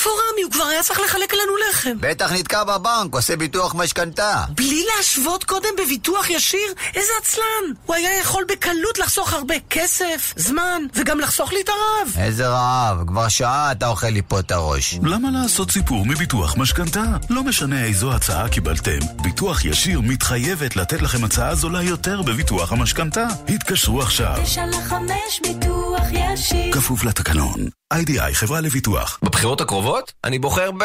איפה 0.00 0.10
רמי? 0.10 0.42
הוא 0.42 0.52
כבר 0.52 0.64
היה 0.64 0.82
צריך 0.82 1.00
לחלק 1.00 1.34
לנו 1.34 1.52
לחם. 1.70 1.96
בטח 2.00 2.32
נתקע 2.32 2.64
בבנק, 2.64 3.14
עושה 3.14 3.36
ביטוח 3.36 3.74
משכנתה. 3.74 4.44
בלי 4.50 4.84
להשוות 4.96 5.44
קודם 5.44 5.68
בביטוח 5.78 6.30
ישיר? 6.30 6.74
איזה 6.94 7.12
עצלן! 7.22 7.74
הוא 7.86 7.96
היה 7.96 8.18
יכול 8.18 8.44
בקלות 8.48 8.98
לחסוך 8.98 9.32
הרבה 9.32 9.54
כסף, 9.70 10.34
זמן, 10.36 10.82
וגם 10.94 11.20
לחסוך 11.20 11.52
לי 11.52 11.60
את 11.60 11.68
הרעב. 11.68 12.26
איזה 12.26 12.48
רעב, 12.48 13.06
כבר 13.06 13.28
שעה 13.28 13.72
אתה 13.72 13.88
אוכל 13.88 14.06
לי 14.06 14.22
פה 14.28 14.40
את 14.40 14.50
הראש. 14.50 14.98
למה 15.02 15.30
לעשות 15.30 15.70
סיפור 15.70 16.06
מביטוח 16.06 16.56
משכנתה? 16.56 17.04
לא 17.30 17.42
משנה 17.42 17.84
איזו 17.84 18.12
הצעה 18.12 18.48
קיבלתם, 18.48 18.98
ביטוח 19.22 19.64
ישיר 19.64 20.00
מתחייבת 20.00 20.76
לתת 20.76 21.02
לכם 21.02 21.24
הצעה 21.24 21.54
זולה 21.54 21.82
יותר 21.82 22.22
בביטוח 22.22 22.72
המשכנתה. 22.72 23.26
התקשרו 23.48 24.02
עכשיו. 24.02 24.34
תשע 24.44 24.66
לחמש 24.66 25.40
ביטוח 25.42 26.02
ישיר. 26.12 26.72
כפוף 26.72 27.04
לתקנון. 27.04 27.79
איי-די-איי 27.92 28.34
חברה 28.34 28.60
לביטוח. 28.60 29.18
בבחירות 29.22 29.60
הקרובות 29.60 30.12
אני 30.24 30.38
בוחר 30.38 30.70
ב... 30.70 30.84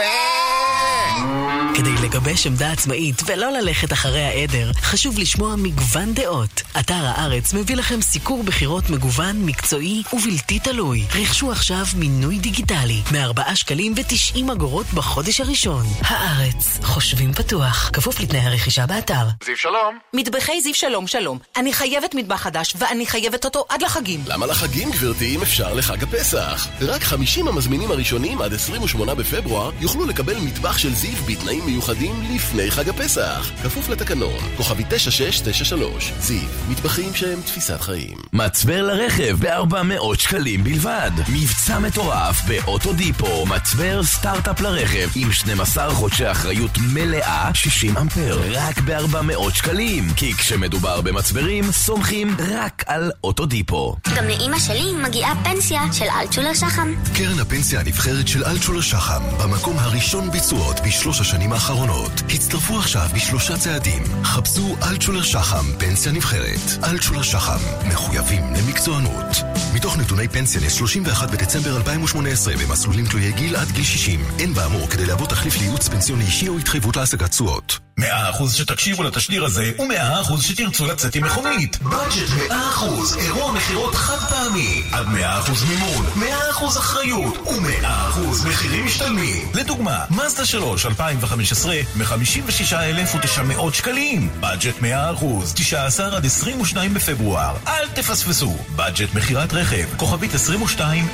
כדי 1.75 1.93
לגבש 2.03 2.47
עמדה 2.47 2.71
עצמאית 2.71 3.21
ולא 3.25 3.51
ללכת 3.51 3.93
אחרי 3.93 4.23
העדר, 4.23 4.71
חשוב 4.81 5.19
לשמוע 5.19 5.55
מגוון 5.55 6.13
דעות. 6.13 6.61
אתר 6.79 6.93
הארץ 6.93 7.53
מביא 7.53 7.75
לכם 7.75 8.01
סיקור 8.01 8.43
בחירות 8.43 8.89
מגוון, 8.89 9.45
מקצועי 9.45 10.03
ובלתי 10.13 10.59
תלוי. 10.59 11.05
רכשו 11.15 11.51
עכשיו 11.51 11.85
מינוי 11.95 12.37
דיגיטלי, 12.39 13.01
מ-4 13.11 13.55
שקלים 13.55 13.93
ו-90 13.95 14.51
אגורות 14.51 14.85
בחודש 14.93 15.41
הראשון. 15.41 15.85
הארץ, 16.01 16.79
חושבים 16.83 17.33
פתוח, 17.33 17.89
כפוף 17.93 18.19
לתנאי 18.19 18.39
הרכישה 18.41 18.85
באתר. 18.85 19.25
זיו 19.45 19.57
שלום. 19.57 19.99
מטבחי 20.13 20.61
זיו 20.61 20.73
שלום 20.73 21.07
שלום. 21.07 21.39
אני 21.57 21.73
חייבת 21.73 22.15
מטבח 22.15 22.41
חדש, 22.41 22.73
ואני 22.79 23.05
חייבת 23.05 23.45
אותו 23.45 23.65
עד 23.69 23.81
לחגים. 23.81 24.23
למה 24.27 24.45
לחגים, 24.45 24.91
גברתי, 24.91 25.35
אם 25.35 25.41
אפשר 25.41 25.73
לחג 25.73 26.03
הפסח? 26.03 26.67
רק 26.81 27.03
50 27.03 27.47
המזמינים 27.47 27.91
הראשונים 27.91 28.41
עד 28.41 28.53
28 28.53 29.15
בפברואר 29.15 29.71
יוכלו 29.81 30.05
לקבל 30.05 30.37
מטבח 30.37 30.77
של 30.77 30.94
זיו 30.95 31.25
בתנאים 31.25 31.65
מיוחדים 31.65 32.35
לפני 32.35 32.71
חג 32.71 32.89
הפסח. 32.89 33.51
כפוף 33.63 33.89
לתקנון, 33.89 34.39
כוכבי 34.57 34.83
9693. 34.89 36.13
זיו, 36.19 36.47
מטבחים 36.69 37.15
שהם 37.15 37.41
תפיסת 37.41 37.81
חיים. 37.81 38.17
מצבר 38.33 38.81
לרכב 38.81 39.37
ב-400 39.39 40.19
שקלים 40.19 40.63
בלבד. 40.63 41.11
מבצע 41.29 41.79
מטורף 41.79 42.41
באוטודיפו. 42.47 43.45
מצבר 43.45 44.03
סטארט-אפ 44.03 44.61
לרכב 44.61 45.09
עם 45.15 45.31
12 45.31 45.93
חודשי 45.93 46.31
אחריות 46.31 46.77
מלאה, 46.93 47.51
60 47.53 47.97
אמפר. 47.97 48.39
רק 48.51 48.79
ב-400 48.81 49.55
שקלים. 49.55 50.13
כי 50.15 50.33
כשמדובר 50.33 51.01
במצברים, 51.01 51.71
סומכים 51.71 52.35
רק 52.39 52.83
על 52.87 53.11
אוטודיפו. 53.23 53.95
גם 54.15 54.23
לאימא 54.27 54.59
שלי 54.59 54.93
מגיעה 55.03 55.33
פנסיה 55.43 55.81
של 55.93 56.05
אלטשולר 56.19 56.53
שחם. 56.53 56.93
קרן 57.15 57.39
הפנסיה 57.39 57.79
הנבחרת 57.79 58.27
של 58.27 58.45
אלטשולר 58.45 58.81
שחם, 58.81 59.21
במקום 59.43 59.79
הראשון 59.79 60.31
בתשואות 60.31 60.84
בשלוש 60.86 61.21
השנים 61.21 61.53
האחרונות. 61.53 62.11
הצטרפו 62.29 62.79
עכשיו 62.79 63.07
בשלושה 63.15 63.57
צעדים. 63.57 64.03
חפשו 64.23 64.75
אלטשולר 64.83 65.23
שחם, 65.23 65.65
פנסיה 65.77 66.11
נבחרת. 66.11 66.83
אלטשולר 66.83 67.21
שחם, 67.21 67.59
מחויבים 67.88 68.53
למקצוענות. 68.53 69.38
מתוך 69.73 69.97
נתוני 69.97 70.27
פנסיה 70.27 70.61
ל-31 70.61 71.27
בדצמבר 71.31 71.77
2018 71.77 72.53
במסלולים 72.53 73.05
תלויי 73.05 73.31
גיל 73.31 73.55
עד 73.55 73.71
גיל 73.71 73.83
60. 73.83 74.25
אין 74.39 74.53
באמור 74.53 74.88
כדי 74.89 75.05
להוות 75.05 75.29
תחליף 75.29 75.57
לייעוץ 75.57 75.88
פנסיוני 75.88 76.23
אישי 76.23 76.47
או 76.47 76.57
התחייבות 76.57 76.97
להשגת 76.97 77.29
תשואות. 77.29 77.79
מאה 77.97 78.29
אחוז 78.29 78.53
שתקשיבו 78.53 79.03
לתשדיר 79.03 79.45
הזה, 79.45 79.71
ומאה 79.79 80.21
אחוז 80.21 80.43
שתרצו 80.43 80.86
לצאת 80.86 81.15
עם 81.15 81.23
מכונית. 81.23 81.77
בדג'ט 81.81 82.29
מאה 82.38 82.69
אחוז, 82.69 83.17
אירוע 83.17 83.51
מכירות 83.51 83.95
חד 83.95 84.17
פעמי. 84.29 84.83
עד 84.91 85.07
מאה 85.07 85.39
אחוז 85.39 85.63
מימון, 85.63 86.05
מאה 86.15 86.49
אחוז 86.49 86.77
אחריות, 86.77 87.38
ומאה 87.47 88.09
אחוז 88.09 88.45
מחירים 88.45 88.86
משתלמים. 88.86 89.51
לדוגמה, 89.53 90.05
מזדה 90.09 90.45
3, 90.45 90.74
2015, 90.86 91.76
מ-56,900 91.95 93.73
שקלים. 93.73 94.30
בדג'ט 94.39 94.82
מאה 94.82 95.13
אחוז, 95.13 95.53
19 95.53 96.17
עד 96.17 96.26
22 96.26 96.93
בפברואר. 96.93 97.55
אל 97.67 97.88
תפספסו. 97.88 98.57
בדג'ט 98.76 99.15
מכירת 99.15 99.53
רכב, 99.53 99.86
כוכבית 99.97 100.34
2200, 100.34 101.07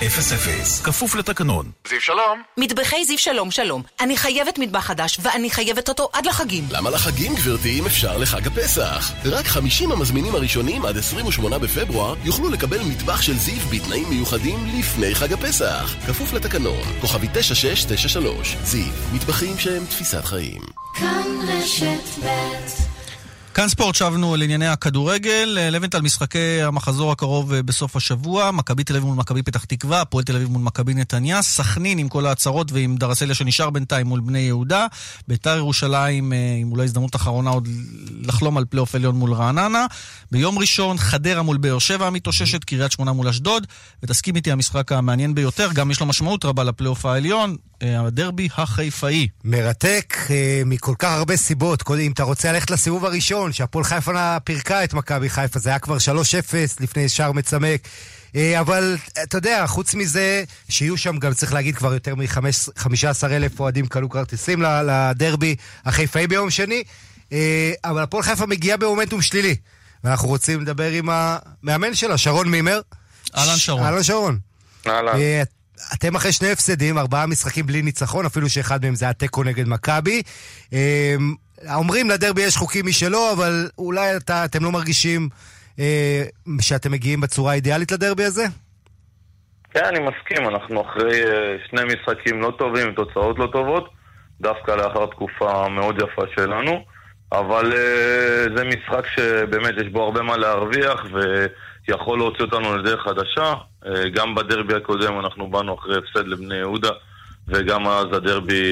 כפוף 0.83 1.15
לתקנון. 1.15 1.71
זיו 1.89 2.01
שלום. 2.01 2.41
מטבחי 2.57 3.05
זיו 3.05 3.17
שלום 3.17 3.51
שלום. 3.51 3.81
אני 3.99 4.17
חייבת 4.17 4.59
מטבח 4.59 4.79
חדש, 4.79 5.17
ואני 5.21 5.49
חייבת 5.49 5.89
אותו 5.89 6.09
עד 6.13 6.25
לחגים. 6.25 6.67
למה 6.71 6.89
לחגים, 6.89 7.35
גברתי, 7.35 7.79
אם 7.79 7.85
אפשר 7.85 8.17
לחג 8.17 8.47
הפסח? 8.47 9.11
רק 9.25 9.45
50 9.45 9.91
המזמינים 9.91 10.35
הראשונים 10.35 10.85
עד 10.85 10.97
28 10.97 11.59
בפברואר 11.59 12.15
יוכלו 12.23 12.49
לקבל 12.49 12.79
מטבח 12.81 13.21
של 13.21 13.37
זיו 13.37 13.69
בתנאים 13.69 14.09
מיוחדים 14.09 14.79
לפני 14.79 15.15
חג 15.15 15.33
הפסח. 15.33 15.95
כפוף 16.07 16.33
לתקנון, 16.33 16.83
כוכבי 17.01 17.27
9693. 17.33 18.55
זיו, 18.63 18.93
מטבחים 19.13 19.50
שהם 19.59 19.85
תפיסת 19.85 20.25
חיים. 20.25 20.61
כאן 20.95 21.27
רשת 21.47 22.23
ב' 22.25 22.61
כאן 23.53 23.67
ספורט, 23.67 23.95
שבנו 23.95 24.35
לענייני 24.35 24.67
הכדורגל. 24.67 25.57
לווינטל 25.71 26.01
משחקי 26.01 26.61
המחזור 26.61 27.11
הקרוב 27.11 27.53
אה, 27.53 27.63
בסוף 27.63 27.95
השבוע. 27.95 28.51
מכבי 28.51 28.83
תל 28.83 28.95
אביב 28.95 29.05
מול 29.05 29.15
מכבי 29.15 29.43
פתח 29.43 29.63
תקווה, 29.65 30.01
הפועל 30.01 30.23
תל 30.23 30.35
אביב 30.35 30.49
מול 30.49 30.61
מכבי 30.61 30.93
נתניה. 30.93 31.41
סכנין 31.41 31.97
עם 31.97 32.09
כל 32.09 32.25
ההצהרות 32.25 32.71
ועם 32.71 32.95
דרסליה 32.97 33.35
שנשאר 33.35 33.69
בינתיים 33.69 34.07
מול 34.07 34.19
בני 34.19 34.39
יהודה. 34.39 34.87
ביתר 35.27 35.57
ירושלים 35.57 36.33
אה, 36.33 36.57
עם 36.61 36.71
אולי 36.71 36.83
הזדמנות 36.83 37.15
אחרונה 37.15 37.49
עוד 37.49 37.67
לחלום 38.21 38.57
על 38.57 38.65
פלייאוף 38.65 38.95
עליון 38.95 39.15
מול 39.15 39.33
רעננה. 39.33 39.85
ביום 40.31 40.59
ראשון 40.59 40.97
חדרה 40.97 41.41
מול 41.41 41.57
באר 41.57 41.79
שבע 41.79 42.07
המתאוששת, 42.07 42.63
קריית 42.63 42.91
שמונה 42.91 43.11
מול 43.11 43.27
אשדוד. 43.27 43.67
ותסכים 44.03 44.35
איתי, 44.35 44.51
המשחק 44.51 44.91
המעניין 44.91 45.35
ביותר, 45.35 45.69
גם 45.73 45.91
יש 45.91 45.99
לו 45.99 46.05
משמעות 46.05 46.45
רבה 46.45 46.63
לפלייאוף 46.63 47.05
העליון. 47.05 47.55
אה, 47.83 48.05
הדרבי 48.05 48.49
החיפאי. 48.57 49.27
מרתק 49.43 50.17
אה, 50.29 50.61
מכל 50.65 50.93
כך 50.99 51.11
הרבה 51.11 51.37
סיבות. 51.37 51.83
אם 51.99 52.11
אתה 52.11 52.23
רוצה 52.23 52.51
ללכת 52.51 52.71
לסיבוב 52.71 53.05
הראשון, 53.05 53.53
שהפועל 53.53 53.83
חיפה 53.85 54.39
פירקה 54.43 54.83
את 54.83 54.93
מכבי 54.93 55.29
חיפה, 55.29 55.59
זה 55.59 55.69
היה 55.69 55.79
כבר 55.79 55.97
3-0 55.97 55.99
לפני 56.79 57.09
שער 57.09 57.31
מצמק. 57.31 57.87
אה, 58.35 58.59
אבל 58.59 58.97
אתה 59.23 59.37
יודע, 59.37 59.67
חוץ 59.67 59.95
מזה, 59.95 60.43
שיהיו 60.69 60.97
שם 60.97 61.17
גם, 61.17 61.33
צריך 61.33 61.53
להגיד, 61.53 61.75
כבר 61.75 61.93
יותר 61.93 62.15
מ-15 62.15 63.27
אלף 63.31 63.59
אוהדים 63.59 63.87
קנו 63.87 64.09
כרטיסים 64.09 64.61
לדרבי 64.61 65.55
החיפאי 65.85 66.27
ביום 66.27 66.49
שני. 66.49 66.83
אבל 67.83 68.03
הפועל 68.03 68.23
חיפה 68.23 68.45
מגיעה 68.45 68.77
במומנטום 68.77 69.21
שלילי. 69.21 69.55
ואנחנו 70.03 70.27
רוצים 70.27 70.61
לדבר 70.61 70.91
עם 70.91 71.09
המאמן 71.11 71.93
שלה, 71.93 72.17
שרון 72.17 72.47
מימר. 72.49 72.81
אהלן 73.37 73.57
שרון. 73.57 73.83
אהלן 73.83 74.03
שרון. 74.03 74.39
אהלן. 74.87 75.19
אתם 75.93 76.15
אחרי 76.15 76.31
שני 76.31 76.51
הפסדים, 76.51 76.97
ארבעה 76.97 77.27
משחקים 77.27 77.65
בלי 77.65 77.81
ניצחון, 77.81 78.25
אפילו 78.25 78.49
שאחד 78.49 78.85
מהם 78.85 78.95
זה 78.95 79.05
היה 79.05 79.13
תיקו 79.13 79.43
נגד 79.43 79.67
מכבי. 79.67 80.21
אה, 80.73 81.15
אומרים 81.75 82.09
לדרבי 82.09 82.41
יש 82.41 82.57
חוקים 82.57 82.85
משלו, 82.85 83.31
אבל 83.33 83.69
אולי 83.77 84.17
אתה, 84.17 84.45
אתם 84.45 84.63
לא 84.63 84.71
מרגישים 84.71 85.29
אה, 85.79 86.23
שאתם 86.61 86.91
מגיעים 86.91 87.21
בצורה 87.21 87.51
האידיאלית 87.51 87.91
לדרבי 87.91 88.23
הזה? 88.23 88.45
כן, 89.73 89.85
אני 89.85 89.99
מסכים, 89.99 90.49
אנחנו 90.49 90.81
אחרי 90.81 91.23
אה, 91.23 91.55
שני 91.69 91.81
משחקים 91.83 92.41
לא 92.41 92.53
טובים, 92.57 92.93
תוצאות 92.93 93.39
לא 93.39 93.47
טובות, 93.51 93.89
דווקא 94.41 94.71
לאחר 94.71 95.05
תקופה 95.05 95.69
מאוד 95.69 96.01
יפה 96.01 96.21
שלנו, 96.35 96.85
אבל 97.31 97.73
אה, 97.73 98.45
זה 98.55 98.63
משחק 98.63 99.07
שבאמת 99.15 99.73
יש 99.81 99.87
בו 99.91 100.03
הרבה 100.03 100.21
מה 100.21 100.37
להרוויח, 100.37 101.05
ויכול 101.87 102.19
להוציא 102.19 102.45
אותנו 102.45 102.77
לדרך 102.77 103.01
חדשה. 103.03 103.53
אה, 103.85 104.09
גם 104.09 104.35
בדרבי 104.35 104.73
הקודם 104.73 105.19
אנחנו 105.19 105.49
באנו 105.49 105.75
אחרי 105.79 105.97
הפסד 105.97 106.27
לבני 106.27 106.55
יהודה, 106.55 106.89
וגם 107.47 107.87
אז 107.87 108.05
הדרבי 108.13 108.63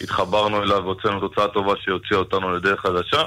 התחברנו 0.00 0.62
אליו 0.62 0.82
והוצאנו 0.84 1.20
תוצאה 1.20 1.48
טובה 1.48 1.74
שהוציאה 1.84 2.18
אותנו 2.18 2.56
לדרך 2.56 2.80
חדשה. 2.80 3.22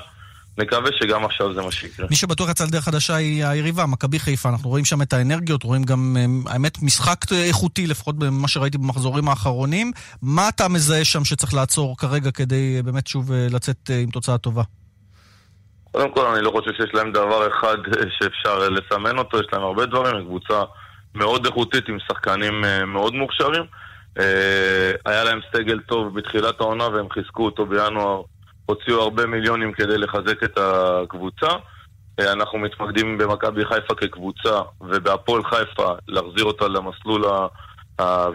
נקווה 0.58 0.90
שגם 1.02 1.26
עכשיו 1.26 1.54
זה 1.54 1.62
מה 1.62 1.72
שיקרה. 1.72 2.08
מי 2.10 2.16
שבטוח 2.16 2.50
יצא 2.50 2.66
לדרך 2.66 2.84
חדשה 2.84 3.16
היא 3.16 3.46
היריבה, 3.46 3.86
מכבי 3.86 4.20
חיפה. 4.20 4.50
אנחנו 4.50 4.70
רואים 4.70 4.86
שם 4.86 5.02
את 5.02 5.14
האנרגיות, 5.14 5.64
רואים 5.64 5.84
גם, 5.84 6.18
אה, 6.20 6.54
האמת, 6.54 6.82
משחק 6.82 7.26
איכותי, 7.32 7.88
לפחות 7.88 8.18
במה 8.18 8.48
שראיתי 8.48 8.78
במחזורים 8.78 9.30
האחרונים. 9.30 9.92
מה 10.22 10.50
אתה 10.50 10.68
מזהה 10.68 11.06
שם 11.06 11.26
שצריך 11.26 11.54
לעצור 11.54 11.98
כרגע 11.98 12.32
כדי 12.32 12.74
אה, 12.78 12.84
באמת 12.84 13.08
שוב 13.08 13.32
לצאת 13.34 13.90
עם 14.04 14.10
תוצאה 14.10 14.38
טובה? 14.38 14.64
קודם 15.92 16.12
כל, 16.12 16.26
אני 16.26 16.42
לא 16.46 16.52
חושב 16.52 16.72
שיש 16.74 16.94
להם 16.94 17.12
דבר 17.12 17.48
אחד 17.48 17.78
שאפשר 18.10 18.70
לסמן 18.70 19.18
אותו, 19.18 19.40
יש 19.40 19.48
להם 19.54 19.62
הרבה 19.62 19.86
דברים, 19.86 20.16
הם 20.16 20.26
קבוצה 20.26 20.64
מאוד 21.16 21.46
איכותית 21.46 21.90
עם 21.90 21.98
שחקנים 22.08 22.64
מאוד 22.88 23.14
מוכשרים. 23.16 23.64
היה 25.06 25.24
להם 25.24 25.40
סגל 25.56 25.80
טוב 25.80 26.20
בתחילת 26.20 26.62
העונה 26.62 26.88
והם 26.88 27.10
חיזקו 27.10 27.46
אותו 27.46 27.66
בינואר, 27.66 28.22
הוציאו 28.66 29.02
הרבה 29.02 29.26
מיליונים 29.26 29.74
כדי 29.74 29.98
לחזק 29.98 30.44
את 30.44 30.58
הקבוצה. 30.58 31.48
אנחנו 32.20 32.60
מתמקדים 32.60 33.18
במכבי 33.18 33.66
חיפה 33.66 33.96
כקבוצה 33.96 34.62
ובהפועל 34.82 35.44
חיפה 35.44 35.94
להחזיר 36.08 36.44
אותה 36.44 36.68
למסלול 36.68 37.26
ה... 37.26 37.48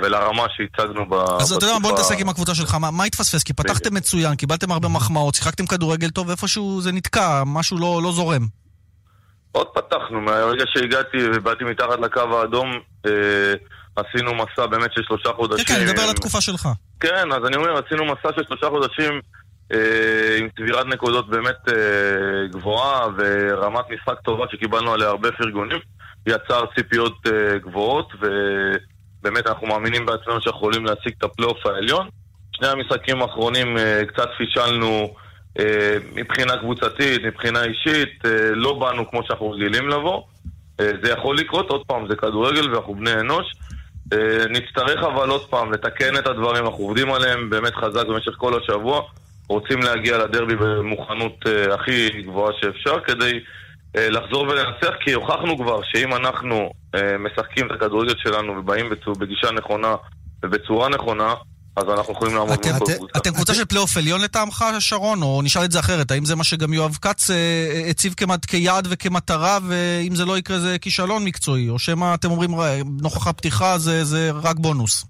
ולרמה 0.00 0.46
שהצגנו 0.56 1.08
בתקופה... 1.08 1.36
אז 1.40 1.52
אתה 1.52 1.66
יודע, 1.66 1.78
בוא 1.82 1.92
נתעסק 1.92 2.20
עם 2.20 2.28
הקבוצה 2.28 2.54
שלך, 2.54 2.74
מה, 2.74 2.90
מה 2.90 3.04
התפספס? 3.04 3.42
כי 3.42 3.52
פתחתם 3.52 3.94
מצוין, 3.94 4.34
קיבלתם 4.34 4.72
הרבה 4.72 4.88
מחמאות, 4.88 5.34
שיחקתם 5.34 5.66
כדורגל 5.66 6.10
טוב, 6.10 6.28
ואיפשהו 6.28 6.80
זה 6.80 6.92
נתקע, 6.92 7.42
משהו 7.46 7.78
לא, 7.78 8.00
לא 8.02 8.12
זורם. 8.12 8.46
עוד 9.52 9.66
פתחנו, 9.74 10.20
מהרגע 10.20 10.64
שהגעתי 10.66 11.16
ובאתי 11.34 11.64
מתחת 11.64 12.00
לקו 12.02 12.20
האדום, 12.20 12.70
אה, 13.06 13.54
עשינו 13.96 14.34
מסע 14.34 14.66
באמת 14.66 14.92
של 14.92 15.02
שלושה 15.02 15.28
חודשים. 15.36 15.64
כן, 15.64 15.74
כן, 15.74 15.80
אני 15.80 15.90
מדבר 15.90 16.02
על 16.02 16.10
התקופה 16.10 16.40
שלך. 16.40 16.68
כן, 17.00 17.32
אז 17.32 17.46
אני 17.46 17.56
אומר, 17.56 17.84
עשינו 17.86 18.04
מסע 18.04 18.28
של 18.36 18.42
שלושה 18.48 18.66
חודשים 18.68 19.20
אה, 19.72 20.36
עם 20.40 20.48
צבירת 20.56 20.86
נקודות 20.86 21.28
באמת 21.28 21.68
אה, 21.68 22.46
גבוהה 22.50 23.06
ורמת 23.18 23.84
משחק 23.90 24.20
טובה 24.24 24.44
שקיבלנו 24.50 24.92
עליה 24.92 25.08
הרבה 25.08 25.32
פרגונים. 25.32 25.78
יצר 26.26 26.64
ציפיות 26.76 27.26
אה, 27.26 27.58
גבוהות, 27.58 28.12
ובאמת 29.24 29.46
אנחנו 29.46 29.66
מאמינים 29.66 30.06
בעצמנו 30.06 30.40
שאנחנו 30.40 30.58
יכולים 30.58 30.84
להשיג 30.84 31.12
את 31.18 31.24
הפלייאוף 31.24 31.66
העליון. 31.66 32.08
שני 32.56 32.68
המשחקים 32.68 33.22
האחרונים 33.22 33.78
אה, 33.78 34.02
קצת 34.06 34.28
פישלנו 34.38 35.14
אה, 35.58 35.96
מבחינה 36.14 36.56
קבוצתית, 36.56 37.24
מבחינה 37.24 37.64
אישית, 37.64 38.24
אה, 38.24 38.30
לא 38.50 38.72
באנו 38.72 39.10
כמו 39.10 39.20
שאנחנו 39.26 39.50
רגילים 39.50 39.88
לבוא. 39.88 40.22
זה 40.78 41.10
יכול 41.10 41.38
לקרות, 41.38 41.70
עוד 41.70 41.86
פעם, 41.86 42.06
זה 42.08 42.16
כדורגל 42.16 42.70
ואנחנו 42.70 42.94
בני 42.94 43.12
אנוש. 43.12 43.46
נצטרך 44.50 45.02
אבל 45.02 45.28
עוד 45.28 45.48
פעם 45.50 45.72
לתקן 45.72 46.16
את 46.16 46.26
הדברים, 46.26 46.64
אנחנו 46.64 46.84
עובדים 46.84 47.12
עליהם 47.12 47.50
באמת 47.50 47.74
חזק 47.74 48.06
במשך 48.06 48.32
כל 48.38 48.58
השבוע. 48.62 49.02
רוצים 49.48 49.82
להגיע 49.82 50.18
לדרבי 50.18 50.56
במוכנות 50.56 51.46
הכי 51.72 52.22
גבוהה 52.22 52.52
שאפשר 52.60 53.00
כדי 53.00 53.40
לחזור 53.94 54.42
ולנצח, 54.42 54.90
כי 55.00 55.12
הוכחנו 55.12 55.58
כבר 55.58 55.80
שאם 55.84 56.14
אנחנו 56.14 56.70
uh, 56.96 56.98
משחקים 57.18 57.66
את 57.66 57.70
הכדורגל 57.70 58.14
שלנו 58.18 58.52
ובאים 58.58 58.90
בגישה 59.18 59.50
נכונה 59.50 59.94
ובצורה 60.42 60.88
נכונה, 60.88 61.34
אז 61.76 61.84
אנחנו 61.88 62.12
יכולים 62.12 62.34
לעמוד 62.34 62.48
מול 62.48 62.78
כל 62.78 62.84
קבוצה. 62.86 62.92
אתם 63.16 63.30
קבוצה 63.30 63.54
של 63.54 63.64
פלייאוף 63.64 63.96
עליון 63.96 64.20
לטעמך, 64.20 64.64
שרון? 64.78 65.22
או 65.22 65.42
נשאל 65.42 65.64
את 65.64 65.72
זה 65.72 65.80
אחרת, 65.80 66.10
האם 66.10 66.24
זה 66.24 66.36
מה 66.36 66.44
שגם 66.44 66.72
יואב 66.72 66.98
כץ 67.02 67.30
אה, 67.30 67.36
הציב 67.90 68.14
כיעד 68.46 68.88
וכמטרה, 68.90 69.58
ואם 69.68 70.14
זה 70.14 70.24
לא 70.24 70.38
יקרה 70.38 70.58
זה 70.58 70.78
כישלון 70.78 71.24
מקצועי? 71.24 71.68
או 71.68 71.78
שמא 71.78 72.14
אתם 72.14 72.30
אומרים, 72.30 72.54
"אה, 72.54 72.80
נוכח 73.02 73.26
הפתיחה 73.26 73.78
זה, 73.78 74.30
רק 74.42 74.56
בונוס? 74.56 75.04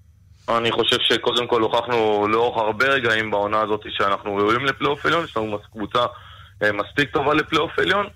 אני 0.49 0.73
חושב 0.73 0.97
שקודם 1.09 1.47
כל 1.47 1.63
הוכחנו 1.63 2.29
לאורך 2.29 2.57
הרבה 2.59 2.87
רגעים 2.87 3.31
בעונה 3.31 3.61
הזאת 3.61 3.81
שאנחנו 3.89 4.37
ראויים 4.37 4.65
לפלייאוף 4.65 5.07
עליון, 5.07 5.25
יש 5.25 5.37
לנו 5.37 5.59
קבוצה 5.73 5.99
אה, 6.63 6.73
מספיק 6.73 7.11
טובה 7.11 7.35
לפלייאוף 7.35 7.79
עליון, 7.79 8.07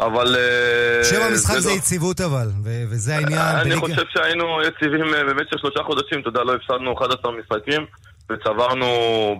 אבל... 0.00 0.36
אה, 0.36 1.04
שם 1.04 1.22
המשחק 1.22 1.58
זה 1.58 1.68
לא- 1.68 1.74
יציבות 1.74 2.20
אבל, 2.20 2.46
ו- 2.64 2.84
וזה 2.90 3.14
העניין. 3.16 3.40
אני 3.40 3.76
חושב 3.76 4.02
שהיינו 4.08 4.44
יציבים 4.62 5.14
אה, 5.14 5.24
במשך 5.24 5.58
שלושה 5.58 5.82
חודשים, 5.86 6.20
אתה 6.20 6.28
יודע, 6.28 6.44
לא 6.44 6.54
הפסדנו 6.54 6.94
11 6.98 7.32
משחקים, 7.32 7.86
וצברנו 8.32 8.86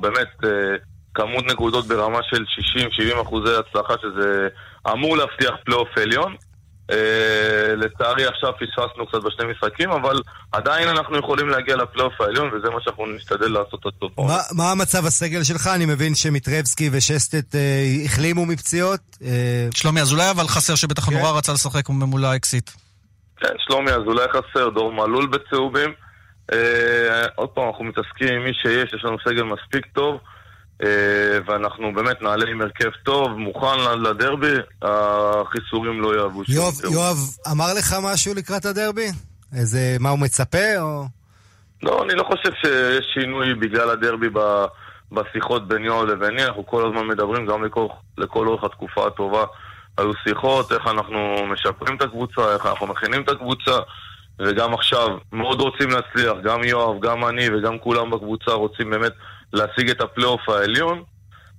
באמת 0.00 0.28
אה, 0.44 0.50
כמות 1.14 1.44
נקודות 1.46 1.86
ברמה 1.86 2.18
של 2.22 2.44
60-70 3.18 3.22
אחוזי 3.22 3.50
הצלחה, 3.54 3.94
שזה 4.02 4.48
אמור 4.92 5.16
להבטיח 5.16 5.54
פלייאוף 5.64 5.88
עליון. 5.96 6.34
אה, 6.90 7.74
לצערי 7.76 8.26
עכשיו 8.26 8.52
פספסנו 8.52 9.06
קצת 9.06 9.18
בשני 9.18 9.52
משחקים, 9.52 9.90
אבל 9.90 10.20
עדיין 10.52 10.88
אנחנו 10.88 11.18
יכולים 11.18 11.48
להגיע 11.48 11.76
לפלייאוף 11.76 12.20
העליון, 12.20 12.50
וזה 12.54 12.70
מה 12.70 12.80
שאנחנו 12.80 13.06
נשתדל 13.06 13.48
לעשות 13.48 13.86
עד 13.86 13.92
סוף 14.00 14.12
העונה. 14.18 14.36
מה, 14.52 14.70
המצב 14.70 15.06
הסגל 15.06 15.42
שלך? 15.42 15.66
אני 15.74 15.86
מבין 15.86 16.14
שמיטרבסקי 16.14 16.90
ושסטט 16.92 17.54
אה, 17.54 17.84
החלימו 18.04 18.46
מפציעות. 18.46 19.00
אה, 19.22 19.68
שלומי 19.74 20.00
אזולאי 20.00 20.30
אבל 20.30 20.48
חסר 20.48 20.74
שבטח 20.74 21.10
כן. 21.10 21.16
נורא 21.16 21.38
רצה 21.38 21.52
לשחק 21.52 21.88
מול 21.88 22.24
האקסיט. 22.24 22.70
כן, 23.36 23.54
שלומי 23.58 23.90
אזולאי 23.90 24.26
חסר, 24.28 24.68
דור 24.68 24.92
מלול 24.92 25.26
בצהובים. 25.26 25.92
עוד 27.34 27.48
פעם, 27.48 27.66
אנחנו 27.68 27.84
מתעסקים 27.84 28.28
עם 28.28 28.44
מי 28.44 28.50
שיש, 28.54 28.92
יש 28.94 29.04
לנו 29.04 29.16
סגל 29.28 29.42
מספיק 29.42 29.86
טוב, 29.92 30.20
ואנחנו 31.46 31.94
באמת 31.94 32.22
נעלה 32.22 32.50
עם 32.50 32.60
הרכב 32.60 32.90
טוב, 33.02 33.30
מוכן 33.30 34.00
לדרבי, 34.02 34.54
החיסורים 34.82 36.00
לא 36.00 36.14
יהוו 36.16 36.44
שום 36.44 36.54
יואב, 36.54 36.74
תירוץ. 36.80 36.94
יואב 36.94 37.16
אמר 37.52 37.74
לך 37.78 37.96
משהו 38.02 38.34
לקראת 38.34 38.64
הדרבי? 38.64 39.08
איזה, 39.56 39.96
מה 40.00 40.10
הוא 40.10 40.18
מצפה? 40.18 40.78
או... 40.80 41.04
לא, 41.82 42.02
אני 42.04 42.14
לא 42.14 42.24
חושב 42.24 42.50
שיש 42.60 43.06
שינוי 43.14 43.54
בגלל 43.54 43.90
הדרבי 43.90 44.28
ב- 44.32 44.64
בשיחות 45.12 45.68
בין 45.68 45.84
יואב 45.84 46.04
לביני, 46.06 46.44
אנחנו 46.44 46.66
כל 46.66 46.86
הזמן 46.86 47.06
מדברים, 47.08 47.46
גם 47.46 47.64
לכל, 47.64 47.86
לכל 48.18 48.46
אורך 48.46 48.64
התקופה 48.64 49.06
הטובה 49.06 49.44
היו 49.98 50.10
שיחות, 50.28 50.72
איך 50.72 50.86
אנחנו 50.86 51.46
משפרים 51.52 51.96
את 51.96 52.02
הקבוצה, 52.02 52.54
איך 52.54 52.66
אנחנו 52.66 52.86
מכינים 52.86 53.22
את 53.22 53.28
הקבוצה, 53.28 53.78
וגם 54.38 54.74
עכשיו 54.74 55.08
מאוד 55.32 55.60
רוצים 55.60 55.90
להצליח, 55.90 56.34
גם 56.44 56.64
יואב, 56.64 57.00
גם 57.00 57.26
אני 57.26 57.48
וגם 57.50 57.78
כולם 57.78 58.10
בקבוצה 58.10 58.52
רוצים 58.52 58.90
באמת 58.90 59.12
להשיג 59.54 59.90
את 59.90 60.00
הפלייאוף 60.00 60.48
העליון. 60.48 61.02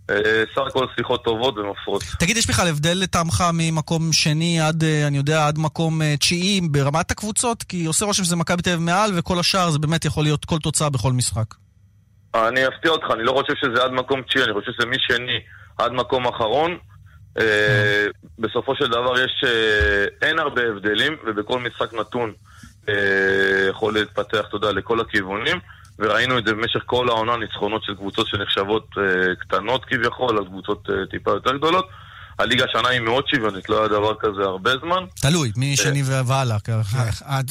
אה, 0.09 0.43
סך 0.55 0.61
הכל 0.67 0.85
שיחות 0.97 1.23
טובות 1.23 1.57
ומפרות. 1.57 2.03
תגיד, 2.19 2.37
יש 2.37 2.47
בכלל 2.47 2.67
הבדל 2.67 2.97
לטעמך 3.01 3.43
ממקום 3.53 4.13
שני 4.13 4.61
עד, 4.61 4.83
אה, 4.83 5.07
אני 5.07 5.17
יודע, 5.17 5.47
עד 5.47 5.57
מקום 5.57 6.01
אה, 6.01 6.17
תשיעי 6.17 6.61
ברמת 6.71 7.11
הקבוצות? 7.11 7.63
כי 7.63 7.85
עושה 7.85 8.05
רושם 8.05 8.23
שזה 8.23 8.35
מכבי 8.35 8.61
תל 8.61 8.69
אביב 8.69 8.81
מעל, 8.81 9.11
וכל 9.15 9.39
השאר 9.39 9.69
זה 9.69 9.79
באמת 9.79 10.05
יכול 10.05 10.23
להיות 10.23 10.45
כל 10.45 10.59
תוצאה 10.59 10.89
בכל 10.89 11.11
משחק. 11.11 11.55
אני 12.35 12.67
אפתיע 12.67 12.91
אותך, 12.91 13.05
אני 13.13 13.23
לא 13.23 13.31
חושב 13.31 13.53
שזה 13.61 13.83
עד 13.83 13.91
מקום 13.91 14.21
תשיעי, 14.21 14.45
אני 14.45 14.53
חושב 14.53 14.71
שזה 14.71 14.85
משני 14.85 15.39
עד 15.77 15.91
מקום 15.91 16.27
אחרון. 16.27 16.77
אה, 17.39 18.05
בסופו 18.39 18.75
של 18.75 18.87
דבר 18.87 19.13
יש, 19.19 19.43
אין 20.21 20.39
הרבה 20.39 20.61
הבדלים, 20.61 21.17
ובכל 21.27 21.59
משחק 21.59 21.93
נתון 21.93 22.33
יכול 23.69 23.93
להתפתח, 23.93 24.45
אתה 24.49 24.55
יודע, 24.55 24.71
לכל 24.71 24.99
הכיוונים. 24.99 25.59
וראינו 25.99 26.37
את 26.37 26.45
זה 26.47 26.53
במשך 26.53 26.79
כל 26.85 27.09
העונה, 27.09 27.37
ניצחונות 27.37 27.83
של 27.83 27.95
קבוצות 27.95 28.27
שנחשבות 28.27 28.87
אה, 28.97 29.35
קטנות 29.35 29.85
כביכול, 29.85 30.37
על 30.37 30.45
קבוצות 30.45 30.89
אה, 30.89 31.05
טיפה 31.11 31.31
יותר 31.31 31.57
גדולות. 31.57 31.85
הליגה 32.39 32.65
השנה 32.65 32.89
היא 32.89 32.99
מאוד 32.99 33.27
שוויונית, 33.27 33.69
לא 33.69 33.79
היה 33.79 33.87
דבר 33.87 34.13
כזה 34.19 34.41
הרבה 34.41 34.71
זמן. 34.77 35.03
תלוי, 35.21 35.51
משני 35.57 36.03
והלאה. 36.25 36.57
כי 36.59 36.71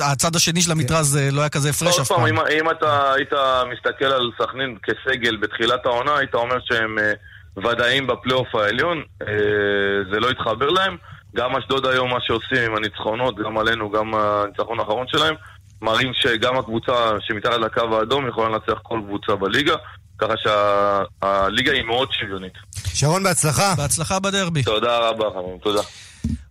הצד 0.00 0.36
השני 0.36 0.62
של 0.62 0.72
המתרס 0.72 1.16
אה, 1.16 1.28
לא 1.32 1.40
היה 1.40 1.48
כזה 1.48 1.70
הפרש 1.70 1.98
אף 1.98 2.08
פעם, 2.08 2.18
פעם. 2.18 2.46
אם, 2.60 2.70
אתה 2.70 3.12
היית 3.12 3.32
מסתכל 3.72 4.04
על 4.04 4.30
סכנין 4.42 4.76
כסגל 4.82 5.36
בתחילת 5.36 5.86
העונה, 5.86 6.16
היית 6.16 6.34
אומר 6.34 6.56
שהם 6.64 6.98
אה, 6.98 7.12
ודאים 7.70 8.06
בפלייאוף 8.06 8.54
העליון, 8.54 9.02
אה, 9.22 9.26
זה 10.12 10.20
לא 10.20 10.30
התחבר 10.30 10.68
להם. 10.68 10.96
גם 11.36 11.56
אשדוד 11.56 11.86
היום, 11.86 12.10
מה 12.10 12.18
שעושים 12.20 12.70
עם 12.70 12.76
הניצחונות, 12.76 13.36
גם 13.36 13.58
עלינו, 13.58 13.90
גם 13.90 14.14
הניצחון 14.14 14.80
האחרון 14.80 15.06
שלהם, 15.08 15.34
מראים 15.84 16.12
שגם 16.14 16.56
הקבוצה 16.58 16.92
שמתחת 17.20 17.52
לקו 17.60 17.98
האדום 17.98 18.28
יכולה 18.28 18.48
לנצח 18.48 18.80
כל 18.82 19.00
קבוצה 19.06 19.36
בליגה, 19.36 19.74
ככה 20.18 20.32
שהליגה 20.36 21.72
היא 21.72 21.82
מאוד 21.82 22.08
שוויונית. 22.12 22.52
שרון, 22.94 23.22
בהצלחה. 23.22 23.74
בהצלחה 23.76 24.18
בדרבי. 24.18 24.62
תודה 24.62 24.98
רבה, 24.98 25.24
חברים, 25.30 25.58
תודה. 25.62 25.82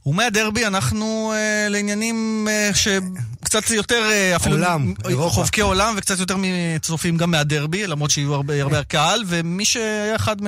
ומהדרבי 0.05 0.65
אנחנו 0.65 1.33
אה, 1.35 1.67
לעניינים 1.69 2.47
אה, 2.49 2.69
שקצת 2.73 3.69
יותר, 3.69 4.03
אה, 4.11 4.35
אפילו 4.35 4.55
עולם, 4.55 4.93
אירופה. 5.07 5.35
חובקי 5.35 5.61
עולם, 5.61 5.93
וקצת 5.97 6.19
יותר 6.19 6.35
צופים 6.81 7.17
גם 7.17 7.31
מהדרבי, 7.31 7.87
למרות 7.87 8.11
שיהיו 8.11 8.33
הרבה, 8.33 8.61
הרבה 8.61 8.83
קהל, 8.83 9.23
ומי 9.27 9.65
שהיה 9.65 10.15
אחד 10.15 10.43
מ... 10.43 10.47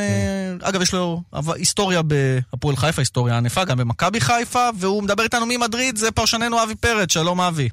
אגב, 0.61 0.81
יש 0.81 0.93
לו 0.93 1.21
היסטוריה 1.55 2.01
בהפועל 2.01 2.75
חיפה, 2.75 3.01
היסטוריה 3.01 3.37
ענפה, 3.37 3.63
גם 3.63 3.77
במכבי 3.77 4.21
חיפה, 4.21 4.69
והוא 4.79 5.03
מדבר 5.03 5.23
איתנו 5.23 5.45
ממדריד, 5.49 5.97
זה 5.97 6.11
פרשננו 6.11 6.63
אבי 6.63 6.75
פרץ, 6.75 7.13
שלום 7.13 7.41
אבי. 7.41 7.69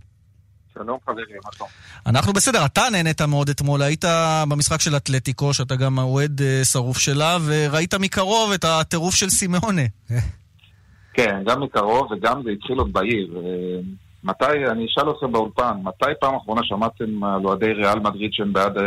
שלום 0.74 0.98
חברים, 1.06 1.36
מה 1.44 1.50
טוב? 1.58 1.68
אנחנו 2.06 2.32
בסדר, 2.32 2.64
אתה 2.64 2.82
נהנית 2.92 3.20
מאוד 3.22 3.48
אתמול, 3.48 3.82
היית 3.82 4.04
במשחק 4.48 4.80
של 4.80 4.96
אתלטיקו, 4.96 5.54
שאתה 5.54 5.76
גם 5.76 5.98
אוהד 5.98 6.42
אה, 6.42 6.64
שרוף 6.64 6.98
שלה, 6.98 7.38
וראית 7.46 7.94
מקרוב 7.94 8.52
את 8.52 8.64
הטירוף 8.64 9.14
של 9.14 9.30
סימאונה. 9.30 9.82
כן, 11.16 11.42
גם 11.46 11.62
מקרוב 11.62 12.12
וגם 12.12 12.42
זה 12.44 12.50
התחיל 12.50 12.78
עוד 12.78 12.92
בעיר. 12.92 13.36
אה, 13.36 13.80
מתי, 14.24 14.70
אני 14.70 14.86
אשאל 14.86 15.10
אתכם 15.10 15.32
באולפן, 15.32 15.72
מתי 15.82 16.10
פעם 16.20 16.34
אחרונה 16.34 16.60
שמעתם 16.64 17.24
על 17.24 17.44
אוהדי 17.44 17.72
ריאל 17.72 17.98
מדריד 17.98 18.32
שהם 18.32 18.52
בעד 18.52 18.78
אה, 18.78 18.84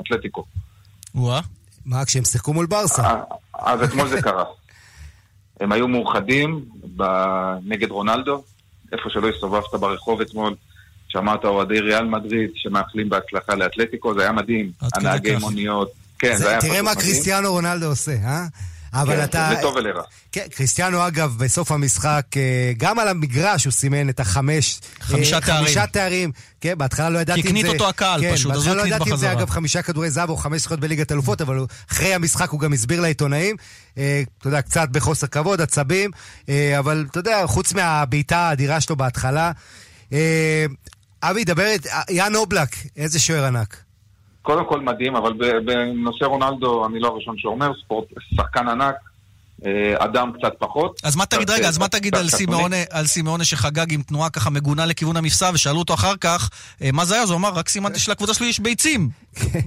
אתלטיקו? 0.00 0.44
וואה. 1.14 1.40
מה, 1.86 2.04
כשהם 2.04 2.24
שיחקו 2.24 2.52
מול 2.52 2.66
ברסה? 2.66 3.02
אז 3.58 3.82
אתמול 3.82 4.08
זה 4.08 4.22
קרה. 4.22 4.44
הם 5.60 5.72
היו 5.72 5.88
מאוחדים 5.88 6.64
ב- 6.96 7.56
נגד 7.64 7.90
רונלדו, 7.90 8.42
איפה 8.92 9.10
שלא 9.10 9.28
הסתובבת 9.28 9.74
ברחוב 9.80 10.20
אתמול, 10.20 10.54
שמעת 11.12 11.44
אוהדי 11.44 11.80
ריאל 11.80 12.04
מדריד 12.04 12.50
שמאחלים 12.54 13.08
בהצלחה 13.08 13.54
לאתלטיקו, 13.54 14.14
זה 14.14 14.22
היה 14.22 14.32
מדהים. 14.32 14.70
הנהגי. 14.94 15.36
מוניות, 15.36 15.90
כן, 16.18 16.32
זה 16.36 16.44
זה, 16.44 16.50
היה 16.50 16.60
תראה 16.60 16.72
פשוט 16.72 16.84
מה 16.84 16.90
מדהים. 16.90 17.06
קריסטיאנו 17.06 17.52
רונלדו 17.52 17.86
עושה, 17.86 18.12
אה? 18.24 18.44
אבל 18.94 19.16
כן, 19.16 19.24
אתה... 19.24 19.52
לטוב 19.58 19.76
ולרע. 19.76 20.02
כן, 20.32 20.46
קריסטיאנו 20.54 21.06
אגב, 21.06 21.36
בסוף 21.38 21.72
המשחק, 21.72 22.22
אה, 22.36 22.72
גם 22.76 22.98
על 22.98 23.08
המגרש 23.08 23.64
הוא 23.64 23.72
סימן 23.72 24.08
את 24.08 24.20
החמש... 24.20 24.80
חמישה 25.00 25.36
אה, 25.36 25.40
תארים. 25.40 25.64
חמישה 25.64 25.86
תארים. 25.86 26.30
כן, 26.60 26.78
בהתחלה 26.78 27.10
לא 27.10 27.18
ידעתי 27.18 27.40
אם 27.40 27.44
זה... 27.44 27.48
הקנית 27.50 27.66
אותו 27.66 27.88
הקהל 27.88 28.20
כן, 28.20 28.32
פשוט, 28.34 28.52
אז 28.52 28.56
בהתחלה 28.56 28.72
הוא 28.72 28.76
לא 28.76 28.82
הקנית 28.82 28.94
ידעתי 28.96 29.10
אם 29.10 29.16
זה 29.16 29.26
בחזרה. 29.26 29.40
אגב 29.40 29.50
חמישה 29.50 29.82
כדורי 29.82 30.10
זהב 30.10 30.30
או 30.30 30.36
חמש 30.36 30.62
זכויות 30.62 30.80
בליגת 30.80 31.12
אלופות, 31.12 31.40
אבל 31.40 31.56
הוא- 31.56 31.66
אחרי 31.92 32.14
המשחק 32.14 32.50
הוא 32.50 32.60
גם 32.60 32.72
הסביר 32.72 33.00
לעיתונאים. 33.00 33.56
אה, 33.98 34.22
אתה 34.38 34.48
יודע, 34.48 34.62
קצת 34.62 34.88
בחוסר 34.88 35.26
כבוד, 35.26 35.60
עצבים, 35.60 36.10
אה, 36.48 36.78
אבל 36.78 37.06
אתה 37.10 37.18
יודע, 37.18 37.46
חוץ 37.46 37.72
מהבעיטה 37.72 38.36
האדירה 38.38 38.80
שלו 38.80 38.96
בהתחלה. 38.96 39.52
אבי, 41.22 41.44
דבר 41.44 41.74
את... 41.74 41.86
יאן 42.10 42.34
אובלק, 42.34 42.68
איזה 42.96 43.20
שוער 43.20 43.44
ענק. 43.44 43.76
קודם 44.42 44.64
כל 44.68 44.80
מדהים, 44.80 45.16
אבל 45.16 45.32
בנושא 45.64 46.24
רונלדו 46.24 46.86
אני 46.86 47.00
לא 47.00 47.08
הראשון 47.08 47.34
שאומר, 47.38 47.72
ספורט, 47.84 48.08
שחקן 48.34 48.68
ענק, 48.68 48.94
אדם 49.98 50.32
קצת 50.38 50.52
פחות. 50.58 51.00
אז 51.04 51.16
מה 51.16 51.26
תגיד, 51.26 51.50
רגע, 51.50 51.62
אה, 51.62 51.68
אז 51.68 51.78
מה 51.78 51.88
תגיד 51.88 52.14
על. 52.14 52.28
סימאונה, 52.28 52.76
סימאונה 53.04 53.44
שחגג 53.44 53.92
עם 53.92 54.02
תנועה 54.02 54.30
ככה 54.30 54.50
מגונה 54.50 54.86
לכיוון 54.86 55.16
המפסע, 55.16 55.50
ושאלו 55.54 55.78
אותו 55.78 55.94
אחר 55.94 56.16
כך, 56.20 56.50
אה, 56.82 56.92
מה 56.92 57.04
זה 57.04 57.14
היה? 57.14 57.22
אז 57.22 57.30
הוא 57.30 57.36
אמר, 57.36 57.48
רק 57.54 57.68
סימנתי 57.68 57.98
שלקבוצה 57.98 58.34
שלי 58.34 58.46
יש 58.46 58.60
ביצים. 58.60 59.08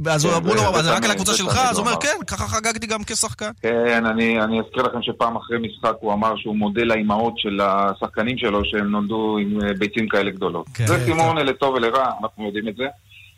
אז 0.05 0.25
הוא 0.25 0.33
כן, 0.33 0.37
אמרו 0.37 0.55
לו, 0.55 0.61
זה 0.61 0.79
אז 0.79 0.87
רק 0.87 1.03
על 1.03 1.11
הקבוצה 1.11 1.33
שלך? 1.33 1.57
אז 1.57 1.77
הוא 1.77 1.87
אומר. 1.87 1.99
כן, 1.99 2.15
ככה 2.27 2.47
חגגתי 2.47 2.87
גם 2.87 3.03
כשחקן. 3.03 3.51
כן, 3.61 4.05
אני, 4.05 4.39
אזכיר 4.39 4.83
לכם 4.83 5.01
שפעם 5.01 5.35
אחרי 5.35 5.57
משחק 5.57 5.93
הוא 5.99 6.13
אמר 6.13 6.33
שהוא 6.37 6.55
מודה 6.55 6.83
לאימהות 6.83 7.33
של 7.37 7.61
השחקנים 7.61 8.37
שלו 8.37 8.65
שהם 8.65 8.91
נולדו 8.91 9.37
עם 9.41 9.61
אה, 9.61 9.73
ביצים 9.73 10.07
כאלה 10.07 10.31
גדולות. 10.31 10.65
כן, 10.73 10.87
זה 10.87 10.97
כן. 10.97 11.05
סימון 11.05 11.37
לטוב 11.37 11.73
ולרע, 11.73 12.05
אנחנו 12.21 12.45
יודעים 12.45 12.67
את 12.67 12.75
זה. 12.75 12.85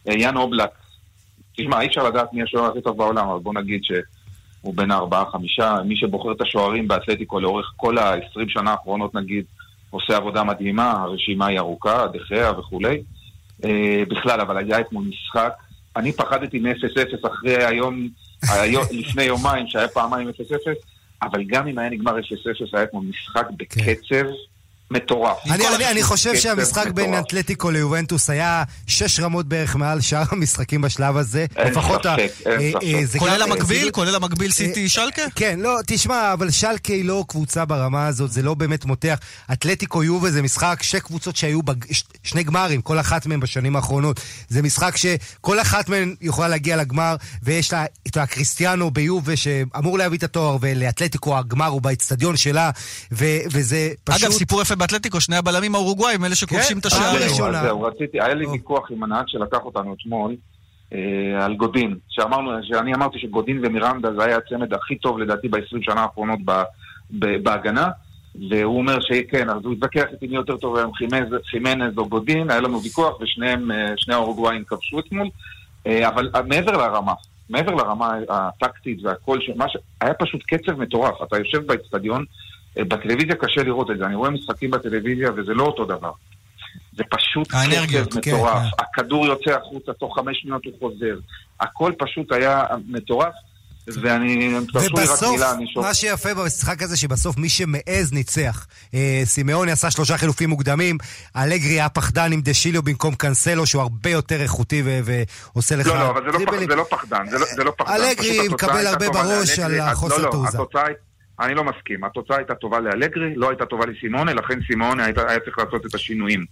אה, 0.10 0.14
יאן 0.14 0.38
אובלק, 0.38 0.70
תשמע, 1.58 1.82
אי 1.82 1.88
אפשר 1.88 2.04
לדעת 2.04 2.34
מי 2.34 2.44
השוער 2.44 2.72
הכי 2.72 2.82
טוב 2.82 2.98
בעולם, 2.98 3.28
אבל 3.30 3.40
בוא 3.40 3.54
נגיד 3.54 3.82
שהוא 4.66 4.76
בין 4.76 4.92
הארבעה, 4.92 5.32
חמישה, 5.32 5.76
מי 5.86 5.96
שבוחר 5.96 6.32
את 6.32 6.42
השוערים 6.42 6.88
באתלטיקו 6.88 7.40
לאורך 7.40 7.74
כל 7.76 7.98
ה-20 7.98 8.40
שנה 8.48 8.72
האחרונות 8.72 9.16
נגיד, 9.16 9.46
עושה 9.90 10.18
עבודה 10.18 10.44
מדהימה, 10.44 10.92
הרשימה 10.92 11.48
היא 11.48 11.60
ארוכה, 11.60 12.06
דחיה 12.14 12.52
וכולי. 12.52 13.02
אה, 13.64 14.04
בכלל, 14.10 14.42
אבל 14.42 14.58
היה 14.58 14.80
אתמול 14.80 15.04
משחק, 15.04 15.54
אני 15.96 16.12
פחדתי 16.12 16.60
מ-0-0 16.60 17.28
אחרי 17.28 17.66
היום, 17.66 18.08
היום, 18.50 18.84
לפני 19.00 19.24
יומיים 19.24 19.68
שהיה 19.68 19.88
פעמיים 19.88 20.30
0-0, 20.30 20.32
אבל 21.22 21.44
גם 21.44 21.68
אם 21.68 21.78
היה 21.78 21.90
נגמר 21.90 22.18
0-0 22.18 22.22
היה 22.74 22.84
אתמול 22.84 23.06
משחק 23.10 23.48
בקצב 23.58 24.26
מטורף. 24.92 25.38
אני, 25.46 25.68
אני, 25.76 25.92
אני 25.92 26.04
חושב 26.04 26.36
שהמשחק 26.36 26.88
בין. 26.92 27.20
אתלטיקו 27.20 27.72
ליובנטוס 27.72 28.30
היה 28.30 28.64
שש 28.88 29.20
רמות 29.20 29.46
בערך 29.48 29.76
מעל 29.76 30.02
שאר 30.02 30.24
המשחקים 30.32 30.82
בשלב 30.82 31.18
הזה. 31.18 31.46
אין 31.56 31.68
לפחות 31.68 32.06
ה- 32.06 32.16
ספק, 32.16 32.32
אין 32.46 32.62
אה, 32.62 32.72
ספק. 32.72 32.84
אה, 32.84 33.06
זה 33.06 33.20
כולל 33.20 33.42
המקביל? 33.42 33.92
כולל 33.92 34.16
המקביל 34.16 34.52
סיטי 34.52 34.90
שלקה? 34.90 35.22
כן, 35.36 35.60
לא, 35.60 35.80
תשמע, 35.88 36.34
אבל 36.34 36.52
שלקה 36.52 36.94
היא 36.94 37.06
לא 37.06 37.26
קבוצה 37.28 37.66
ברמה 37.66 38.08
הזאת, 38.08 38.32
זה 38.32 38.42
לא 38.42 38.54
באמת 38.54 38.86
מותח. 38.86 39.20
אתלטיקו 39.54 40.04
יובה 40.04 40.32
זה 40.32 40.42
משחק, 40.42 40.80
שתי 40.84 41.00
קבוצות 41.00 41.36
שהיו, 41.36 41.62
בג... 41.64 41.94
ש... 41.94 42.04
שני 42.24 42.44
גמרים, 42.44 42.82
כל 42.82 43.00
אחת 43.00 43.26
מהן 43.26 43.40
בשנים 43.40 43.76
האחרונות. 43.76 44.20
זה 44.50 44.62
משחק 44.62 44.98
שכל 44.98 45.62
אחת 45.62 45.90
מהן 45.90 46.16
יכולה 46.22 46.48
להגיע 46.48 46.76
לגמר, 46.78 47.16
ויש 47.44 47.74
לה 47.74 47.86
את 48.08 48.18
הקריסטיאנו 48.18 48.92
ביובה 48.92 49.36
שאמור 49.36 49.98
להביא 49.98 50.18
את 50.18 50.24
התואר, 50.24 50.58
ולאתלטיקו 50.62 51.38
הגמר 51.38 51.68
הוא 51.68 51.82
באצטדיון 51.82 52.38
שלה, 52.38 52.72
ו... 53.12 53.26
וזה 53.52 53.90
פשוט... 54.04 54.24
אגב, 54.24 54.32
סיפור 54.32 54.62
יפה 54.62 54.75
באתלטיקו, 54.76 55.22
שני 55.22 55.36
הבלמים 55.36 55.76
האורוגוואים, 55.76 56.26
אלה 56.26 56.36
שכובשים 56.36 56.78
את 56.78 56.86
אז 56.86 56.94
השערים. 56.94 57.30
זהו, 57.64 57.82
רציתי, 57.82 58.22
היה 58.22 58.34
לי 58.34 58.46
ויכוח 58.48 58.92
עם 58.92 59.04
הנהג 59.04 59.24
שלקח 59.28 59.60
אותנו 59.66 59.96
אתמול 60.02 60.36
אה, 60.94 61.00
על 61.46 61.56
גודין, 61.56 61.96
שאמרנו, 62.10 62.52
שאני 62.64 62.94
אמרתי 62.94 63.20
שגודין 63.20 63.60
ומירנדה 63.64 64.10
זה 64.18 64.24
היה 64.26 64.38
הצמד 64.38 64.74
הכי 64.74 64.96
טוב 64.96 65.20
לדעתי 65.20 65.48
ב-20 65.48 65.78
שנה 65.82 66.02
האחרונות 66.02 66.40
ב- 66.46 66.64
ב- 67.20 67.44
בהגנה, 67.44 67.88
והוא 68.50 68.78
אומר 68.78 68.98
שכן, 69.02 69.50
אז 69.50 69.58
הוא 69.64 69.74
התווכח 69.74 70.04
איתי 70.12 70.28
מי 70.28 70.36
יותר 70.36 70.58
טוב 70.58 70.78
היום, 70.78 70.92
חימנז- 71.46 71.98
או 71.98 72.10
גודין, 72.10 72.50
היה 72.50 72.60
לנו 72.62 72.82
ויכוח, 72.84 73.22
ושניהם, 73.22 73.72
אה, 73.72 73.94
שני 73.98 74.14
האורוגוואים 74.14 74.64
כבשו 74.68 75.00
אתמול. 75.00 75.28
אה, 75.88 76.08
אבל 76.08 76.30
אה, 76.36 76.42
מעבר 76.42 76.72
לרמה, 76.72 77.14
מעבר 77.50 77.72
לרמה 77.76 78.12
הטקטית 78.30 79.04
והכל, 79.04 79.40
שמה 79.42 79.70
ש... 79.70 79.78
היה 80.02 80.14
פשוט 80.14 80.42
קצב 80.48 80.80
מטורף. 80.80 81.16
אתה 81.24 81.38
יושב 81.38 81.66
באצטדיון, 81.66 82.22
אה, 82.22 82.26
בטלוויזיה 82.78 83.36
קשה 83.36 83.64
לראות 83.64 83.92
את 83.92 83.98
זה, 83.98 84.06
אני 84.06 84.16
רואה 84.16 84.30
משחקים 84.30 84.72
בטלוויזיה 84.72 85.30
וזה 85.32 85.54
לא 85.54 85.64
אותו 85.64 85.86
דבר. 85.86 86.12
זה 86.98 87.04
פשוט 87.12 87.48
קצב 87.48 87.58
כן, 87.92 88.04
מטורף. 88.18 88.62
כן. 88.78 88.84
הכדור 88.84 89.26
יוצא 89.26 89.52
החוצה, 89.52 89.94
תוך 89.94 90.16
חמש 90.20 90.38
שניות 90.42 90.62
הוא 90.66 90.74
חוזר. 90.80 91.16
הכל 91.60 91.92
פשוט 91.98 92.32
היה 92.32 92.64
מטורף, 92.88 93.34
ואני... 93.88 94.54
ובסוף, 94.74 95.32
מילה, 95.32 95.52
אני 95.54 95.68
שוב- 95.68 95.84
מה 95.84 95.94
שיפה 95.94 96.34
במשחק 96.34 96.82
הזה, 96.84 96.98
שבסוף 96.98 97.38
מי 97.38 97.50
שמעז 97.50 98.12
ניצח. 98.14 98.68
אה, 98.94 99.22
סימאוני 99.26 99.72
עשה 99.72 99.92
שלושה 99.92 100.18
חילופים 100.18 100.50
מוקדמים, 100.50 100.98
אלגרי 101.36 101.70
היה 101.74 101.90
פחדן 101.90 102.32
עם 102.32 102.42
דשיליו 102.42 102.84
במקום 102.84 103.16
קאנסלו, 103.16 103.66
שהוא 103.66 103.82
הרבה 103.82 104.10
יותר 104.10 104.42
איכותי 104.42 104.84
ועושה 105.56 105.76
לך 105.76 105.88
לא, 105.88 106.00
לא, 106.00 106.10
אבל 106.10 106.22
זה 106.32 106.38
לא, 106.38 106.46
פח. 106.46 106.60
זה 106.70 106.76
לא 106.76 106.86
פחדן, 106.90 107.30
זה 107.30 107.40
לא, 107.40 107.46
זה 107.56 107.64
לא 107.64 107.72
פחדן. 107.78 107.94
אלגרי 107.94 108.48
מקבל 108.50 108.88
הרבה 108.88 109.10
בראש. 109.10 109.60
על 109.60 109.82
אז- 109.82 109.92
החוסר 109.92 110.18
לא, 110.18 110.24
לא, 110.24 110.32
תעוזה. 110.32 110.58
התוצאה, 110.58 110.84
אני 111.40 111.56
לא 111.56 111.64
מסכים. 111.64 112.04
התוצאה 112.04 112.38
הייתה 112.38 112.56
טובה 112.56 112.80
לאלגרי, 112.80 113.36
לא 113.36 113.50
הייתה 113.50 113.66
טובה 113.66 113.86
לסימונה, 113.86 114.34
לכן 114.34 114.60
סימונה 114.68 115.06
הייתה, 115.06 115.30
היה 115.30 115.40
צריך 115.40 115.58
לעשות 115.60 115.86
את 115.86 115.96
השינויים. 115.96 116.46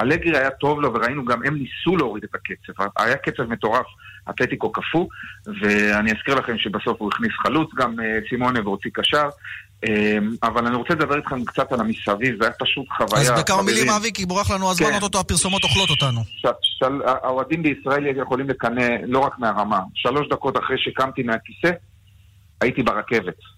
אלגרי 0.00 0.38
היה 0.38 0.50
טוב 0.50 0.80
לו, 0.80 0.94
וראינו 0.94 1.24
גם, 1.24 1.42
הם 1.44 1.54
ניסו 1.54 1.96
להוריד 1.96 2.24
את 2.24 2.34
הקצב. 2.34 2.82
היה 2.96 3.16
קצב 3.16 3.42
מטורף, 3.42 3.86
אתלטיקו 4.30 4.72
קפוא, 4.72 5.06
ואני 5.60 6.12
אזכיר 6.12 6.34
לכם 6.34 6.58
שבסוף 6.58 7.00
הוא 7.00 7.10
הכניס 7.12 7.32
חלוץ, 7.42 7.70
גם 7.76 8.00
אה, 8.00 8.18
סימונה 8.28 8.60
והוציא 8.60 8.90
קשר. 8.94 9.28
אה, 9.84 10.18
אבל 10.42 10.66
אני 10.66 10.76
רוצה 10.76 10.94
לדבר 10.94 11.16
איתכם 11.16 11.44
קצת 11.44 11.72
על 11.72 11.80
המסביב, 11.80 12.36
זה 12.40 12.44
היה 12.44 12.52
פשוט 12.58 12.86
חוויה. 12.96 13.22
אז 13.22 13.40
בכמה. 13.40 13.62
מילים, 13.62 13.88
אבי, 13.90 14.12
כי 14.12 14.26
בורח 14.26 14.50
לנו 14.50 14.70
הזמן, 14.70 14.86
כן. 14.86 14.94
אוטוטו 14.94 15.20
הפרסומות 15.20 15.64
אוכלות 15.64 15.90
אותנו. 15.90 16.20
האוהדים 17.04 17.62
בישראל 17.62 18.16
יכולים 18.16 18.48
לקנא 18.48 18.88
לא 19.06 19.18
רק 19.18 19.38
מהרמה. 19.38 19.80
שלוש 19.94 20.28
דקות 20.28 20.56
אחרי 20.58 20.76
שקמתי 20.78 21.22
מהכיסא, 21.22 21.70
הייתי 22.60 22.82
ברכבת. 22.82 23.57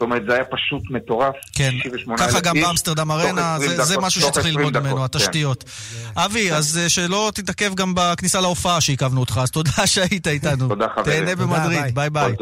זאת 0.00 0.06
אומרת, 0.06 0.22
זה 0.28 0.34
היה 0.34 0.44
פשוט 0.44 0.82
מטורף. 0.90 1.34
כן, 1.52 1.70
68 1.82 2.18
ככה 2.18 2.40
גם 2.40 2.60
באמסטרדם 2.60 3.10
ארנה, 3.10 3.54
20 3.56 3.70
זה, 3.70 3.84
זה 3.84 3.92
דקות, 3.94 4.04
משהו 4.04 4.20
תוך 4.20 4.30
שצריך 4.30 4.46
20 4.46 4.58
ללמוד 4.58 4.72
דקות, 4.72 4.84
ממנו, 4.86 4.96
כן. 4.96 5.02
התשתיות. 5.04 5.64
אבי, 6.16 6.52
אז 6.52 6.78
אה, 6.82 6.88
שלא 6.88 7.32
תתעכב 7.34 7.74
גם 7.74 7.92
בכניסה 7.96 8.40
להופעה 8.40 8.80
שעיכבנו 8.80 9.20
אותך, 9.20 9.40
אז 9.42 9.50
תודה 9.50 9.86
שהיית 9.86 10.26
איתנו. 10.26 10.68
תודה 10.68 10.86
חברים. 10.94 11.24
תהנה 11.24 11.36
במדריד, 11.36 11.94
ביי 11.94 12.10
ביי. 12.10 12.32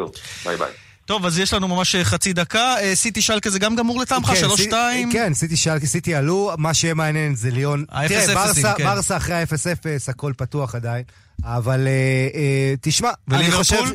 ביי 0.44 0.56
ביי. 0.56 0.68
טוב, 1.04 1.26
אז 1.26 1.38
יש 1.38 1.54
לנו 1.54 1.68
ממש 1.68 1.94
אה, 1.94 2.04
חצי 2.04 2.32
דקה. 2.32 2.74
אה, 2.80 2.94
סיטי 2.94 3.22
שאלקה 3.22 3.50
זה 3.50 3.58
גם 3.58 3.76
גמור 3.76 4.00
לטעמך? 4.00 4.26
כן, 4.28 4.36
שלוש 4.36 4.60
שתיים? 4.60 5.12
כן, 5.12 5.34
סיטי 5.34 5.56
שאלקה, 5.56 5.86
סיטי 5.86 6.14
יעלו, 6.14 6.52
מה 6.58 6.74
שיהיה 6.74 6.94
מעניין 6.94 7.34
זה 7.34 7.50
ליון. 7.50 7.84
ה- 7.90 8.08
תראה, 8.08 8.24
0-0, 8.24 8.34
ברסה- 8.34 8.74
כן. 8.76 8.84
ברסה 8.84 9.16
אחרי 9.16 9.34
ה-0-0, 9.34 9.54
הכל 10.10 10.32
פתוח 10.36 10.74
עדיין. 10.74 11.02
אבל 11.44 11.86
אה, 11.86 11.92
אה, 12.34 12.74
תשמע, 12.80 13.10
אני 13.30 13.38
וליברפול? 13.38 13.88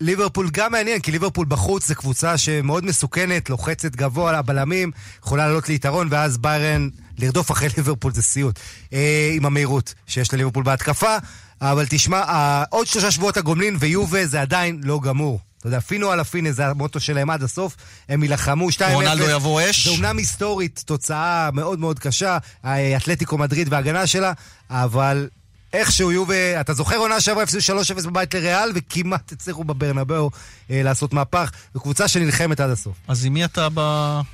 ליברפול 0.00 0.50
גם 0.52 0.72
מעניין, 0.72 1.00
כי 1.00 1.12
ליברפול 1.12 1.46
בחוץ 1.46 1.86
זה 1.86 1.94
קבוצה 1.94 2.38
שמאוד 2.38 2.84
מסוכנת, 2.84 3.50
לוחצת 3.50 3.96
גבוה 3.96 4.28
על 4.28 4.34
הבלמים, 4.34 4.90
יכולה 5.22 5.46
לעלות 5.46 5.68
ליתרון, 5.68 6.08
ואז 6.10 6.38
ביירן 6.38 6.88
לרדוף 7.18 7.50
אחרי 7.50 7.68
ליברפול 7.76 8.12
זה 8.12 8.22
סיוט. 8.22 8.58
אה, 8.92 9.30
עם 9.34 9.46
המהירות 9.46 9.94
שיש 10.06 10.34
לליברפול 10.34 10.64
בהתקפה. 10.64 11.16
אבל 11.60 11.86
תשמע, 11.88 12.20
אה, 12.20 12.64
עוד 12.70 12.86
שלושה 12.86 13.10
שבועות 13.10 13.36
הגומלין 13.36 13.76
ויובה 13.80 14.26
זה 14.26 14.40
עדיין 14.40 14.80
לא 14.84 15.00
גמור. 15.00 15.40
אתה 15.58 15.68
יודע, 15.68 15.80
פינו 15.80 16.10
על 16.10 16.20
הפינה 16.20 16.52
זה 16.52 16.66
המוטו 16.66 17.00
שלהם 17.00 17.30
עד 17.30 17.42
הסוף, 17.42 17.76
הם 18.08 18.22
יילחמו 18.22 18.68
2-0. 18.68 18.82
רונלדו 18.92 19.30
יבוא 19.30 19.60
אש. 19.70 19.88
זה 19.88 19.90
אומנם 19.90 20.18
היסטורית, 20.18 20.82
תוצאה 20.86 21.50
מאוד 21.52 21.78
מאוד 21.78 21.98
קשה, 21.98 22.38
האתלטיקו 22.62 23.38
מדריד 23.38 23.72
וההגנה 23.72 24.06
שלה, 24.06 24.32
אבל 24.70 25.28
איכשהו 25.72 26.12
יובה, 26.12 26.60
אתה 26.60 26.74
זוכר 26.74 26.96
עונה 26.96 27.20
שעברה 27.20 27.42
הפסידו 27.42 27.82
3-0 28.04 28.06
בבית 28.06 28.34
לריאל, 28.34 28.70
וכמעט 28.74 29.32
הצליחו 29.32 29.64
בברנבאו 29.64 30.30
אה, 30.70 30.82
לעשות 30.82 31.12
מהפך, 31.12 31.50
זו 31.74 31.80
קבוצה 31.80 32.08
שנלחמת 32.08 32.60
עד 32.60 32.70
הסוף. 32.70 32.96
אז 33.08 33.24
עם 33.24 33.34
מי 33.34 33.44
אתה 33.44 33.68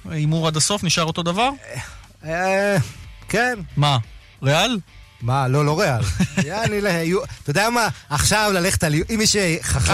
בהימור 0.05 0.47
עד 0.47 0.57
הסוף? 0.57 0.85
נשאר 0.85 1.05
אותו 1.05 1.23
דבר? 1.23 1.51
אה, 2.25 2.77
כן. 3.29 3.59
מה? 3.77 3.99
ריאל? 4.43 4.79
מה, 5.23 5.49
לא, 5.49 5.65
לא 5.65 5.81
ריאל. 5.81 6.01
יו- 7.05 7.25
אתה 7.25 7.51
יודע 7.51 7.71
מה, 7.71 7.89
עכשיו 8.11 8.51
ללכת 8.55 8.85
על... 8.85 8.95
אם 8.95 9.19
מי 9.19 9.27
שחכם... 9.27 9.93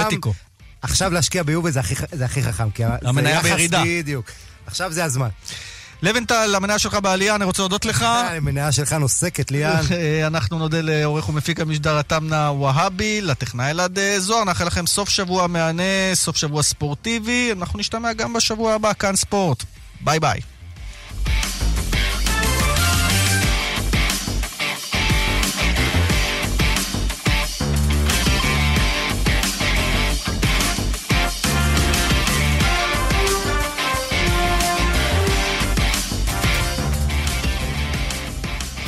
עכשיו 0.83 1.13
להשקיע 1.13 1.43
ביובה 1.43 1.71
זה 1.71 2.25
הכי 2.25 2.43
חכם, 2.43 2.71
כי 2.71 2.83
המניה 2.85 3.43
בירידה. 3.43 3.83
בדיוק. 3.87 4.31
עכשיו 4.67 4.93
זה 4.93 5.05
הזמן. 5.05 5.29
לבנטל, 6.03 6.55
המניה 6.55 6.79
שלך 6.79 6.95
בעלייה, 6.95 7.35
אני 7.35 7.45
רוצה 7.45 7.63
להודות 7.63 7.85
לך. 7.85 8.03
המניה 8.03 8.73
שלך 8.73 8.93
נוסקת, 8.93 9.51
ליאן. 9.51 9.81
אה, 9.93 10.27
אנחנו 10.33 10.59
נודה 10.59 10.81
לעורך 10.81 11.29
ומפיק 11.29 11.61
המשדר 11.61 11.99
התמנה 11.99 12.51
והבי, 12.53 13.21
לטכנאי 13.21 13.71
אלעד 13.71 13.99
אה, 13.99 14.21
זוהר, 14.21 14.45
נאחל 14.45 14.67
לכם 14.67 14.87
סוף 14.87 15.09
שבוע 15.09 15.47
מהנה, 15.47 16.15
סוף 16.15 16.37
שבוע 16.37 16.63
ספורטיבי, 16.63 17.53
אנחנו 17.53 17.79
נשתמע 17.79 18.13
גם 18.13 18.33
בשבוע 18.33 18.75
הבא, 18.75 18.93
כאן 18.93 19.17
ספורט. 19.17 19.65
ביי 20.01 20.21
ביי. 20.21 20.41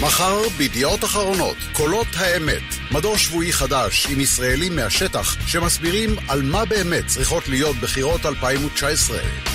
מחר 0.06 0.48
בידיעות 0.56 1.04
אחרונות, 1.04 1.56
קולות 1.72 2.06
האמת, 2.16 2.62
מדור 2.90 3.18
שבועי 3.18 3.52
חדש 3.52 4.06
עם 4.10 4.20
ישראלים 4.20 4.76
מהשטח 4.76 5.36
שמסבירים 5.46 6.16
על 6.28 6.42
מה 6.42 6.64
באמת 6.64 7.06
צריכות 7.06 7.48
להיות 7.48 7.76
בחירות 7.76 8.26
2019. 8.26 9.53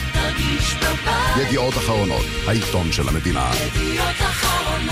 ידיעות 1.41 1.73
אחרונות, 1.73 2.25
העיתון 2.47 2.91
של 2.91 3.09
המדינה. 3.09 3.51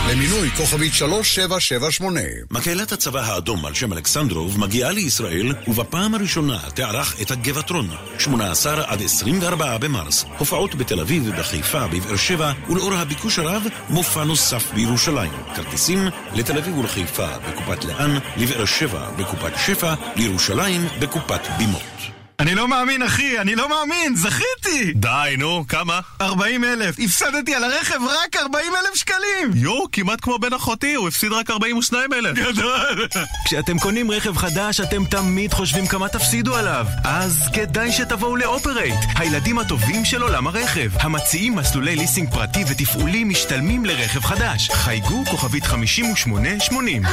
למינוי 0.09 0.49
כוכבית 0.49 0.93
3778. 0.93 2.19
מקהלת 2.51 2.91
הצבא 2.91 3.19
האדום 3.19 3.65
על 3.65 3.73
שם 3.73 3.93
אלכסנדרוב 3.93 4.59
מגיעה 4.59 4.91
לישראל 4.91 5.53
ובפעם 5.67 6.15
הראשונה 6.15 6.59
תערך 6.73 7.21
את 7.21 7.31
הגבעטרון 7.31 7.89
18 8.19 8.83
עד 8.87 9.01
24 9.01 9.77
במרס 9.77 10.25
הופעות 10.37 10.75
בתל 10.75 10.99
אביב, 10.99 11.31
בחיפה, 11.39 11.87
בבאר 11.87 12.15
שבע 12.15 12.51
ולאור 12.69 12.93
הביקוש 12.93 13.39
הרב 13.39 13.63
מופע 13.89 14.23
נוסף 14.23 14.71
בירושלים 14.73 15.31
כרטיסים 15.55 16.07
לתל 16.33 16.57
אביב 16.57 16.77
ולחיפה 16.77 17.27
בקופת 17.37 17.85
לאן, 17.85 18.17
לבאר 18.37 18.65
שבע 18.65 19.09
בקופת 19.17 19.53
שפע, 19.65 19.93
לירושלים 20.15 20.87
בקופת 20.99 21.41
בימות 21.57 22.16
אני 22.39 22.55
לא 22.55 22.67
מאמין, 22.67 23.03
אחי, 23.03 23.39
אני 23.39 23.55
לא 23.55 23.69
מאמין, 23.69 24.15
זכיתי! 24.15 24.93
די, 24.95 25.35
נו, 25.37 25.65
כמה? 25.67 25.99
40 26.21 26.63
אלף, 26.63 26.95
הפסדתי 26.99 27.55
על 27.55 27.63
הרכב 27.63 27.99
רק 28.03 28.35
40 28.35 28.73
אלף 28.75 28.95
שקלים! 28.95 29.51
יואו, 29.55 29.85
כמעט 29.91 30.21
כמו 30.21 30.39
בן 30.39 30.53
אחותי, 30.53 30.93
הוא 30.93 31.07
הפסיד 31.07 31.31
רק 31.31 31.49
42 31.49 32.13
אלף. 32.13 32.37
גדול! 32.37 33.07
כשאתם 33.45 33.79
קונים 33.79 34.11
רכב 34.11 34.37
חדש, 34.37 34.79
אתם 34.79 35.05
תמיד 35.05 35.53
חושבים 35.53 35.87
כמה 35.87 36.09
תפסידו 36.09 36.55
עליו. 36.55 36.85
אז 37.03 37.43
כדאי 37.53 37.91
שתבואו 37.91 38.35
לאופרייט, 38.35 38.99
הילדים 39.15 39.59
הטובים 39.59 40.05
של 40.05 40.21
עולם 40.21 40.47
הרכב. 40.47 40.91
המציעים 40.99 41.55
מסלולי 41.55 41.95
ליסינג 41.95 42.29
פרטי 42.31 42.63
ותפעולי 42.67 43.23
משתלמים 43.23 43.85
לרכב 43.85 44.23
חדש. 44.23 44.69
חייגו 44.69 45.25
כוכבית 45.25 45.63
5880. 45.65 47.03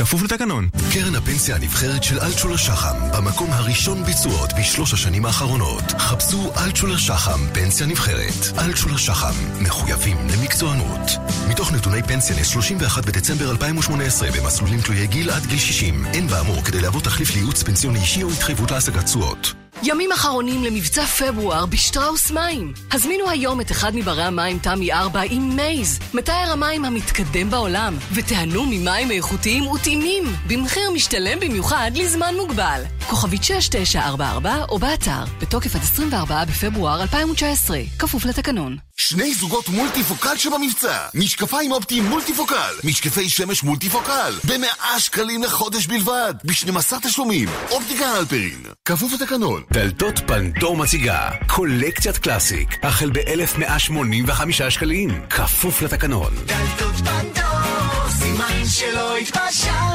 כפוף 0.00 0.22
לתקנון. 0.22 0.68
קרן 0.92 1.14
הפנסיה 1.14 1.56
הנבחרת 1.56 2.02
של 2.04 2.20
אלטשולר 2.20 2.56
שחם, 2.56 2.96
במקום 3.16 3.50
הראשון 3.52 4.04
בתשואות 4.04 4.50
בשלוש 4.58 4.94
השנים 4.94 5.26
האחרונות. 5.26 5.84
חפשו 5.98 6.52
אלטשולר 6.56 6.96
שחם, 6.96 7.40
פנסיה 7.52 7.86
נבחרת. 7.86 8.58
אלטשולר 8.58 8.96
שחם, 8.96 9.34
מחויבים 9.60 10.16
למקצוענות. 10.28 11.10
מתוך 11.50 11.72
נתוני 11.72 12.02
פנסיה 12.02 12.36
ל-31 12.36 13.06
בדצמבר 13.06 13.50
2018 13.50 14.28
במסלולים 14.30 14.80
תלויי 14.80 15.06
גיל 15.06 15.30
עד 15.30 15.46
גיל 15.46 15.58
60, 15.58 16.06
אין 16.06 16.26
באמור 16.26 16.64
כדי 16.64 16.80
להוות 16.80 17.04
תחליף 17.04 17.34
לייעוץ 17.34 17.62
פנסיוני 17.62 17.98
אישי 17.98 18.22
או 18.22 18.30
התחייבות 18.30 18.70
להשגת 18.70 19.04
תשואות. 19.04 19.59
ימים 19.82 20.12
אחרונים 20.12 20.64
למבצע 20.64 21.06
פברואר 21.06 21.66
בשטראוס 21.66 22.30
מים. 22.30 22.72
הזמינו 22.92 23.30
היום 23.30 23.60
את 23.60 23.70
אחד 23.70 23.92
מברי 23.94 24.22
המים 24.22 24.58
תמי 24.58 24.92
4 24.92 25.20
עם 25.30 25.56
מייז, 25.56 25.98
מתאר 26.14 26.52
המים 26.52 26.84
המתקדם 26.84 27.50
בעולם, 27.50 27.96
ותיהנו 28.14 28.66
ממים 28.66 29.10
איכותיים 29.10 29.66
וטעימים, 29.66 30.24
במחיר 30.46 30.90
משתלם 30.90 31.40
במיוחד 31.40 31.90
לזמן 31.94 32.34
מוגבל. 32.36 32.82
כוכבית 33.08 33.44
6944 33.44 34.64
או 34.68 34.78
באתר, 34.78 35.24
בתוקף 35.40 35.76
עד 35.76 35.82
24 35.82 36.44
בפברואר 36.44 37.02
2019, 37.02 37.78
כפוף 37.98 38.24
לתקנון. 38.24 38.89
שני 39.00 39.34
זוגות 39.34 39.68
מולטיפוקל 39.68 40.36
שבמבצע. 40.36 40.98
משקפיים 41.14 41.72
אופטיים 41.72 42.04
מולטיפוקל. 42.04 42.74
משקפי 42.84 43.28
שמש 43.28 43.62
מולטיפוקל. 43.62 44.32
ב-100 44.44 44.98
שקלים 44.98 45.42
לחודש 45.42 45.86
בלבד. 45.86 46.34
ב-12 46.44 47.00
תשלומים. 47.02 47.48
אופטיקה 47.70 48.06
הלפרין. 48.06 48.62
כפוף 48.84 49.12
לתקנון. 49.12 49.62
דלתות 49.72 50.18
פנדור 50.26 50.76
מציגה 50.76 51.30
קולקציית 51.46 52.18
קלאסיק, 52.18 52.84
החל 52.84 53.10
ב-1185 53.10 54.70
שקלים. 54.70 55.20
כפוף 55.30 55.82
לתקנון. 55.82 56.34
דלתות 56.46 56.94
פנדור, 56.94 58.08
סימן 58.08 58.68
שלא 58.68 59.16
התפשרתם. 59.16 59.89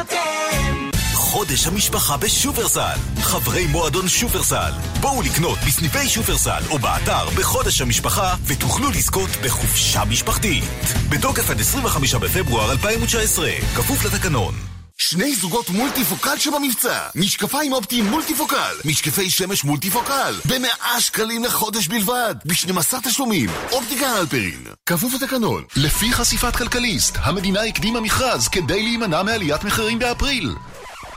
חודש 1.36 1.67
המשפחה 1.67 2.17
בשופרסל. 2.17 2.97
חברי 3.21 3.67
מועדון 3.67 4.07
שופרסל, 4.07 4.71
בואו 5.01 5.21
לקנות 5.21 5.59
בסניפי 5.67 6.09
שופרסל 6.09 6.61
או 6.69 6.79
באתר 6.79 7.29
בחודש 7.38 7.81
המשפחה 7.81 8.36
ותוכלו 8.45 8.89
לזכות 8.89 9.29
בחופשה 9.43 10.05
משפחתית. 10.05 10.63
בתוקף 11.09 11.49
עד 11.49 11.59
25 11.59 12.15
בפברואר 12.15 12.71
2019, 12.71 13.49
כפוף 13.75 14.05
לתקנון. 14.05 14.53
שני 14.97 15.36
זוגות 15.36 15.69
מולטיפוקל 15.69 16.38
שבמבצע. 16.38 16.99
משקפיים 17.15 17.73
אופטיים 17.73 18.05
מולטיפוקל. 18.05 18.75
משקפי 18.86 19.29
שמש 19.29 19.63
מולטיפוקל. 19.63 20.36
ב-100 20.45 21.01
שקלים 21.01 21.43
לחודש 21.43 21.88
בלבד. 21.88 22.36
ב-12 22.45 22.95
תשלומים. 23.03 23.49
אופטיקה 23.71 24.07
הלפרין. 24.07 24.63
כפוף 24.86 25.13
לתקנון. 25.13 25.63
לפי 25.75 26.13
חשיפת 26.13 26.55
כלכליסט, 26.55 27.17
המדינה 27.21 27.63
הקדימה 27.63 28.01
מכרז 28.01 28.47
כדי 28.47 28.83
להימנע 28.83 29.23
מעליית 29.23 29.63
מחירים 29.63 29.99
באפריל. 29.99 30.55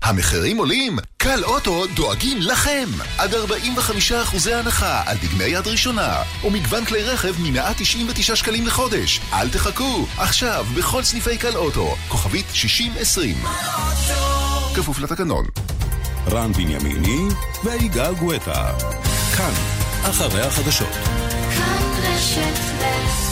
המחירים 0.03 0.59
עולים? 0.59 0.99
קל 1.17 1.45
אוטו 1.45 1.87
דואגים 1.87 2.39
לכם! 2.41 2.89
עד 3.19 3.35
45% 3.35 4.51
הנחה 4.55 5.03
על 5.07 5.17
דגמי 5.17 5.45
יד 5.45 5.67
ראשונה, 5.67 6.23
ומגוון 6.45 6.85
כלי 6.85 7.03
רכב 7.03 7.35
מ-199 7.41 8.37
שקלים 8.37 8.67
לחודש. 8.67 9.21
אל 9.33 9.49
תחכו, 9.49 10.07
עכשיו 10.19 10.67
בכל 10.77 11.03
סניפי 11.03 11.39
קל 11.39 11.57
אוטו, 11.57 11.97
כוכבית 12.09 12.47
6020. 12.53 13.37
כפוף 14.75 14.99
לתקנון. 14.99 15.45
רן 16.31 16.53
בנימיני 16.53 17.29
ויגאל 17.65 18.15
גואטה. 18.15 18.73
כאן, 19.37 19.53
אחרי 20.03 20.43
החדשות. 20.43 20.93
כאן 21.55 21.93
רשת 22.03 22.59
ב' 22.81 23.28